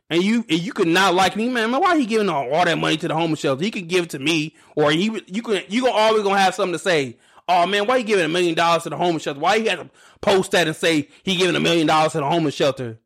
And 0.10 0.24
you 0.24 0.45
and 0.49 0.60
you 0.60 0.72
could 0.72 0.88
not 0.88 1.14
like 1.14 1.36
me, 1.36 1.49
man. 1.49 1.72
man 1.72 1.82
why 1.82 1.97
he 1.97 2.05
giving 2.05 2.30
all, 2.30 2.49
all 2.53 2.64
that 2.64 2.78
money 2.78 2.95
to 2.97 3.10
the 3.10 3.14
homeless 3.14 3.41
shelter? 3.41 3.62
He 3.62 3.72
could 3.72 3.89
give 3.89 4.05
it 4.05 4.10
to 4.12 4.20
me, 4.20 4.55
or 4.76 4.91
he 4.91 5.22
you 5.28 5.41
can 5.41 5.64
you 5.68 5.82
gonna 5.82 5.93
always 5.93 6.24
gonna 6.24 6.39
have 6.39 6.55
something 6.55 6.74
to 6.74 6.80
say. 6.80 7.18
Oh 7.49 7.66
man, 7.66 7.88
why 7.88 7.97
he 7.97 8.03
giving 8.03 8.26
a 8.26 8.30
million 8.30 8.55
dollars 8.55 8.84
to 8.84 8.89
the 8.89 8.97
homeless 8.97 9.24
shelter? 9.24 9.39
Why 9.39 9.60
had 9.60 9.80
to 9.80 9.89
post 10.22 10.51
that 10.51 10.68
and 10.68 10.76
say 10.76 11.10
he 11.24 11.36
giving 11.36 11.55
a 11.55 11.60
million 11.60 11.88
dollars 11.88 12.14
to 12.14 12.20
the 12.20 12.26
homeless 12.26 12.55
shelter? 12.55 12.99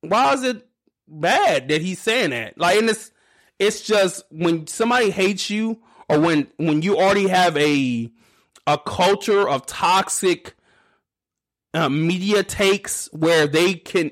Why 0.00 0.32
is 0.32 0.42
it 0.42 0.66
bad 1.06 1.68
that 1.68 1.80
he's 1.80 2.00
saying 2.00 2.30
that? 2.30 2.58
Like, 2.58 2.78
and 2.78 2.90
it's 2.90 3.12
it's 3.60 3.82
just 3.82 4.24
when 4.30 4.66
somebody 4.66 5.10
hates 5.10 5.48
you, 5.48 5.78
or 6.08 6.18
when 6.18 6.48
when 6.56 6.82
you 6.82 6.96
already 6.96 7.28
have 7.28 7.56
a 7.56 8.10
a 8.66 8.78
culture 8.78 9.48
of 9.48 9.66
toxic 9.66 10.54
uh, 11.74 11.88
media 11.88 12.42
takes 12.42 13.08
where 13.12 13.46
they 13.46 13.74
can 13.74 14.10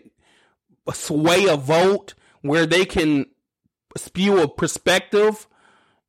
sway 0.93 1.47
a 1.47 1.57
vote, 1.57 2.15
where 2.43 2.67
they 2.67 2.85
can 2.85 3.27
spew 3.97 4.43
a 4.43 4.49
perspective. 4.49 5.47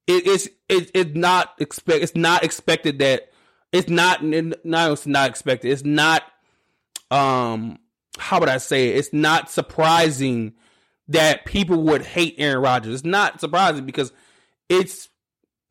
It 0.07 0.25
is 0.25 0.51
it, 0.67 0.91
it's 0.93 1.15
not 1.15 1.53
expect 1.59 2.03
it's 2.03 2.15
not 2.15 2.43
expected 2.43 2.99
that 2.99 3.29
it's 3.71 3.89
not 3.89 4.23
no 4.23 4.91
it's 4.91 5.07
not 5.07 5.29
expected. 5.29 5.71
It's 5.71 5.85
not 5.85 6.23
um 7.11 7.79
how 8.17 8.39
would 8.39 8.49
I 8.49 8.57
say 8.57 8.89
it? 8.89 8.97
It's 8.97 9.13
not 9.13 9.49
surprising 9.49 10.53
that 11.07 11.45
people 11.45 11.81
would 11.83 12.03
hate 12.03 12.35
Aaron 12.37 12.63
Rodgers. 12.63 12.95
It's 12.95 13.05
not 13.05 13.39
surprising 13.39 13.85
because 13.85 14.11
it's 14.69 15.09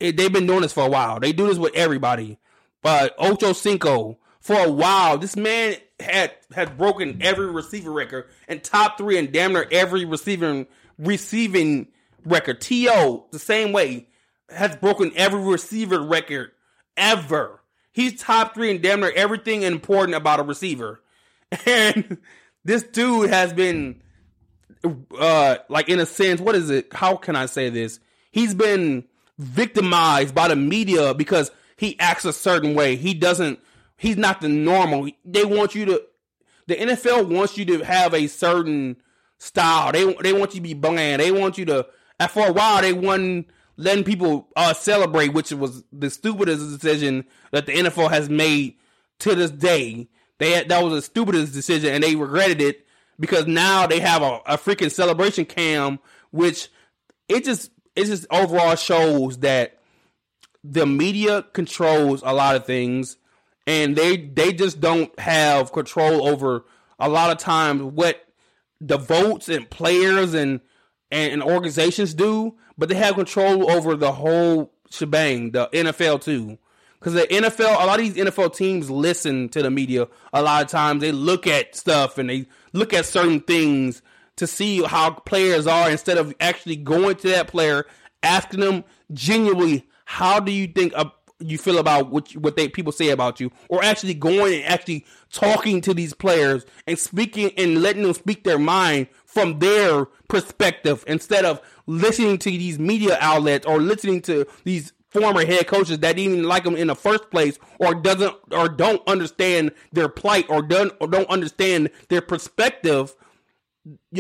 it, 0.01 0.17
they've 0.17 0.33
been 0.33 0.47
doing 0.47 0.63
this 0.63 0.73
for 0.73 0.87
a 0.87 0.91
while. 0.91 1.21
They 1.21 1.33
do 1.33 1.47
this 1.47 1.59
with 1.59 1.75
everybody. 1.75 2.39
But 2.83 3.15
Ocho 3.19 3.53
Cinco, 3.53 4.19
for 4.43 4.59
a 4.59 4.71
while, 4.71 5.19
this 5.19 5.37
man 5.37 5.77
had 6.01 6.33
had 6.53 6.77
broken 6.77 7.23
every 7.23 7.47
receiver 7.47 7.93
record 7.93 8.29
and 8.49 8.63
top 8.63 8.99
three 8.99 9.17
in 9.17 9.31
damn 9.31 9.53
near 9.53 9.69
every 9.71 10.05
receiving 10.05 10.67
receiving 10.99 11.87
record. 12.25 12.61
To 12.61 13.25
the 13.31 13.39
same 13.39 13.73
way 13.73 14.09
has 14.51 14.75
broken 14.77 15.13
every 15.15 15.41
receiver 15.41 16.01
record 16.01 16.51
ever. 16.97 17.61
He's 17.93 18.21
top 18.21 18.55
three 18.55 18.71
in 18.73 18.83
damn 18.83 19.01
near 19.01 19.13
everything 19.13 19.63
important 19.63 20.17
about 20.17 20.41
a 20.41 20.43
receiver, 20.43 21.01
and 21.67 22.19
this 22.65 22.83
dude 22.83 23.31
has 23.31 23.53
been 23.53 24.03
uh 25.21 25.59
like 25.69 25.89
in 25.89 26.01
a 26.01 26.07
sense, 26.07 26.41
what 26.41 26.57
is 26.57 26.69
it? 26.69 26.93
How 26.93 27.15
can 27.15 27.37
I 27.37 27.47
say 27.47 27.71
this? 27.71 28.01
He's 28.33 28.55
been 28.55 29.05
victimized 29.39 30.35
by 30.35 30.49
the 30.49 30.57
media 30.57 31.15
because 31.15 31.53
he 31.77 31.97
acts 32.01 32.25
a 32.25 32.33
certain 32.33 32.75
way. 32.75 32.97
He 32.97 33.15
doesn't 33.15 33.61
he's 34.03 34.17
not 34.17 34.41
the 34.41 34.49
normal. 34.49 35.09
They 35.25 35.45
want 35.45 35.77
you 35.77 35.85
to 35.87 36.03
the 36.67 36.75
NFL 36.75 37.29
wants 37.29 37.57
you 37.57 37.65
to 37.67 37.85
have 37.85 38.13
a 38.15 38.27
certain 38.27 38.97
style. 39.39 39.93
They 39.93 40.13
they 40.15 40.33
want 40.33 40.55
you 40.55 40.61
to 40.61 40.69
be 40.69 40.75
bland. 40.75 41.23
They 41.23 41.31
want 41.31 41.57
you 41.57 41.65
to 41.67 41.87
and 42.19 42.31
for 42.31 42.49
a 42.49 42.53
while 42.53 42.83
they 42.83 42.93
won 42.93 43.47
letting 43.77 44.05
people 44.05 44.49
uh, 44.57 44.75
celebrate, 44.75 45.29
which 45.29 45.53
was 45.53 45.85
the 45.93 46.11
stupidest 46.11 46.81
decision 46.81 47.25
that 47.53 47.67
the 47.67 47.73
NFL 47.73 48.11
has 48.11 48.29
made 48.29 48.75
to 49.21 49.35
this 49.35 49.51
day. 49.51 50.09
They 50.39 50.51
had, 50.51 50.69
that 50.69 50.83
was 50.83 50.93
the 50.93 51.03
stupidest 51.03 51.53
decision, 51.53 51.95
and 51.95 52.03
they 52.03 52.17
regretted 52.17 52.61
it 52.61 52.87
because 53.21 53.47
now 53.47 53.87
they 53.87 54.01
have 54.01 54.23
a, 54.23 54.41
a 54.47 54.59
freaking 54.59 54.91
celebration 54.91 55.45
cam, 55.45 56.01
which 56.33 56.69
it 57.29 57.45
just 57.45 57.71
it 57.95 58.07
just 58.07 58.27
overall 58.31 58.75
shows 58.75 59.39
that 59.39 59.79
the 60.65 60.87
media 60.87 61.45
controls 61.53 62.23
a 62.25 62.33
lot 62.35 62.57
of 62.57 62.67
things 62.67 63.17
and 63.67 63.97
they 63.97 64.17
they 64.17 64.53
just 64.53 64.81
don't 64.81 65.17
have 65.19 65.73
control 65.73 66.27
over 66.27 66.65
a 66.99 67.09
lot 67.09 67.31
of 67.31 67.39
times 67.39 67.83
what 67.83 68.25
the 68.81 68.99
votes 68.99 69.49
and 69.49 69.69
players 69.71 70.35
and 70.35 70.61
and, 71.11 71.35
and 71.35 71.43
organizations 71.43 72.15
do, 72.15 72.55
but 72.77 72.89
they 72.89 72.95
have 72.95 73.15
control 73.15 73.71
over 73.71 73.97
the 73.97 74.13
whole 74.13 74.73
shebang, 74.91 75.53
the 75.53 75.69
NFL 75.73 76.23
too. 76.23 76.59
Because 76.99 77.15
the 77.15 77.27
NFL, 77.27 77.83
a 77.83 77.87
lot 77.87 77.99
of 78.01 78.07
these 78.07 78.15
NFL 78.15 78.55
teams 78.55 78.89
listen 78.89 79.49
to 79.51 79.63
the 79.63 79.71
media. 79.71 80.07
A 80.33 80.41
lot 80.41 80.65
of 80.65 80.71
times 80.71 81.01
they 81.01 81.13
look 81.13 81.47
at 81.47 81.75
stuff 81.75 82.17
and 82.17 82.31
they 82.31 82.47
look 82.73 82.95
at 82.95 83.05
certain 83.07 83.41
things 83.41 84.03
to 84.37 84.47
see 84.47 84.83
how 84.83 85.11
players 85.11 85.67
are 85.67 85.91
instead 85.91 86.17
of 86.17 86.35
actually 86.41 86.77
going 86.77 87.17
to 87.17 87.29
that 87.31 87.49
player, 87.49 87.87
asking 88.23 88.61
them 88.61 88.85
genuinely, 89.13 89.87
how 90.05 90.41
do 90.41 90.53
you 90.53 90.69
think 90.69 90.93
a, 90.95 91.13
you 91.43 91.59
feel 91.59 91.79
about 91.79 92.11
what 92.11 92.33
what 92.37 92.57
they 92.57 92.69
people 92.69 92.93
say 92.93 93.11
about 93.11 93.41
you, 93.41 93.51
or 93.69 93.83
actually 93.83 94.15
going 94.15 94.55
and 94.55 94.65
actually 94.65 95.05
talking 95.31 95.81
to 95.83 95.95
these 95.95 96.15
players 96.15 96.65
and 96.87 96.99
speaking 96.99 97.51
and 97.57 97.83
letting 97.83 98.03
them 98.03 98.15
speak 98.15 98.45
their 98.45 98.59
mind 98.59 99.09
from 99.25 99.59
their 99.59 100.07
perspective 100.29 101.05
instead 101.07 101.45
of 101.45 101.61
listening 101.87 102.39
to 102.39 102.51
these 102.51 102.79
media 102.79 103.19
outlets 103.21 103.67
or 103.67 103.81
listening 103.81 104.21
to 104.23 104.47
these 104.65 104.93
former 105.09 105.45
head 105.45 105.67
coaches 105.67 105.99
that 105.99 106.17
didn't 106.17 106.33
even 106.33 106.45
like 106.45 106.65
them 106.65 106.75
in 106.75 106.87
the 106.87 106.95
first 106.95 107.31
place 107.31 107.59
or 107.79 107.95
doesn't 107.95 108.35
or 108.51 108.69
don't 108.69 109.07
understand 109.07 109.71
their 109.93 110.09
plight 110.09 110.47
or 110.49 110.63
don't 110.63 110.93
or 111.01 111.07
don't 111.07 111.29
understand 111.29 111.91
their 112.09 112.23
perspective 112.23 113.15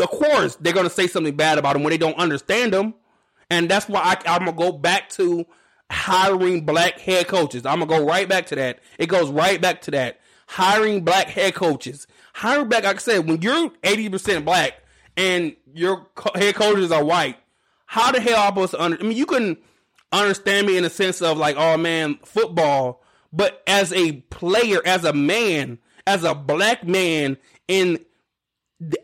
of 0.01 0.11
course 0.11 0.57
they're 0.57 0.73
going 0.73 0.89
to 0.89 0.93
say 0.93 1.07
something 1.07 1.37
bad 1.37 1.59
about 1.59 1.75
them 1.75 1.83
when 1.83 1.91
they 1.91 1.99
don't 1.99 2.19
understand 2.19 2.73
them. 2.73 2.95
And 3.51 3.71
that's 3.71 3.89
why 3.89 4.01
I, 4.01 4.35
i'm 4.35 4.45
going 4.45 4.57
to 4.57 4.65
go 4.65 4.73
back 4.73 5.11
to 5.11 5.47
hiring 5.93 6.65
black 6.65 6.99
head 6.99 7.29
coaches. 7.29 7.67
I'm 7.67 7.81
gonna 7.81 7.99
go 7.99 8.07
right 8.07 8.29
back 8.29 8.47
to 8.47 8.57
that. 8.57 8.81
It 8.99 9.07
goes 9.07 9.31
right 9.31 9.61
back 9.61 9.83
to 9.83 9.91
that. 9.93 10.21
Hiring 10.49 11.05
black 11.05 11.29
head 11.29 11.55
coaches. 11.55 12.07
Hiring 12.33 12.69
black, 12.69 12.85
like 12.85 12.97
I 12.97 12.99
said, 12.99 13.29
when 13.29 13.43
you're 13.43 13.69
80% 13.83 14.45
black 14.45 14.83
and 15.17 15.55
your 15.75 16.07
head 16.35 16.55
coaches 16.55 16.91
are 16.91 17.05
white, 17.05 17.37
how 17.87 18.11
the 18.11 18.21
hell 18.21 18.39
are 18.39 18.49
supposed 18.49 18.71
to 18.73 18.83
under? 18.83 18.99
I 18.99 19.03
mean, 19.03 19.17
you 19.17 19.27
can 19.27 19.59
understand 20.11 20.67
me 20.67 20.77
in 20.77 20.83
the 20.83 20.91
sense 20.91 21.21
of 21.21 21.37
like, 21.37 21.57
oh 21.59 21.77
man, 21.77 22.19
football, 22.25 23.03
but 23.33 23.63
as 23.67 23.93
a 23.93 24.13
player, 24.13 24.81
as 24.85 25.05
a 25.05 25.13
man, 25.13 25.79
as 26.07 26.25
a 26.25 26.35
black 26.35 26.87
man 26.87 27.37
in 27.69 27.99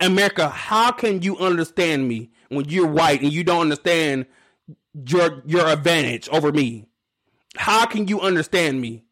America, 0.00 0.48
how 0.48 0.90
can 0.90 1.22
you 1.22 1.36
understand 1.38 2.08
me 2.08 2.30
when 2.48 2.66
you're 2.68 2.86
white 2.86 3.20
and 3.20 3.32
you 3.32 3.44
don't 3.44 3.60
understand 3.60 4.26
your 5.06 5.42
your 5.46 5.66
advantage 5.66 6.28
over 6.30 6.52
me? 6.52 6.86
How 7.56 7.86
can 7.86 8.08
you 8.08 8.20
understand 8.20 8.80
me? 8.80 9.04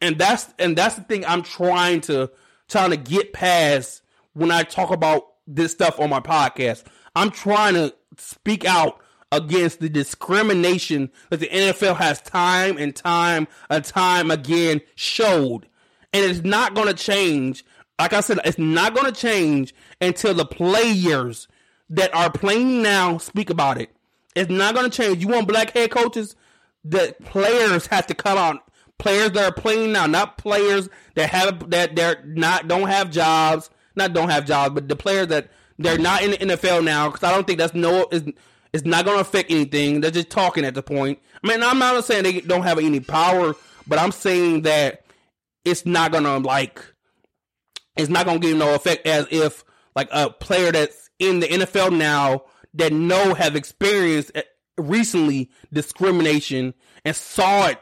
And 0.00 0.18
that's 0.18 0.52
and 0.58 0.76
that's 0.76 0.94
the 0.96 1.02
thing 1.02 1.24
I'm 1.26 1.42
trying 1.42 2.00
to 2.02 2.30
trying 2.68 2.90
to 2.90 2.96
get 2.96 3.32
past 3.32 4.02
when 4.32 4.50
I 4.50 4.62
talk 4.62 4.90
about 4.90 5.26
this 5.46 5.72
stuff 5.72 6.00
on 6.00 6.10
my 6.10 6.20
podcast. 6.20 6.84
I'm 7.14 7.30
trying 7.30 7.74
to 7.74 7.94
speak 8.16 8.64
out 8.64 9.00
against 9.32 9.80
the 9.80 9.88
discrimination 9.88 11.10
that 11.30 11.40
the 11.40 11.48
NFL 11.48 11.96
has 11.96 12.20
time 12.20 12.76
and 12.78 12.94
time 12.94 13.46
and 13.68 13.84
time 13.84 14.30
again 14.30 14.80
showed. 14.94 15.66
And 16.12 16.24
it's 16.24 16.42
not 16.42 16.74
going 16.74 16.88
to 16.88 16.94
change. 16.94 17.64
Like 17.98 18.12
I 18.12 18.20
said, 18.20 18.40
it's 18.44 18.58
not 18.58 18.94
going 18.94 19.12
to 19.12 19.18
change 19.20 19.74
until 20.00 20.34
the 20.34 20.46
players 20.46 21.46
that 21.90 22.14
are 22.14 22.30
playing 22.30 22.82
now 22.82 23.18
speak 23.18 23.50
about 23.50 23.80
it. 23.80 23.90
It's 24.36 24.50
not 24.50 24.74
going 24.74 24.90
to 24.90 24.96
change. 24.96 25.22
You 25.22 25.28
want 25.28 25.48
black 25.48 25.70
head 25.70 25.90
coaches? 25.90 26.36
The 26.84 27.14
players 27.24 27.86
have 27.88 28.06
to 28.06 28.14
come 28.14 28.38
out. 28.38 28.62
Players 28.98 29.32
that 29.32 29.44
are 29.44 29.54
playing 29.54 29.92
now, 29.92 30.06
not 30.06 30.38
players 30.38 30.88
that 31.14 31.30
have 31.30 31.70
that 31.70 31.96
they're 31.96 32.22
not 32.26 32.68
don't 32.68 32.88
have 32.88 33.10
jobs, 33.10 33.70
not 33.96 34.12
don't 34.12 34.28
have 34.28 34.44
jobs, 34.44 34.74
but 34.74 34.88
the 34.88 34.96
players 34.96 35.28
that 35.28 35.48
They're 35.80 35.98
not 35.98 36.22
in 36.22 36.32
the 36.32 36.36
NFL 36.36 36.84
now 36.84 37.08
because 37.08 37.24
I 37.24 37.32
don't 37.32 37.46
think 37.46 37.58
that's 37.58 37.74
no 37.74 38.06
is 38.12 38.24
it's 38.74 38.84
not 38.84 39.06
going 39.06 39.16
to 39.16 39.22
affect 39.22 39.50
anything. 39.50 40.02
They're 40.02 40.10
just 40.10 40.28
talking 40.28 40.64
at 40.64 40.74
the 40.74 40.82
point. 40.82 41.18
I 41.42 41.48
mean, 41.48 41.62
I'm 41.62 41.78
not 41.78 42.04
saying 42.04 42.22
they 42.22 42.40
don't 42.42 42.62
have 42.64 42.78
any 42.78 43.00
power, 43.00 43.54
but 43.86 43.98
I'm 43.98 44.12
saying 44.12 44.62
that 44.62 45.06
it's 45.64 45.86
not 45.86 46.12
going 46.12 46.24
to 46.24 46.36
like 46.36 46.84
it's 47.96 48.10
not 48.10 48.26
going 48.26 48.40
to 48.42 48.46
give 48.46 48.58
no 48.58 48.74
effect 48.74 49.06
as 49.06 49.26
if 49.30 49.64
like 49.96 50.08
a 50.12 50.28
player 50.28 50.70
that's 50.70 51.08
in 51.18 51.40
the 51.40 51.48
NFL 51.48 51.96
now 51.96 52.42
that 52.74 52.92
know 52.92 53.34
have 53.34 53.56
experienced 53.56 54.32
eh, 54.34 54.42
recently 54.76 55.50
discrimination 55.72 56.74
and 57.04 57.14
saw 57.16 57.68
it 57.68 57.78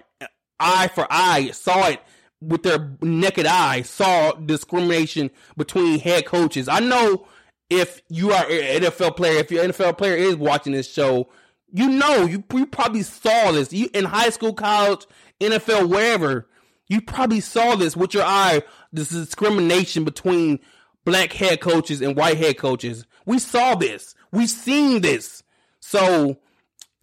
eye 0.61 0.89
for 0.89 1.07
eye, 1.11 1.51
saw 1.53 1.89
it 1.89 2.01
with 2.41 2.63
their 2.63 2.97
naked 3.03 3.47
eye, 3.47 3.83
saw 3.83 4.33
discrimination 4.33 5.31
between 5.57 5.99
head 5.99 6.27
coaches. 6.27 6.69
I 6.69 6.81
know 6.81 7.27
if 7.71 8.03
you 8.09 8.33
are 8.33 8.45
an 8.45 8.83
NFL 8.83 9.17
player, 9.17 9.39
if 9.39 9.51
your 9.51 9.65
NFL 9.65 9.99
player 9.99 10.17
is 10.17 10.37
watching 10.37 10.73
this 10.73 10.91
show, 10.91 11.29
you 11.71 11.89
know 11.89 12.25
you, 12.25 12.43
you 12.55 12.67
probably 12.67 13.03
saw 13.03 13.53
this. 13.53 13.73
You 13.73 13.91
in 13.93 14.05
high 14.05 14.31
school, 14.31 14.55
college, 14.55 15.07
NFL, 15.41 15.89
wherever, 15.89 16.49
you 16.89 17.01
probably 17.03 17.41
saw 17.41 17.77
this 17.77 17.97
with 17.97 18.15
your 18.15 18.25
eye. 18.25 18.63
This 18.93 19.11
discrimination 19.11 20.05
between 20.05 20.61
black 21.05 21.33
head 21.33 21.61
coaches 21.61 22.01
and 22.01 22.17
white 22.17 22.39
head 22.39 22.57
coaches. 22.57 23.05
We 23.27 23.39
saw 23.39 23.75
this. 23.75 24.15
We've 24.33 24.51
seen 24.51 25.01
this. 25.01 25.43
So 25.81 26.37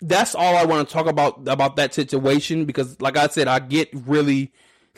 that's 0.02 0.36
all 0.36 0.56
I 0.56 0.66
want 0.66 0.88
to 0.88 0.94
talk 0.94 1.08
about 1.08 1.48
about 1.48 1.76
that 1.78 1.94
situation 1.94 2.66
because, 2.66 3.00
like 3.02 3.18
I 3.18 3.28
said, 3.28 3.48
I 3.48 3.60
get 3.60 3.90
really 3.94 4.52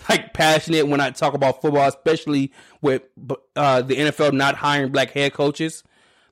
like 0.10 0.34
passionate 0.34 0.88
when 0.88 1.00
I 1.00 1.12
talk 1.12 1.34
about 1.34 1.62
football, 1.62 1.88
especially 1.88 2.52
with 2.82 3.04
uh, 3.56 3.82
the 3.82 3.96
NFL 3.96 4.34
not 4.34 4.56
hiring 4.56 4.92
black 4.92 5.12
head 5.12 5.34
coaches. 5.34 5.84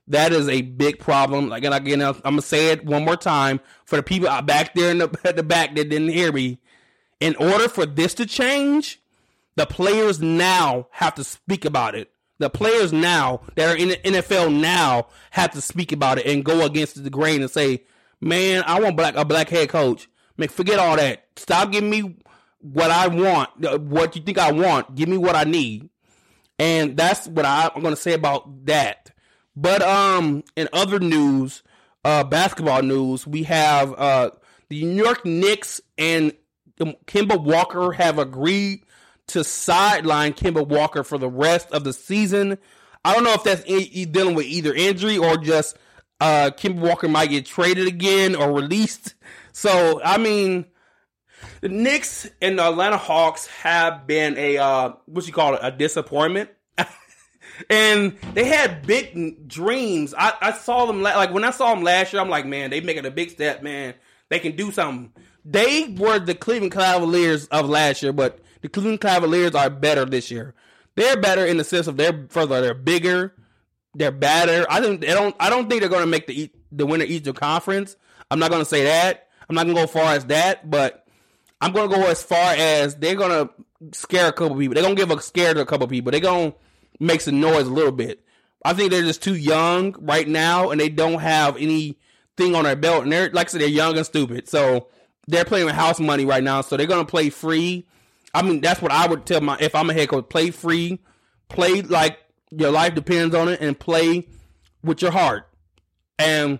That 0.08 0.32
is 0.32 0.48
a 0.48 0.62
big 0.62 1.00
problem. 1.00 1.48
Like, 1.48 1.64
and 1.64 1.74
again, 1.74 2.00
I'm 2.00 2.14
gonna 2.22 2.42
say 2.42 2.70
it 2.70 2.84
one 2.84 3.04
more 3.04 3.16
time 3.16 3.60
for 3.84 3.96
the 3.96 4.02
people 4.02 4.28
back 4.42 4.74
there 4.74 4.90
in 4.90 4.98
the, 4.98 5.08
the 5.34 5.42
back 5.42 5.74
that 5.74 5.88
didn't 5.88 6.10
hear 6.10 6.32
me. 6.32 6.58
In 7.18 7.34
order 7.36 7.68
for 7.68 7.86
this 7.86 8.14
to 8.14 8.26
change, 8.26 9.00
the 9.56 9.66
players 9.66 10.20
now 10.20 10.86
have 10.90 11.14
to 11.14 11.24
speak 11.24 11.64
about 11.64 11.94
it. 11.94 12.12
The 12.38 12.50
players 12.50 12.92
now 12.92 13.40
that 13.54 13.68
are 13.68 13.76
in 13.76 13.88
the 13.88 13.96
NFL 13.96 14.54
now 14.54 15.06
have 15.30 15.52
to 15.52 15.60
speak 15.60 15.92
about 15.92 16.18
it 16.18 16.26
and 16.26 16.44
go 16.44 16.64
against 16.64 17.02
the 17.02 17.10
grain 17.10 17.40
and 17.40 17.50
say, 17.50 17.84
"Man, 18.20 18.62
I 18.66 18.80
want 18.80 18.96
black 18.96 19.16
a 19.16 19.24
black 19.24 19.48
head 19.48 19.68
coach." 19.68 20.08
Man, 20.36 20.48
forget 20.48 20.78
all 20.78 20.96
that. 20.96 21.26
Stop 21.36 21.72
giving 21.72 21.88
me 21.88 22.16
what 22.60 22.90
I 22.90 23.08
want, 23.08 23.82
what 23.82 24.16
you 24.16 24.22
think 24.22 24.38
I 24.38 24.52
want. 24.52 24.94
Give 24.94 25.08
me 25.08 25.16
what 25.16 25.34
I 25.34 25.44
need. 25.44 25.88
And 26.58 26.96
that's 26.96 27.26
what 27.26 27.44
I, 27.44 27.70
am 27.74 27.82
going 27.82 27.94
to 27.94 28.00
say 28.00 28.12
about 28.12 28.66
that. 28.66 29.10
But 29.54 29.82
um, 29.82 30.42
in 30.56 30.68
other 30.72 30.98
news, 30.98 31.62
uh, 32.04 32.24
basketball 32.24 32.82
news, 32.82 33.26
we 33.26 33.44
have 33.44 33.92
uh, 33.94 34.30
the 34.68 34.84
New 34.84 35.04
York 35.04 35.24
Knicks 35.24 35.80
and 35.96 36.32
Kemba 36.78 37.42
Walker 37.42 37.92
have 37.92 38.18
agreed 38.18 38.84
to 39.28 39.44
sideline 39.44 40.32
Kemba 40.32 40.66
Walker 40.66 41.02
for 41.02 41.18
the 41.18 41.28
rest 41.28 41.70
of 41.72 41.84
the 41.84 41.92
season. 41.92 42.58
I 43.04 43.14
don't 43.14 43.24
know 43.24 43.34
if 43.34 43.44
that's 43.44 43.62
dealing 43.64 44.34
with 44.34 44.46
either 44.46 44.74
injury 44.74 45.18
or 45.18 45.36
just 45.36 45.76
uh, 46.20 46.50
Kemba 46.56 46.80
Walker 46.80 47.08
might 47.08 47.30
get 47.30 47.46
traded 47.46 47.86
again 47.86 48.34
or 48.34 48.52
released. 48.52 49.14
So 49.52 50.00
I 50.04 50.18
mean, 50.18 50.66
the 51.60 51.68
Knicks 51.68 52.28
and 52.40 52.58
the 52.58 52.64
Atlanta 52.64 52.96
Hawks 52.96 53.46
have 53.46 54.06
been 54.06 54.36
a 54.38 54.58
uh, 54.58 54.92
what 55.06 55.26
you 55.26 55.32
call 55.32 55.54
it 55.54 55.60
a 55.62 55.70
disappointment. 55.70 56.50
and 57.70 58.16
they 58.34 58.44
had 58.44 58.86
big 58.86 59.48
dreams. 59.48 60.14
I, 60.16 60.34
I 60.40 60.52
saw 60.52 60.86
them 60.86 61.02
like 61.02 61.32
when 61.32 61.44
I 61.44 61.50
saw 61.50 61.74
them 61.74 61.82
last 61.84 62.12
year. 62.12 62.22
I'm 62.22 62.28
like, 62.28 62.46
man, 62.46 62.70
they 62.70 62.80
making 62.80 63.06
a 63.06 63.10
big 63.10 63.30
step, 63.30 63.62
man. 63.62 63.94
They 64.28 64.38
can 64.38 64.56
do 64.56 64.72
something. 64.72 65.12
They 65.44 65.94
were 65.96 66.18
the 66.18 66.34
Cleveland 66.34 66.72
Cavaliers 66.72 67.46
of 67.46 67.68
last 67.68 68.02
year, 68.02 68.12
but 68.12 68.40
the 68.66 68.70
Cleveland 68.70 69.00
Cavaliers 69.00 69.54
are 69.54 69.70
better 69.70 70.04
this 70.04 70.30
year. 70.30 70.54
They're 70.94 71.20
better 71.20 71.44
in 71.44 71.56
the 71.56 71.64
sense 71.64 71.86
of 71.86 71.96
they're 71.96 72.26
further, 72.28 72.60
they're 72.60 72.74
bigger, 72.74 73.34
they're 73.94 74.12
better. 74.12 74.66
I 74.70 74.80
think 74.80 75.00
they 75.00 75.08
don't. 75.08 75.34
I 75.40 75.50
don't 75.50 75.68
think 75.68 75.80
they're 75.80 75.90
going 75.90 76.02
to 76.02 76.06
make 76.06 76.26
the 76.26 76.50
the 76.72 76.86
winner 76.86 77.04
Eastern 77.04 77.34
Conference. 77.34 77.96
I'm 78.30 78.38
not 78.38 78.50
going 78.50 78.62
to 78.62 78.68
say 78.68 78.84
that. 78.84 79.28
I'm 79.48 79.54
not 79.54 79.64
going 79.64 79.76
to 79.76 79.82
go 79.82 79.86
far 79.86 80.14
as 80.14 80.24
that, 80.26 80.68
but 80.70 81.06
I'm 81.60 81.72
gonna 81.72 81.88
go 81.88 82.06
as 82.06 82.22
far 82.22 82.54
as 82.54 82.96
they're 82.96 83.14
gonna 83.14 83.48
scare 83.92 84.28
a 84.28 84.32
couple 84.32 84.56
people. 84.56 84.74
They're 84.74 84.82
gonna 84.82 84.94
give 84.94 85.10
a 85.10 85.20
scare 85.20 85.54
to 85.54 85.60
a 85.60 85.66
couple 85.66 85.86
people. 85.88 86.10
They're 86.12 86.20
gonna 86.20 86.54
make 87.00 87.20
some 87.20 87.40
noise 87.40 87.66
a 87.66 87.72
little 87.72 87.92
bit. 87.92 88.24
I 88.64 88.74
think 88.74 88.90
they're 88.90 89.02
just 89.02 89.22
too 89.22 89.34
young 89.36 89.94
right 89.98 90.28
now, 90.28 90.70
and 90.70 90.80
they 90.80 90.88
don't 90.88 91.20
have 91.20 91.56
anything 91.56 92.54
on 92.54 92.64
their 92.64 92.76
belt. 92.76 93.04
And 93.04 93.12
they're 93.12 93.30
like 93.30 93.48
I 93.48 93.50
said, 93.50 93.60
they're 93.62 93.68
young 93.68 93.96
and 93.96 94.04
stupid. 94.04 94.48
So 94.48 94.88
they're 95.26 95.44
playing 95.44 95.66
with 95.66 95.74
house 95.74 95.98
money 95.98 96.24
right 96.24 96.42
now. 96.42 96.60
So 96.60 96.76
they're 96.76 96.86
gonna 96.86 97.04
play 97.06 97.30
free. 97.30 97.86
I 98.36 98.42
mean, 98.42 98.60
that's 98.60 98.82
what 98.82 98.92
I 98.92 99.06
would 99.06 99.24
tell 99.24 99.40
my 99.40 99.56
if 99.60 99.74
I'm 99.74 99.88
a 99.90 99.94
head 99.94 100.10
coach. 100.10 100.28
Play 100.28 100.50
free, 100.50 101.00
play 101.48 101.82
like 101.82 102.18
your 102.50 102.70
life 102.70 102.94
depends 102.94 103.34
on 103.34 103.48
it, 103.48 103.60
and 103.60 103.78
play 103.78 104.28
with 104.82 105.00
your 105.00 105.10
heart. 105.10 105.48
And 106.18 106.58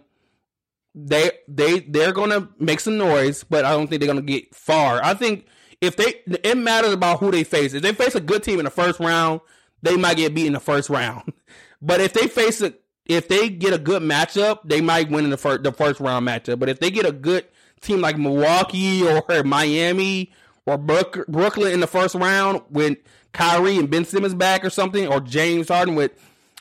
they 0.95 1.33
they 1.47 1.81
they're 1.81 2.13
gonna 2.13 2.49
make 2.59 2.81
some 2.81 2.97
noise, 2.97 3.45
but 3.45 3.65
I 3.65 3.73
don't 3.73 3.89
think 3.89 4.01
they're 4.01 4.09
gonna 4.09 4.23
get 4.23 4.55
far. 4.55 5.01
I 5.05 5.13
think 5.13 5.47
if 5.83 5.97
they 5.97 6.23
it 6.27 6.57
matters 6.57 6.95
about 6.95 7.21
who 7.21 7.31
they 7.31 7.45
face. 7.45 7.75
If 7.75 7.83
they 7.83 7.93
face 7.93 8.15
a 8.15 8.21
good 8.21 8.43
team 8.43 8.59
in 8.59 8.65
the 8.65 8.71
first 8.71 8.99
round, 8.99 9.41
they 9.83 9.97
might 9.97 10.17
get 10.17 10.35
beat 10.35 10.47
in 10.47 10.55
the 10.55 10.61
first 10.61 10.91
round. 10.91 11.33
But 11.83 12.01
if 12.01 12.15
they 12.15 12.27
face 12.27 12.63
a 12.63 12.73
if 13.05 13.29
they 13.29 13.51
get 13.51 13.75
a 13.75 13.79
good 13.79 14.01
matchup, 14.03 14.61
they 14.65 14.81
might 14.81 15.11
win 15.11 15.25
in 15.25 15.31
the 15.31 15.37
first 15.37 15.63
the 15.63 15.73
first 15.73 16.01
round 16.01 16.27
matchup. 16.27 16.59
But 16.59 16.71
if 16.71 16.81
they 16.81 16.91
get 16.91 17.05
a 17.05 17.13
good 17.13 17.47
team 17.83 18.01
like 18.01 18.17
Milwaukee 18.17 19.07
or 19.07 19.23
Miami 19.45 20.33
or 20.67 20.77
Brooklyn 20.77 21.73
in 21.73 21.81
the 21.81 21.87
first 21.87 22.15
round 22.15 22.63
with 22.71 22.99
Kyrie 23.33 23.79
and 23.79 23.89
Ben 23.89 24.05
Simmons 24.05 24.35
back 24.35 24.65
or 24.65 24.71
something, 24.71 25.07
or 25.07 25.21
James 25.21 25.69
Harden 25.69 25.95
with 25.95 26.13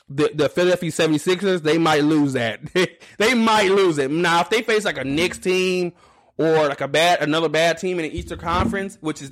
the, 0.08 0.32
the 0.34 0.49
Philadelphia 0.49 0.91
76ers, 0.91 1.64
they 1.64 1.78
might 1.78 2.03
lose 2.03 2.34
that. 2.34 2.62
they 3.18 3.34
might 3.34 3.72
lose 3.72 3.97
it. 3.97 4.12
Now, 4.12 4.41
if 4.41 4.49
they 4.49 4.62
face 4.62 4.86
like 4.86 4.97
a 4.97 5.03
Knicks 5.03 5.39
team 5.39 5.93
or 6.38 6.68
like 6.68 6.82
a 6.82 6.88
bad 6.88 7.22
another 7.22 7.49
bad 7.49 7.78
team 7.78 7.99
in 7.99 8.03
the 8.03 8.18
Eastern 8.18 8.39
Conference, 8.39 8.97
which 9.01 9.22
is 9.22 9.32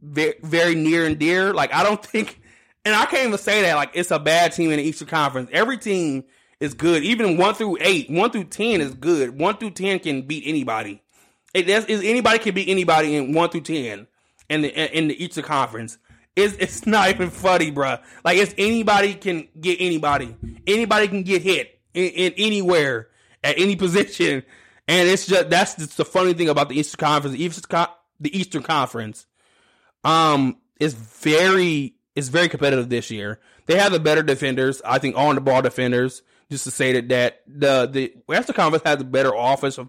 very, 0.00 0.34
very 0.42 0.74
near 0.74 1.04
and 1.04 1.18
dear, 1.18 1.52
like 1.52 1.74
I 1.74 1.82
don't 1.82 2.02
think, 2.04 2.40
and 2.84 2.94
I 2.94 3.04
can't 3.06 3.26
even 3.26 3.38
say 3.38 3.62
that 3.62 3.74
like 3.74 3.90
it's 3.94 4.10
a 4.10 4.18
bad 4.18 4.52
team 4.52 4.70
in 4.70 4.78
the 4.78 4.84
Eastern 4.84 5.08
Conference. 5.08 5.50
Every 5.52 5.76
team 5.76 6.24
is 6.60 6.74
good. 6.74 7.02
Even 7.04 7.36
one 7.36 7.54
through 7.54 7.78
eight, 7.80 8.08
one 8.10 8.30
through 8.30 8.44
ten 8.44 8.80
is 8.80 8.94
good. 8.94 9.38
One 9.38 9.58
through 9.58 9.72
ten 9.72 9.98
can 9.98 10.22
beat 10.22 10.44
anybody. 10.46 11.02
It 11.54 11.68
is 11.68 11.86
anybody 11.88 12.38
can 12.38 12.54
beat 12.54 12.68
anybody 12.68 13.16
in 13.16 13.32
one 13.32 13.50
through 13.50 13.62
ten 13.62 14.06
in 14.48 14.62
the 14.62 14.98
in 14.98 15.08
the 15.08 15.22
Eastern 15.22 15.44
Conference. 15.44 15.98
It's 16.36 16.54
it's 16.54 16.86
not 16.86 17.10
even 17.10 17.30
funny, 17.30 17.70
bro. 17.70 17.98
Like 18.24 18.38
it's 18.38 18.54
anybody 18.58 19.14
can 19.14 19.48
get 19.60 19.80
anybody. 19.80 20.36
Anybody 20.66 21.08
can 21.08 21.22
get 21.22 21.42
hit 21.42 21.80
in, 21.94 22.04
in 22.10 22.32
anywhere 22.36 23.08
at 23.42 23.58
any 23.58 23.76
position, 23.84 24.42
and 24.86 25.08
it's 25.08 25.26
just 25.26 25.50
that's 25.50 25.76
just 25.76 25.96
the 25.96 26.04
funny 26.04 26.34
thing 26.34 26.48
about 26.48 26.68
the 26.68 26.78
Eastern 26.78 26.98
Conference. 26.98 27.36
The 27.36 27.44
Eastern, 27.44 27.86
the 28.20 28.38
Eastern 28.38 28.62
Conference, 28.62 29.26
um, 30.04 30.58
is 30.78 30.94
very 30.94 31.94
is 32.14 32.28
very 32.28 32.48
competitive 32.48 32.88
this 32.88 33.10
year. 33.10 33.40
They 33.66 33.78
have 33.78 33.92
the 33.92 34.00
better 34.00 34.22
defenders, 34.22 34.80
I 34.84 34.98
think, 34.98 35.16
on 35.16 35.34
the 35.34 35.40
ball 35.40 35.62
defenders. 35.62 36.22
Just 36.50 36.64
to 36.64 36.70
say 36.70 36.98
that 36.98 37.08
that 37.08 37.42
the 37.46 37.88
the 37.90 38.14
Western 38.26 38.54
Conference 38.54 38.82
has 38.84 38.98
the 38.98 39.04
better 39.04 39.32
offensive 39.34 39.88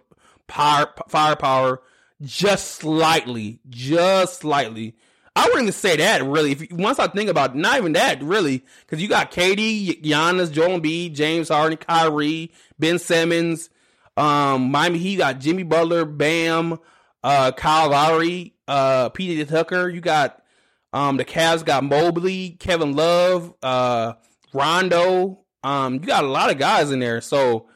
power 0.50 0.94
firepower, 1.08 1.82
just 2.22 2.72
slightly, 2.76 3.62
just 3.70 4.42
slightly 4.42 4.96
I 5.40 5.46
wouldn't 5.46 5.62
even 5.62 5.72
say 5.72 5.96
that 5.96 6.26
really. 6.26 6.52
If 6.52 6.72
once 6.72 7.00
I 7.00 7.08
think 7.08 7.30
about 7.30 7.52
it, 7.52 7.56
not 7.56 7.78
even 7.78 7.94
that 7.94 8.22
really, 8.22 8.64
because 8.82 9.02
you 9.02 9.08
got 9.08 9.32
KD, 9.32 10.02
Giannis, 10.04 10.52
Joel 10.52 10.82
Embiid, 10.82 11.14
James 11.14 11.48
Harden, 11.48 11.78
Kyrie, 11.78 12.52
Ben 12.78 13.00
Simmons, 13.00 13.70
um, 14.18 14.70
Miami 14.70 15.00
Heat 15.00 15.18
got 15.18 15.40
Jimmy 15.40 15.64
Butler, 15.64 16.04
Bam, 16.04 16.78
uh, 17.24 17.54
Kyle 17.54 17.90
Lowry, 17.90 18.54
uh, 18.68 19.12
PJ 19.12 19.48
Tucker. 19.48 19.88
You 19.88 20.02
got 20.02 20.42
um, 20.92 21.16
the 21.16 21.24
Cavs 21.24 21.64
got 21.64 21.86
Mobley, 21.86 22.58
Kevin 22.60 22.94
Love, 22.94 23.54
uh, 23.64 24.14
Rondo. 24.54 25.40
Um, 25.64 25.96
you 25.96 26.02
got 26.02 26.26
a 26.26 26.28
lot 26.28 26.52
of 26.52 26.58
guys 26.58 26.92
in 26.92 27.00
there. 27.00 27.22
So 27.22 27.68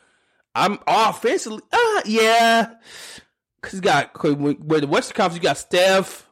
I'm 0.55 0.79
offensively, 0.85 1.61
uh, 1.71 2.01
yeah, 2.05 2.73
because 3.61 3.75
you 3.75 3.81
got 3.81 4.23
with 4.23 4.81
the 4.81 4.87
Western 4.87 5.15
Conference, 5.15 5.35
you 5.35 5.41
got 5.41 5.57
Steph. 5.57 6.27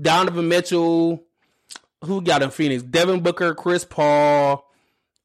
Donovan 0.00 0.48
Mitchell, 0.48 1.24
who 2.04 2.22
got 2.22 2.42
in 2.42 2.50
Phoenix? 2.50 2.82
Devin 2.82 3.20
Booker, 3.20 3.54
Chris 3.54 3.84
Paul. 3.84 4.66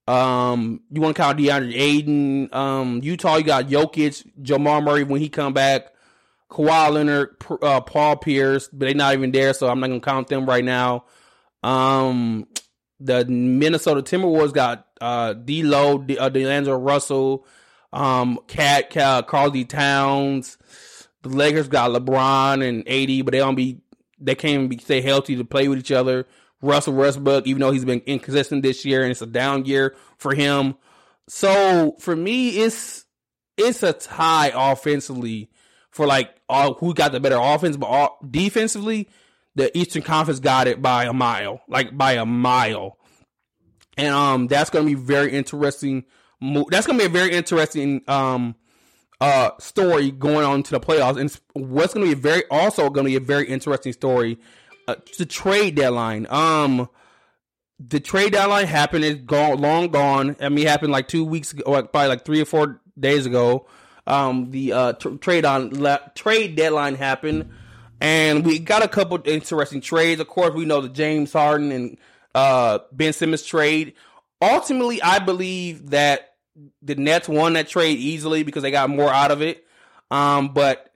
Um, 0.07 0.81
you 0.91 1.01
want 1.01 1.15
to 1.15 1.21
count 1.21 1.39
DeAndre 1.39 1.73
Ayton? 1.73 2.49
Um, 2.53 2.99
Utah, 3.03 3.37
you 3.37 3.43
got 3.43 3.67
Jokic, 3.67 4.25
Jamal 4.41 4.81
Murray 4.81 5.03
when 5.03 5.21
he 5.21 5.29
come 5.29 5.53
back, 5.53 5.93
Kawhi 6.51 6.91
Leonard, 6.91 7.37
uh, 7.61 7.81
Paul 7.81 8.17
Pierce, 8.17 8.67
but 8.67 8.85
they're 8.85 8.93
not 8.93 9.13
even 9.13 9.31
there, 9.31 9.53
so 9.53 9.67
I'm 9.67 9.79
not 9.79 9.87
gonna 9.87 9.99
count 9.99 10.27
them 10.27 10.45
right 10.45 10.63
now. 10.63 11.05
Um, 11.63 12.47
the 12.99 13.25
Minnesota 13.25 14.01
Timberwolves 14.01 14.53
got 14.53 14.87
uh, 15.01 15.33
D'Lo, 15.33 15.97
D, 15.99 16.17
uh, 16.17 16.29
D'Angelo 16.29 16.77
Russell, 16.77 17.45
um, 17.95 18.39
Cat, 18.47 18.89
Carl 18.91 19.49
D. 19.49 19.65
Towns. 19.65 20.57
The 21.23 21.29
Lakers 21.29 21.67
got 21.67 21.89
LeBron 21.91 22.67
and 22.67 22.87
AD, 22.87 23.25
but 23.25 23.31
they 23.31 23.39
don't 23.39 23.55
be 23.55 23.81
they 24.19 24.35
can't 24.35 24.53
even 24.53 24.67
be, 24.67 24.77
stay 24.77 25.01
healthy 25.01 25.35
to 25.35 25.43
play 25.43 25.67
with 25.67 25.79
each 25.79 25.91
other. 25.91 26.27
Russell 26.61 26.93
Westbrook, 26.93 27.47
even 27.47 27.59
though 27.59 27.71
he's 27.71 27.85
been 27.85 28.01
inconsistent 28.05 28.63
this 28.63 28.85
year 28.85 29.03
and 29.03 29.11
it's 29.11 29.21
a 29.21 29.27
down 29.27 29.65
year 29.65 29.95
for 30.17 30.33
him. 30.33 30.75
So 31.27 31.95
for 31.99 32.15
me, 32.15 32.49
it's 32.59 33.05
it's 33.57 33.83
a 33.83 33.93
tie 33.93 34.51
offensively 34.53 35.49
for 35.89 36.05
like 36.05 36.35
all 36.49 36.73
who 36.75 36.93
got 36.93 37.11
the 37.11 37.19
better 37.19 37.39
offense, 37.39 37.77
but 37.77 37.87
all, 37.87 38.19
defensively, 38.29 39.09
the 39.55 39.75
Eastern 39.77 40.01
Conference 40.01 40.39
got 40.39 40.67
it 40.67 40.81
by 40.81 41.05
a 41.05 41.13
mile, 41.13 41.61
like 41.67 41.97
by 41.97 42.13
a 42.13 42.25
mile, 42.25 42.97
and 43.97 44.13
um, 44.13 44.47
that's 44.47 44.69
gonna 44.69 44.85
be 44.85 44.93
very 44.93 45.31
interesting. 45.31 46.03
That's 46.69 46.85
gonna 46.87 46.99
be 46.99 47.05
a 47.05 47.09
very 47.09 47.31
interesting 47.31 48.01
um 48.07 48.55
uh 49.21 49.51
story 49.59 50.11
going 50.11 50.45
on 50.45 50.63
to 50.63 50.71
the 50.71 50.79
playoffs, 50.79 51.17
and 51.19 51.39
what's 51.53 51.93
gonna 51.93 52.05
be 52.05 52.13
a 52.13 52.15
very 52.15 52.43
also 52.49 52.89
gonna 52.89 53.09
be 53.09 53.15
a 53.15 53.21
very 53.21 53.47
interesting 53.47 53.93
story. 53.93 54.37
Uh, 54.87 54.95
the 55.17 55.25
trade 55.25 55.75
deadline. 55.75 56.27
Um, 56.29 56.89
the 57.79 57.99
trade 57.99 58.33
deadline 58.33 58.67
happened. 58.67 59.03
It's 59.03 59.21
gone, 59.21 59.59
long 59.59 59.89
gone. 59.89 60.35
I 60.39 60.49
mean, 60.49 60.67
happened 60.67 60.91
like 60.91 61.07
two 61.07 61.25
weeks 61.25 61.53
ago, 61.53 61.63
or 61.65 61.83
probably 61.83 62.09
like 62.09 62.23
three 62.23 62.41
or 62.41 62.45
four 62.45 62.81
days 62.99 63.25
ago. 63.25 63.67
Um, 64.07 64.51
the 64.51 64.73
uh, 64.73 64.93
trade 64.93 65.45
on 65.45 65.71
le- 65.81 66.11
trade 66.13 66.55
deadline 66.55 66.95
happened, 66.95 67.49
and 67.99 68.45
we 68.45 68.59
got 68.59 68.83
a 68.83 68.87
couple 68.87 69.19
interesting 69.25 69.81
trades. 69.81 70.21
Of 70.21 70.27
course, 70.27 70.53
we 70.53 70.65
know 70.65 70.81
the 70.81 70.89
James 70.89 71.33
Harden 71.33 71.71
and 71.71 71.97
uh, 72.35 72.79
Ben 72.91 73.13
Simmons 73.13 73.43
trade. 73.43 73.93
Ultimately, 74.41 75.01
I 75.01 75.19
believe 75.19 75.89
that 75.89 76.34
the 76.81 76.95
Nets 76.95 77.27
won 77.27 77.53
that 77.53 77.67
trade 77.67 77.97
easily 77.97 78.43
because 78.43 78.63
they 78.63 78.71
got 78.71 78.89
more 78.89 79.11
out 79.11 79.31
of 79.31 79.41
it. 79.41 79.65
Um, 80.11 80.53
but 80.53 80.91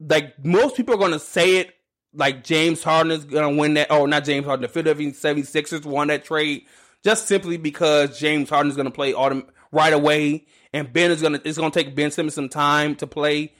like 0.00 0.44
most 0.44 0.76
people 0.76 0.94
are 0.94 0.98
going 0.98 1.12
to 1.12 1.18
say 1.18 1.58
it 1.58 1.74
like 2.14 2.44
James 2.44 2.82
Harden 2.82 3.12
is 3.12 3.24
going 3.24 3.54
to 3.54 3.60
win 3.60 3.74
that. 3.74 3.88
Oh, 3.90 4.06
not 4.06 4.24
James 4.24 4.46
Harden. 4.46 4.62
The 4.62 4.68
Philadelphia 4.68 5.12
76ers 5.12 5.84
won 5.84 6.08
that 6.08 6.24
trade 6.24 6.66
just 7.04 7.26
simply 7.28 7.56
because 7.56 8.18
James 8.18 8.48
Harden 8.48 8.70
is 8.70 8.76
going 8.76 8.86
to 8.86 8.94
play 8.94 9.12
autumn 9.12 9.46
right 9.70 9.92
away, 9.92 10.46
and 10.72 10.92
Ben 10.92 11.10
is 11.10 11.20
going 11.20 11.34
to 11.34 11.48
it's 11.48 11.58
going 11.58 11.70
to 11.70 11.84
take 11.84 11.94
Ben 11.94 12.10
Simmons 12.10 12.34
some 12.34 12.48
time 12.48 12.96
to 12.96 13.06
play 13.06 13.52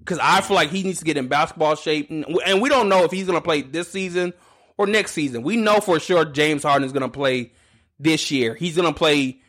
because 0.00 0.18
I 0.22 0.40
feel 0.42 0.56
like 0.56 0.70
he 0.70 0.82
needs 0.82 0.98
to 0.98 1.04
get 1.04 1.16
in 1.16 1.28
basketball 1.28 1.76
shape, 1.76 2.10
and, 2.10 2.26
and 2.44 2.60
we 2.60 2.68
don't 2.68 2.88
know 2.88 3.04
if 3.04 3.10
he's 3.10 3.26
going 3.26 3.38
to 3.38 3.44
play 3.44 3.62
this 3.62 3.90
season 3.90 4.34
or 4.76 4.86
next 4.86 5.12
season. 5.12 5.42
We 5.42 5.56
know 5.56 5.80
for 5.80 5.98
sure 5.98 6.24
James 6.24 6.62
Harden 6.62 6.84
is 6.84 6.92
going 6.92 7.02
to 7.02 7.08
play 7.08 7.52
this 7.98 8.30
year. 8.30 8.54
He's 8.54 8.76
going 8.76 8.92
to 8.92 8.96
play 8.96 9.40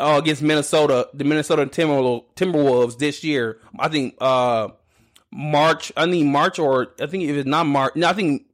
uh, 0.00 0.18
against 0.18 0.42
Minnesota, 0.42 1.08
the 1.14 1.24
Minnesota 1.24 1.66
Timberwolves 1.66 2.98
this 2.98 3.22
year. 3.22 3.58
I 3.78 3.88
think 3.88 4.16
uh, 4.20 4.68
March. 5.30 5.92
I 5.96 6.10
think 6.10 6.26
March 6.26 6.58
or 6.58 6.88
I 7.00 7.06
think 7.06 7.24
if 7.24 7.36
it's 7.36 7.46
not 7.46 7.66
March. 7.66 7.94
No, 7.96 8.08
I 8.08 8.12
think 8.12 8.46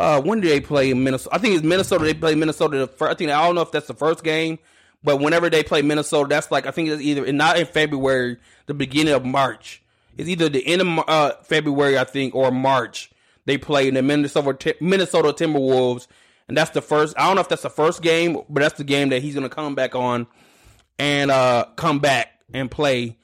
uh, 0.00 0.20
when 0.20 0.40
do 0.40 0.48
they 0.48 0.60
play 0.60 0.92
Minnesota? 0.94 1.34
I 1.34 1.38
think 1.38 1.54
it's 1.54 1.64
Minnesota. 1.64 2.04
They 2.04 2.14
play 2.14 2.34
Minnesota. 2.34 2.78
The 2.78 2.86
first, 2.86 3.10
I 3.10 3.14
think 3.14 3.30
I 3.30 3.44
don't 3.46 3.54
know 3.54 3.62
if 3.62 3.72
that's 3.72 3.86
the 3.86 3.94
first 3.94 4.24
game, 4.24 4.58
but 5.04 5.20
whenever 5.20 5.48
they 5.50 5.62
play 5.62 5.82
Minnesota, 5.82 6.28
that's 6.28 6.50
like 6.50 6.66
I 6.66 6.70
think 6.70 6.88
it's 6.88 7.02
either 7.02 7.30
not 7.32 7.58
in 7.58 7.66
February, 7.66 8.38
the 8.66 8.74
beginning 8.74 9.14
of 9.14 9.24
March. 9.24 9.82
It's 10.16 10.28
either 10.28 10.48
the 10.48 10.66
end 10.66 10.82
of 10.82 11.04
uh, 11.08 11.32
February, 11.42 11.98
I 11.98 12.04
think, 12.04 12.34
or 12.34 12.50
March. 12.50 13.10
They 13.44 13.58
play 13.58 13.86
in 13.86 13.94
the 13.94 14.02
Minnesota 14.02 14.74
Minnesota 14.80 15.32
Timberwolves, 15.32 16.08
and 16.48 16.56
that's 16.56 16.70
the 16.70 16.82
first. 16.82 17.14
I 17.16 17.26
don't 17.26 17.36
know 17.36 17.42
if 17.42 17.48
that's 17.48 17.62
the 17.62 17.70
first 17.70 18.02
game, 18.02 18.40
but 18.48 18.60
that's 18.60 18.78
the 18.78 18.84
game 18.84 19.10
that 19.10 19.22
he's 19.22 19.34
going 19.34 19.48
to 19.48 19.54
come 19.54 19.74
back 19.74 19.94
on 19.94 20.26
and 20.98 21.30
uh, 21.30 21.66
come 21.76 21.98
back 21.98 22.28
and 22.52 22.70
play. 22.70 23.16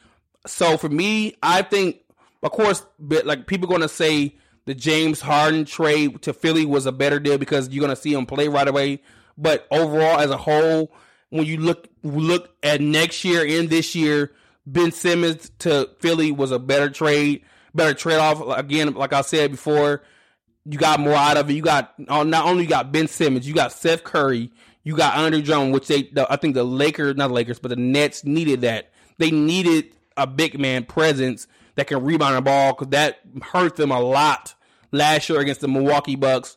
So 0.47 0.77
for 0.77 0.89
me, 0.89 1.37
I 1.43 1.63
think 1.63 2.03
of 2.43 2.51
course, 2.51 2.85
but 2.99 3.25
like 3.25 3.47
people 3.47 3.69
going 3.69 3.83
to 3.83 3.89
say 3.89 4.37
the 4.65 4.75
James 4.75 5.21
Harden 5.21 5.65
trade 5.65 6.23
to 6.23 6.33
Philly 6.33 6.65
was 6.65 6.87
a 6.87 6.93
better 6.93 7.21
deal 7.21 7.39
because 7.39 7.69
you're 7.69 7.81
going 7.85 7.95
to 7.95 8.01
see 8.01 8.15
him 8.15 8.27
play 8.27 8.49
right 8.49 8.67
away. 8.67 9.01
But 9.39 9.67
overall, 9.71 10.19
as 10.19 10.31
a 10.31 10.37
whole, 10.37 10.93
when 11.31 11.47
you 11.47 11.59
look 11.59 11.89
look 12.03 12.55
at 12.63 12.81
next 12.81 13.25
year 13.25 13.45
and 13.47 13.71
this 13.71 13.95
year, 13.95 14.33
Ben 14.67 14.93
Simmons 14.93 15.51
to 15.61 15.91
Philly 16.01 16.33
was 16.33 16.51
a 16.51 16.59
better 16.59 16.91
trade, 16.91 17.45
better 17.75 17.95
trade 17.95 18.19
off. 18.19 18.59
Again, 18.59 18.93
like 18.95 19.13
I 19.13 19.23
said 19.23 19.53
before, 19.53 20.03
you 20.65 20.79
got 20.79 21.01
more 21.01 21.15
out 21.15 21.37
of 21.37 21.49
it. 21.49 21.55
You 21.55 21.63
got 21.63 21.99
not 21.99 22.45
only 22.45 22.65
you 22.65 22.69
got 22.69 22.93
Ben 22.93 23.09
Simmons, 23.09 23.47
you 23.47 23.55
got 23.55 23.73
Seth 23.73 24.05
Curry, 24.05 24.53
you 24.85 24.97
got 24.97 25.17
Andre 25.17 25.43
Drummond, 25.43 25.75
which 25.75 25.89
they 25.89 26.11
I 26.29 26.37
think 26.37 26.55
the 26.55 26.65
Lakers, 26.65 27.17
not 27.17 27.29
the 27.29 27.35
Lakers, 27.35 27.59
but 27.59 27.69
the 27.69 27.77
Nets 27.77 28.25
needed 28.25 28.63
that. 28.63 28.91
They 29.19 29.31
needed 29.31 29.95
a 30.17 30.27
big 30.27 30.59
man 30.59 30.85
presence 30.85 31.47
that 31.75 31.87
can 31.87 32.05
rebound 32.05 32.37
the 32.37 32.43
ball 32.43 32.73
because 32.73 32.89
that 32.89 33.21
hurt 33.43 33.77
them 33.77 33.91
a 33.91 34.01
lot 34.01 34.55
last 34.91 35.29
year 35.29 35.41
against 35.41 35.61
the 35.61 35.69
Milwaukee 35.69 36.17
Bucks. 36.17 36.57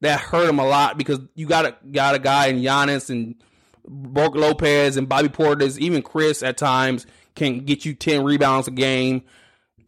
That 0.00 0.20
hurt 0.20 0.46
them 0.46 0.58
a 0.58 0.66
lot 0.66 0.98
because 0.98 1.20
you 1.34 1.46
got 1.46 1.64
a 1.64 1.76
got 1.90 2.14
a 2.14 2.18
guy 2.18 2.46
in 2.46 2.58
Giannis 2.58 3.08
and 3.08 3.36
Brook 3.86 4.34
Lopez 4.34 4.96
and 4.96 5.08
Bobby 5.08 5.28
Portis, 5.28 5.78
even 5.78 6.02
Khris 6.02 6.42
at 6.42 6.56
times 6.56 7.06
can 7.34 7.60
get 7.60 7.84
you 7.84 7.94
ten 7.94 8.24
rebounds 8.24 8.68
a 8.68 8.72
game, 8.72 9.22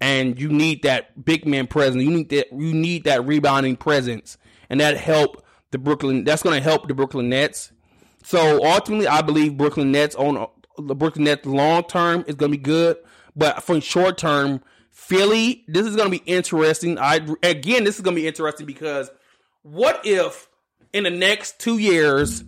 and 0.00 0.40
you 0.40 0.48
need 0.48 0.82
that 0.82 1.24
big 1.24 1.46
man 1.46 1.66
presence. 1.66 2.02
You 2.02 2.10
need 2.10 2.28
that 2.30 2.52
you 2.52 2.72
need 2.72 3.04
that 3.04 3.26
rebounding 3.26 3.76
presence, 3.76 4.38
and 4.70 4.80
that 4.80 4.96
help 4.96 5.43
the 5.74 5.78
Brooklyn. 5.78 6.22
That's 6.22 6.42
going 6.42 6.56
to 6.56 6.62
help 6.62 6.86
the 6.86 6.94
Brooklyn 6.94 7.28
Nets. 7.28 7.72
So 8.22 8.64
ultimately, 8.64 9.08
I 9.08 9.20
believe 9.22 9.56
Brooklyn 9.56 9.90
Nets 9.90 10.14
on 10.14 10.46
the 10.78 10.94
Brooklyn 10.94 11.24
Nets 11.24 11.44
long 11.44 11.82
term 11.82 12.24
is 12.28 12.36
going 12.36 12.52
to 12.52 12.56
be 12.56 12.62
good. 12.62 12.96
But 13.34 13.64
for 13.64 13.80
short 13.80 14.16
term, 14.16 14.62
Philly, 14.92 15.64
this 15.66 15.84
is 15.84 15.96
going 15.96 16.10
to 16.10 16.16
be 16.16 16.24
interesting. 16.24 16.96
I 16.98 17.16
again, 17.42 17.82
this 17.82 17.96
is 17.96 18.02
going 18.02 18.14
to 18.14 18.22
be 18.22 18.28
interesting 18.28 18.66
because 18.66 19.10
what 19.62 20.00
if 20.04 20.48
in 20.92 21.02
the 21.02 21.10
next 21.10 21.58
two 21.58 21.78
years 21.78 22.44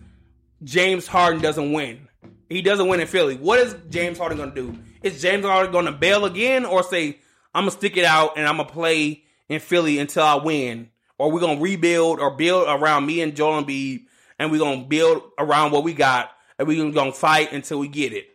James 0.63 1.09
Harden 1.09 1.43
doesn't 1.43 1.73
win? 1.73 2.07
He 2.49 2.63
doesn't 2.63 2.87
win 2.87 3.01
in 3.01 3.09
Philly. 3.09 3.37
What 3.37 3.59
is 3.59 3.75
James 3.91 4.19
Harden 4.19 4.39
going 4.39 4.55
to 4.55 4.55
do? 4.55 4.79
Is 5.03 5.21
James 5.21 5.45
Harden 5.45 5.73
going 5.73 5.87
to 5.87 5.93
bail 5.93 6.25
again, 6.25 6.65
or 6.65 6.85
say 6.85 7.19
I'm 7.53 7.63
gonna 7.63 7.73
stick 7.73 7.97
it 7.97 8.05
out 8.05 8.37
and 8.37 8.47
I'm 8.47 8.59
gonna 8.59 8.69
play 8.69 9.25
in 9.49 9.61
Philly 9.61 9.99
until 9.99 10.23
I 10.23 10.37
win, 10.37 10.91
or 11.19 11.31
we're 11.31 11.41
gonna 11.41 11.61
rebuild 11.61 12.21
or 12.21 12.31
build 12.33 12.67
around 12.69 13.07
me 13.07 13.21
and 13.21 13.35
Joel 13.35 13.65
Embiid, 13.65 14.07
and 14.39 14.51
we're 14.51 14.59
gonna 14.59 14.85
build 14.85 15.23
around 15.39 15.73
what 15.73 15.85
we 15.85 15.95
got, 15.95 16.31
and 16.59 16.67
we're 16.69 16.91
gonna 16.93 17.13
fight 17.13 17.53
until 17.53 17.79
we 17.79 17.89
get 17.89 18.13
it? 18.13 18.29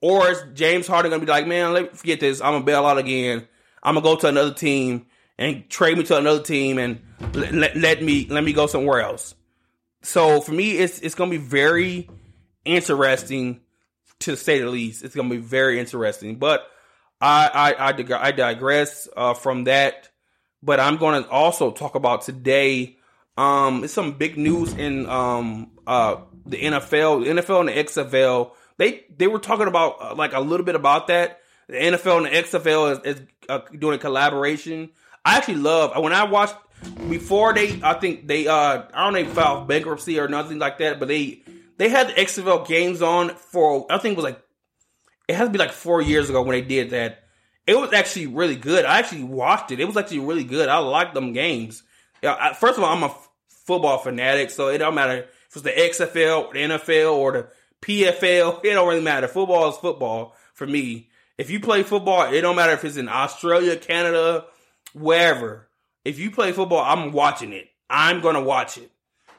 Or 0.00 0.28
is 0.28 0.42
James 0.54 0.86
Harden 0.86 1.10
gonna 1.10 1.24
be 1.24 1.30
like, 1.30 1.46
man, 1.46 1.72
let 1.72 1.84
me 1.84 1.88
forget 1.92 2.20
this. 2.20 2.40
I'm 2.40 2.54
gonna 2.54 2.64
bail 2.64 2.84
out 2.86 2.98
again. 2.98 3.46
I'm 3.82 3.94
gonna 3.94 4.04
go 4.04 4.16
to 4.16 4.26
another 4.26 4.52
team 4.52 5.06
and 5.38 5.68
trade 5.70 5.96
me 5.96 6.04
to 6.04 6.18
another 6.18 6.42
team 6.42 6.78
and 6.78 7.00
let, 7.34 7.52
let, 7.52 7.76
let 7.76 8.02
me 8.02 8.26
let 8.28 8.44
me 8.44 8.52
go 8.52 8.66
somewhere 8.66 9.00
else. 9.00 9.34
So 10.02 10.40
for 10.40 10.52
me, 10.52 10.72
it's 10.72 10.98
it's 11.00 11.14
gonna 11.14 11.30
be 11.30 11.36
very 11.36 12.10
interesting 12.64 13.60
to 14.20 14.36
say 14.36 14.60
the 14.60 14.66
least. 14.66 15.04
It's 15.04 15.14
gonna 15.14 15.28
be 15.30 15.38
very 15.38 15.78
interesting. 15.78 16.36
But 16.36 16.66
I 17.20 17.48
I 17.48 17.88
I, 17.88 17.92
dig- 17.92 18.12
I 18.12 18.32
digress 18.32 19.08
uh, 19.16 19.34
from 19.34 19.64
that. 19.64 20.08
But 20.62 20.80
I'm 20.80 20.96
gonna 20.96 21.26
also 21.28 21.70
talk 21.70 21.94
about 21.94 22.22
today. 22.22 22.96
Um, 23.36 23.84
it's 23.84 23.92
some 23.92 24.12
big 24.12 24.36
news 24.36 24.72
in 24.74 25.08
um 25.08 25.72
uh 25.86 26.16
the 26.46 26.58
NFL, 26.58 27.24
the 27.24 27.42
NFL 27.42 27.60
and 27.60 27.68
the 27.68 27.72
XFL 27.72 28.52
they 28.82 29.04
they 29.16 29.26
were 29.26 29.38
talking 29.38 29.66
about 29.66 29.96
uh, 30.00 30.14
like 30.14 30.32
a 30.32 30.40
little 30.40 30.66
bit 30.66 30.74
about 30.74 31.08
that. 31.08 31.40
The 31.68 31.76
NFL 31.76 32.18
and 32.18 32.26
the 32.26 32.30
XFL 32.30 33.06
is, 33.06 33.16
is 33.16 33.22
uh, 33.48 33.60
doing 33.78 33.94
a 33.94 33.98
collaboration. 33.98 34.90
I 35.24 35.36
actually 35.36 35.56
love 35.56 35.96
when 36.02 36.12
I 36.12 36.24
watched 36.24 36.56
before 37.08 37.54
they. 37.54 37.80
I 37.82 37.94
think 37.94 38.26
they. 38.26 38.46
uh 38.48 38.82
I 38.92 39.04
don't 39.04 39.12
know 39.12 39.20
if 39.20 39.30
filed 39.30 39.68
bankruptcy 39.68 40.18
or 40.18 40.28
nothing 40.28 40.58
like 40.58 40.78
that, 40.78 40.98
but 40.98 41.08
they 41.08 41.42
they 41.76 41.88
had 41.88 42.08
the 42.08 42.14
XFL 42.14 42.66
games 42.66 43.02
on 43.02 43.30
for. 43.30 43.86
I 43.90 43.98
think 43.98 44.14
it 44.14 44.16
was 44.16 44.24
like 44.24 44.42
it 45.28 45.36
has 45.36 45.48
to 45.48 45.52
be 45.52 45.58
like 45.58 45.72
four 45.72 46.02
years 46.02 46.28
ago 46.28 46.42
when 46.42 46.54
they 46.54 46.66
did 46.66 46.90
that. 46.90 47.21
It 47.66 47.78
was 47.78 47.92
actually 47.92 48.26
really 48.26 48.56
good. 48.56 48.84
I 48.84 48.98
actually 48.98 49.24
watched 49.24 49.70
it. 49.70 49.80
It 49.80 49.84
was 49.84 49.96
actually 49.96 50.20
really 50.20 50.44
good. 50.44 50.68
I 50.68 50.78
liked 50.78 51.14
them 51.14 51.32
games. 51.32 51.82
Yeah, 52.22 52.36
I, 52.38 52.54
first 52.54 52.78
of 52.78 52.84
all, 52.84 52.92
I'm 52.92 53.02
a 53.02 53.06
f- 53.06 53.28
football 53.48 53.98
fanatic, 53.98 54.50
so 54.50 54.68
it 54.68 54.78
don't 54.78 54.94
matter 54.94 55.26
if 55.48 55.56
it's 55.56 55.62
the 55.62 55.70
XFL, 55.70 56.52
the 56.52 56.58
NFL, 56.58 57.14
or 57.14 57.32
the 57.32 57.48
PFL, 57.82 58.60
it 58.64 58.72
don't 58.72 58.88
really 58.88 59.02
matter. 59.02 59.28
Football 59.28 59.70
is 59.70 59.76
football 59.76 60.34
for 60.54 60.66
me. 60.66 61.08
If 61.38 61.50
you 61.50 61.60
play 61.60 61.82
football, 61.82 62.32
it 62.32 62.40
don't 62.40 62.56
matter 62.56 62.72
if 62.72 62.84
it's 62.84 62.96
in 62.96 63.08
Australia, 63.08 63.76
Canada, 63.76 64.44
wherever. 64.92 65.68
If 66.04 66.18
you 66.18 66.30
play 66.30 66.52
football, 66.52 66.82
I'm 66.84 67.12
watching 67.12 67.52
it. 67.52 67.68
I'm 67.88 68.20
gonna 68.20 68.42
watch 68.42 68.78
it, 68.78 68.90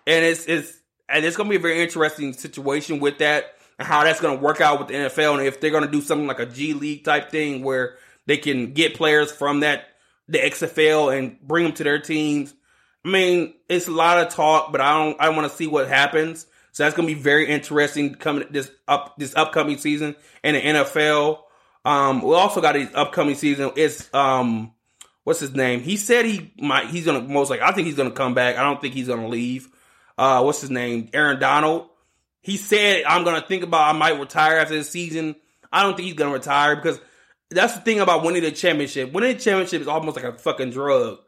and 0.05 0.23
it's 0.23 0.45
it's 0.45 0.71
and 1.09 1.25
it's 1.25 1.35
gonna 1.35 1.49
be 1.49 1.55
a 1.55 1.59
very 1.59 1.81
interesting 1.81 2.33
situation 2.33 2.99
with 2.99 3.17
that 3.19 3.45
and 3.79 3.87
how 3.87 4.03
that's 4.03 4.21
gonna 4.21 4.39
work 4.39 4.61
out 4.61 4.79
with 4.79 4.87
the 4.87 4.93
NFL 4.93 5.39
and 5.39 5.47
if 5.47 5.59
they're 5.59 5.71
gonna 5.71 5.91
do 5.91 6.01
something 6.01 6.27
like 6.27 6.39
a 6.39 6.45
G 6.45 6.73
League 6.73 7.03
type 7.03 7.31
thing 7.31 7.63
where 7.63 7.97
they 8.25 8.37
can 8.37 8.73
get 8.73 8.95
players 8.95 9.31
from 9.31 9.61
that 9.61 9.85
the 10.27 10.39
XFL 10.39 11.17
and 11.17 11.39
bring 11.41 11.65
them 11.65 11.73
to 11.73 11.83
their 11.83 11.99
teams. 11.99 12.53
I 13.05 13.09
mean, 13.09 13.53
it's 13.67 13.87
a 13.87 13.91
lot 13.91 14.19
of 14.25 14.33
talk, 14.33 14.71
but 14.71 14.81
I 14.81 14.97
don't 14.97 15.19
I 15.19 15.29
want 15.29 15.49
to 15.49 15.55
see 15.55 15.67
what 15.67 15.87
happens 15.87 16.47
So 16.71 16.83
that's 16.83 16.95
gonna 16.95 17.07
be 17.07 17.13
very 17.13 17.47
interesting 17.47 18.15
coming 18.15 18.47
this 18.49 18.71
up 18.87 19.15
this 19.17 19.35
upcoming 19.35 19.77
season 19.77 20.15
in 20.43 20.55
the 20.55 20.61
NFL. 20.61 21.39
Um, 21.85 22.21
we 22.21 22.33
also 22.33 22.61
got 22.61 22.75
his 22.75 22.89
upcoming 22.93 23.35
season. 23.35 23.71
It's 23.75 24.09
um, 24.13 24.73
what's 25.25 25.41
his 25.41 25.53
name? 25.53 25.81
He 25.81 25.97
said 25.97 26.25
he 26.25 26.53
might. 26.57 26.87
He's 26.87 27.05
gonna 27.05 27.21
most 27.21 27.49
like. 27.49 27.61
I 27.61 27.71
think 27.71 27.87
he's 27.87 27.97
gonna 27.97 28.11
come 28.11 28.33
back. 28.33 28.57
I 28.57 28.63
don't 28.63 28.79
think 28.79 28.93
he's 28.93 29.07
gonna 29.07 29.27
leave. 29.27 29.67
Uh, 30.17 30.41
what's 30.43 30.61
his 30.61 30.69
name? 30.69 31.09
Aaron 31.13 31.39
Donald. 31.39 31.89
He 32.41 32.57
said 32.57 33.03
I'm 33.05 33.25
gonna 33.25 33.41
think 33.45 33.63
about. 33.63 33.93
I 33.93 33.97
might 33.97 34.19
retire 34.19 34.57
after 34.57 34.75
this 34.75 34.89
season. 34.89 35.35
I 35.71 35.83
don't 35.83 35.95
think 35.97 36.07
he's 36.07 36.15
gonna 36.15 36.33
retire 36.33 36.77
because 36.77 37.01
that's 37.53 37.75
the 37.75 37.81
thing 37.81 37.99
about 37.99 38.23
winning 38.23 38.43
the 38.43 38.51
championship. 38.51 39.11
Winning 39.11 39.37
the 39.37 39.39
championship 39.39 39.81
is 39.81 39.87
almost 39.87 40.15
like 40.15 40.25
a 40.25 40.33
fucking 40.33 40.71
drug. 40.71 41.19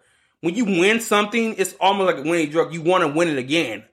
When 0.42 0.56
you 0.56 0.66
win 0.66 1.00
something, 1.00 1.56
it's 1.58 1.74
almost 1.80 2.16
like 2.16 2.26
a 2.26 2.30
winning 2.30 2.50
drug. 2.50 2.74
You 2.74 2.82
want 2.82 3.04
to 3.04 3.08
win 3.08 3.30
it 3.30 3.38
again. 3.38 3.84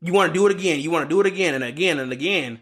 You 0.00 0.12
want 0.12 0.32
to 0.32 0.38
do 0.38 0.46
it 0.46 0.52
again. 0.52 0.80
You 0.80 0.90
want 0.90 1.08
to 1.08 1.08
do 1.08 1.20
it 1.20 1.26
again 1.26 1.54
and 1.54 1.64
again 1.64 1.98
and 1.98 2.12
again. 2.12 2.60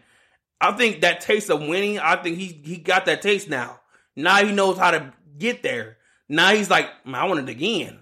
I 0.59 0.71
think 0.71 1.01
that 1.01 1.21
taste 1.21 1.49
of 1.49 1.59
winning, 1.59 1.99
I 1.99 2.15
think 2.15 2.37
he 2.37 2.59
he 2.63 2.77
got 2.77 3.05
that 3.05 3.21
taste 3.21 3.49
now. 3.49 3.79
Now 4.15 4.43
he 4.43 4.51
knows 4.51 4.77
how 4.77 4.91
to 4.91 5.13
get 5.37 5.61
there. 5.61 5.97
Now 6.29 6.53
he's 6.53 6.69
like, 6.69 6.89
man, 7.05 7.21
I 7.21 7.25
want 7.25 7.41
it 7.41 7.49
again. 7.49 8.01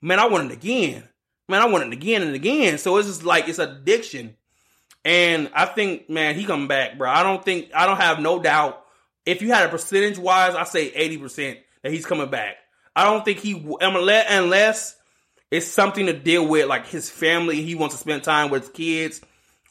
Man, 0.00 0.18
I 0.18 0.26
want 0.26 0.50
it 0.50 0.54
again. 0.54 1.08
Man, 1.48 1.60
I 1.60 1.66
want 1.66 1.84
it 1.84 1.92
again 1.92 2.22
and 2.22 2.34
again. 2.34 2.78
So 2.78 2.96
it's 2.96 3.08
just 3.08 3.24
like 3.24 3.48
it's 3.48 3.58
addiction. 3.58 4.36
And 5.04 5.50
I 5.54 5.66
think, 5.66 6.08
man, 6.08 6.34
he 6.34 6.44
come 6.44 6.68
back, 6.68 6.96
bro. 6.96 7.10
I 7.10 7.22
don't 7.22 7.44
think 7.44 7.70
I 7.74 7.86
don't 7.86 7.98
have 7.98 8.20
no 8.20 8.40
doubt. 8.40 8.81
If 9.24 9.42
you 9.42 9.52
had 9.52 9.66
a 9.66 9.68
percentage 9.68 10.18
wise, 10.18 10.54
I 10.54 10.64
say 10.64 10.90
80% 10.90 11.58
that 11.82 11.92
he's 11.92 12.06
coming 12.06 12.30
back. 12.30 12.56
I 12.94 13.04
don't 13.04 13.24
think 13.24 13.38
he 13.38 13.54
um, 13.54 13.96
unless 13.96 14.96
it's 15.50 15.66
something 15.66 16.06
to 16.06 16.12
deal 16.12 16.46
with 16.46 16.66
like 16.66 16.86
his 16.86 17.10
family, 17.10 17.62
he 17.62 17.74
wants 17.74 17.94
to 17.94 18.00
spend 18.00 18.24
time 18.24 18.50
with 18.50 18.62
his 18.62 18.70
kids 18.72 19.20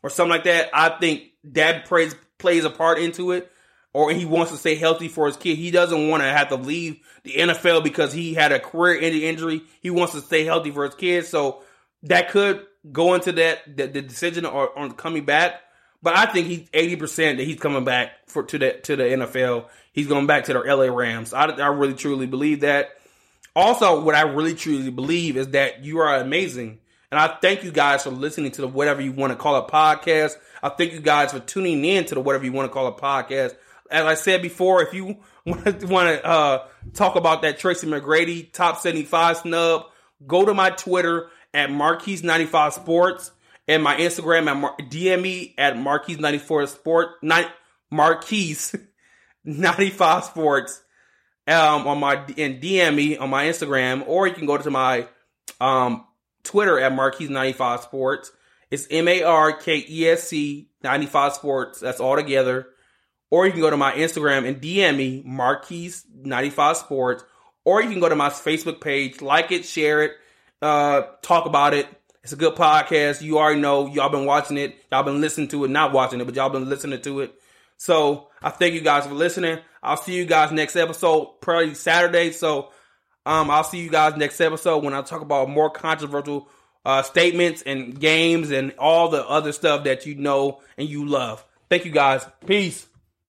or 0.04 0.10
something 0.10 0.32
like 0.32 0.44
that. 0.46 0.70
I 0.74 0.90
think 0.90 1.24
that 1.46 1.86
plays 1.86 2.16
plays 2.38 2.66
a 2.66 2.70
part 2.70 3.00
into 3.00 3.32
it, 3.32 3.52
or 3.94 4.12
he 4.12 4.26
wants 4.26 4.52
to 4.52 4.58
stay 4.58 4.76
healthy 4.76 5.08
for 5.08 5.28
his 5.28 5.38
kid. 5.38 5.58
He 5.58 5.72
doesn't 5.72 6.10
want 6.10 6.24
to 6.24 6.30
have 6.30 6.50
to 6.50 6.56
leave 6.56 7.00
the 7.24 7.34
NFL 7.34 7.84
because 7.84 8.14
he 8.14 8.34
had 8.34 8.52
a 8.52 8.60
career-ending 8.60 9.22
injury. 9.22 9.62
He 9.82 9.90
wants 9.90 10.14
to 10.14 10.22
stay 10.22 10.44
healthy 10.44 10.72
for 10.72 10.86
his 10.86 10.96
kids, 10.96 11.28
so 11.28 11.64
that 12.04 12.30
could 12.30 12.66
go 12.92 13.14
into 13.14 13.32
that 13.34 13.78
the, 13.78 13.88
the 13.88 14.02
decision 14.02 14.46
or 14.46 14.78
on 14.78 14.92
coming 14.94 15.26
back. 15.26 15.62
But 16.04 16.18
I 16.18 16.26
think 16.26 16.48
he's 16.48 16.68
eighty 16.74 16.96
percent 16.96 17.38
that 17.38 17.44
he's 17.44 17.60
coming 17.60 17.84
back 17.84 18.28
for 18.28 18.44
to 18.44 18.58
the 18.58 18.74
to 18.84 18.96
the 18.96 19.04
NFL. 19.04 19.68
He's 19.94 20.08
going 20.08 20.28
back 20.28 20.46
to 20.46 20.54
the 20.54 20.60
LA 20.60 20.86
Rams. 20.86 21.34
I, 21.34 21.46
I 21.46 21.68
really 21.68 21.94
truly 21.94 22.26
believe 22.26 22.62
that. 22.62 22.90
Also, 23.56 24.02
what 24.02 24.16
I 24.16 24.22
really 24.22 24.56
truly 24.56 24.90
believe 24.90 25.36
is 25.36 25.50
that 25.50 25.84
you 25.84 26.00
are 26.00 26.16
amazing. 26.16 26.80
And 27.12 27.20
I 27.20 27.28
thank 27.42 27.66
you 27.66 27.72
guys 27.72 28.04
for 28.04 28.10
listening 28.10 28.52
to 28.52 28.62
the 28.62 28.68
whatever 28.68 29.02
you 29.02 29.12
want 29.12 29.34
to 29.34 29.38
call 29.38 29.58
a 29.58 29.70
podcast. 29.70 30.38
I 30.64 30.70
thank 30.70 30.94
you 30.94 31.02
guys 31.02 31.34
for 31.34 31.40
tuning 31.40 31.84
in 31.84 32.06
to 32.06 32.16
the 32.16 32.22
whatever 32.22 32.46
you 32.46 32.54
want 32.54 32.70
to 32.70 32.74
call 32.74 32.88
a 32.88 32.94
podcast. 32.94 33.56
As 33.90 34.06
I 34.06 34.14
said 34.14 34.42
before, 34.42 34.82
if 34.82 34.94
you 34.94 35.18
want 35.46 35.66
to 35.66 36.26
uh, 36.26 36.66
talk 36.94 37.18
about 37.18 37.42
that 37.42 37.60
Tracy 37.60 37.88
McGrady 37.88 38.50
top 38.54 38.78
75 38.78 39.38
snub, 39.38 39.88
go 40.26 40.46
to 40.46 40.54
my 40.54 40.70
Twitter 40.70 41.30
at 41.54 41.70
Markese95 41.70 42.72
Sports 42.72 43.32
and 43.68 43.84
my 43.84 43.96
Instagram 43.98 44.48
at 44.48 44.58
Mar- 44.58 44.78
DM 44.78 45.22
me 45.22 45.56
at 45.58 45.76
Markese94 45.76 46.68
Sport, 46.68 47.10
not 47.22 47.52
Markese 47.94 48.80
95 49.46 50.26
Sports 50.26 50.82
um, 51.48 51.88
on 51.88 52.00
my 52.00 52.16
and 52.38 52.62
DM 52.62 52.96
me 52.96 53.18
on 53.18 53.30
my 53.30 53.46
Instagram, 53.46 54.04
or 54.08 54.28
you 54.28 54.34
can 54.34 54.46
go 54.46 54.58
to 54.58 54.72
my 54.72 55.08
um, 55.60 56.06
Twitter 56.44 56.80
at 56.80 56.94
Markese95 56.94 57.84
Sports. 57.84 58.32
It's 58.70 58.88
M 58.90 59.08
A 59.08 59.24
R 59.24 59.54
K 59.54 59.86
E 59.88 60.08
S 60.08 60.28
C 60.30 60.70
95 60.84 61.34
Sports. 61.34 61.80
That's 61.80 62.00
all 62.00 62.16
together. 62.16 62.68
Or 63.30 63.46
you 63.46 63.52
can 63.54 63.62
go 63.62 63.70
to 63.70 63.78
my 63.78 63.94
Instagram 63.94 64.46
and 64.46 64.62
DM 64.62 64.98
me, 64.98 65.24
Markese95 65.24 66.76
Sports. 66.76 67.24
Or 67.64 67.82
you 67.82 67.90
can 67.90 68.00
go 68.00 68.10
to 68.10 68.16
my 68.16 68.30
Facebook 68.30 68.82
page, 68.82 69.22
like 69.22 69.52
it, 69.52 69.66
share 69.66 70.04
it, 70.04 70.14
uh, 70.62 71.04
talk 71.22 71.46
about 71.46 71.74
it. 71.74 71.88
It's 72.24 72.34
a 72.34 72.38
good 72.38 72.56
podcast. 72.56 73.22
You 73.22 73.40
already 73.40 73.60
know. 73.60 73.88
Y'all 73.88 74.10
been 74.10 74.26
watching 74.26 74.58
it. 74.58 74.76
Y'all 74.92 75.04
been 75.04 75.22
listening 75.22 75.48
to 75.50 75.66
it. 75.66 75.70
Not 75.70 75.92
watching 75.92 76.22
it, 76.22 76.26
but 76.26 76.36
y'all 76.36 76.50
been 76.50 76.70
listening 76.70 77.02
to 77.02 77.22
it. 77.22 77.34
So 77.78 78.28
I 78.42 78.52
thank 78.52 78.76
you 78.76 78.82
guys 78.82 79.08
for 79.08 79.14
listening. 79.14 79.58
I'll 79.82 79.98
see 79.98 80.14
you 80.16 80.26
guys 80.26 80.52
next 80.52 80.76
episode, 80.76 81.42
probably 81.42 81.74
Saturday. 81.74 82.32
So 82.32 82.70
um, 83.26 83.50
I'll 83.50 83.64
see 83.64 83.80
you 83.80 83.90
guys 83.90 84.16
next 84.18 84.40
episode 84.40 84.84
when 84.84 84.94
I 84.94 85.02
talk 85.02 85.22
about 85.22 85.50
more 85.50 85.72
controversial 85.72 86.48
uh, 86.86 87.02
statements 87.02 87.64
and 87.64 88.00
games 88.00 88.52
and 88.52 88.74
all 88.78 89.10
the 89.10 89.28
other 89.28 89.52
stuff 89.52 89.86
that 89.86 90.06
you 90.06 90.16
know 90.16 90.62
and 90.78 90.88
you 90.88 91.06
love. 91.06 91.44
Thank 91.70 91.86
you 91.86 91.92
guys. 91.92 92.26
Peace. 92.46 92.86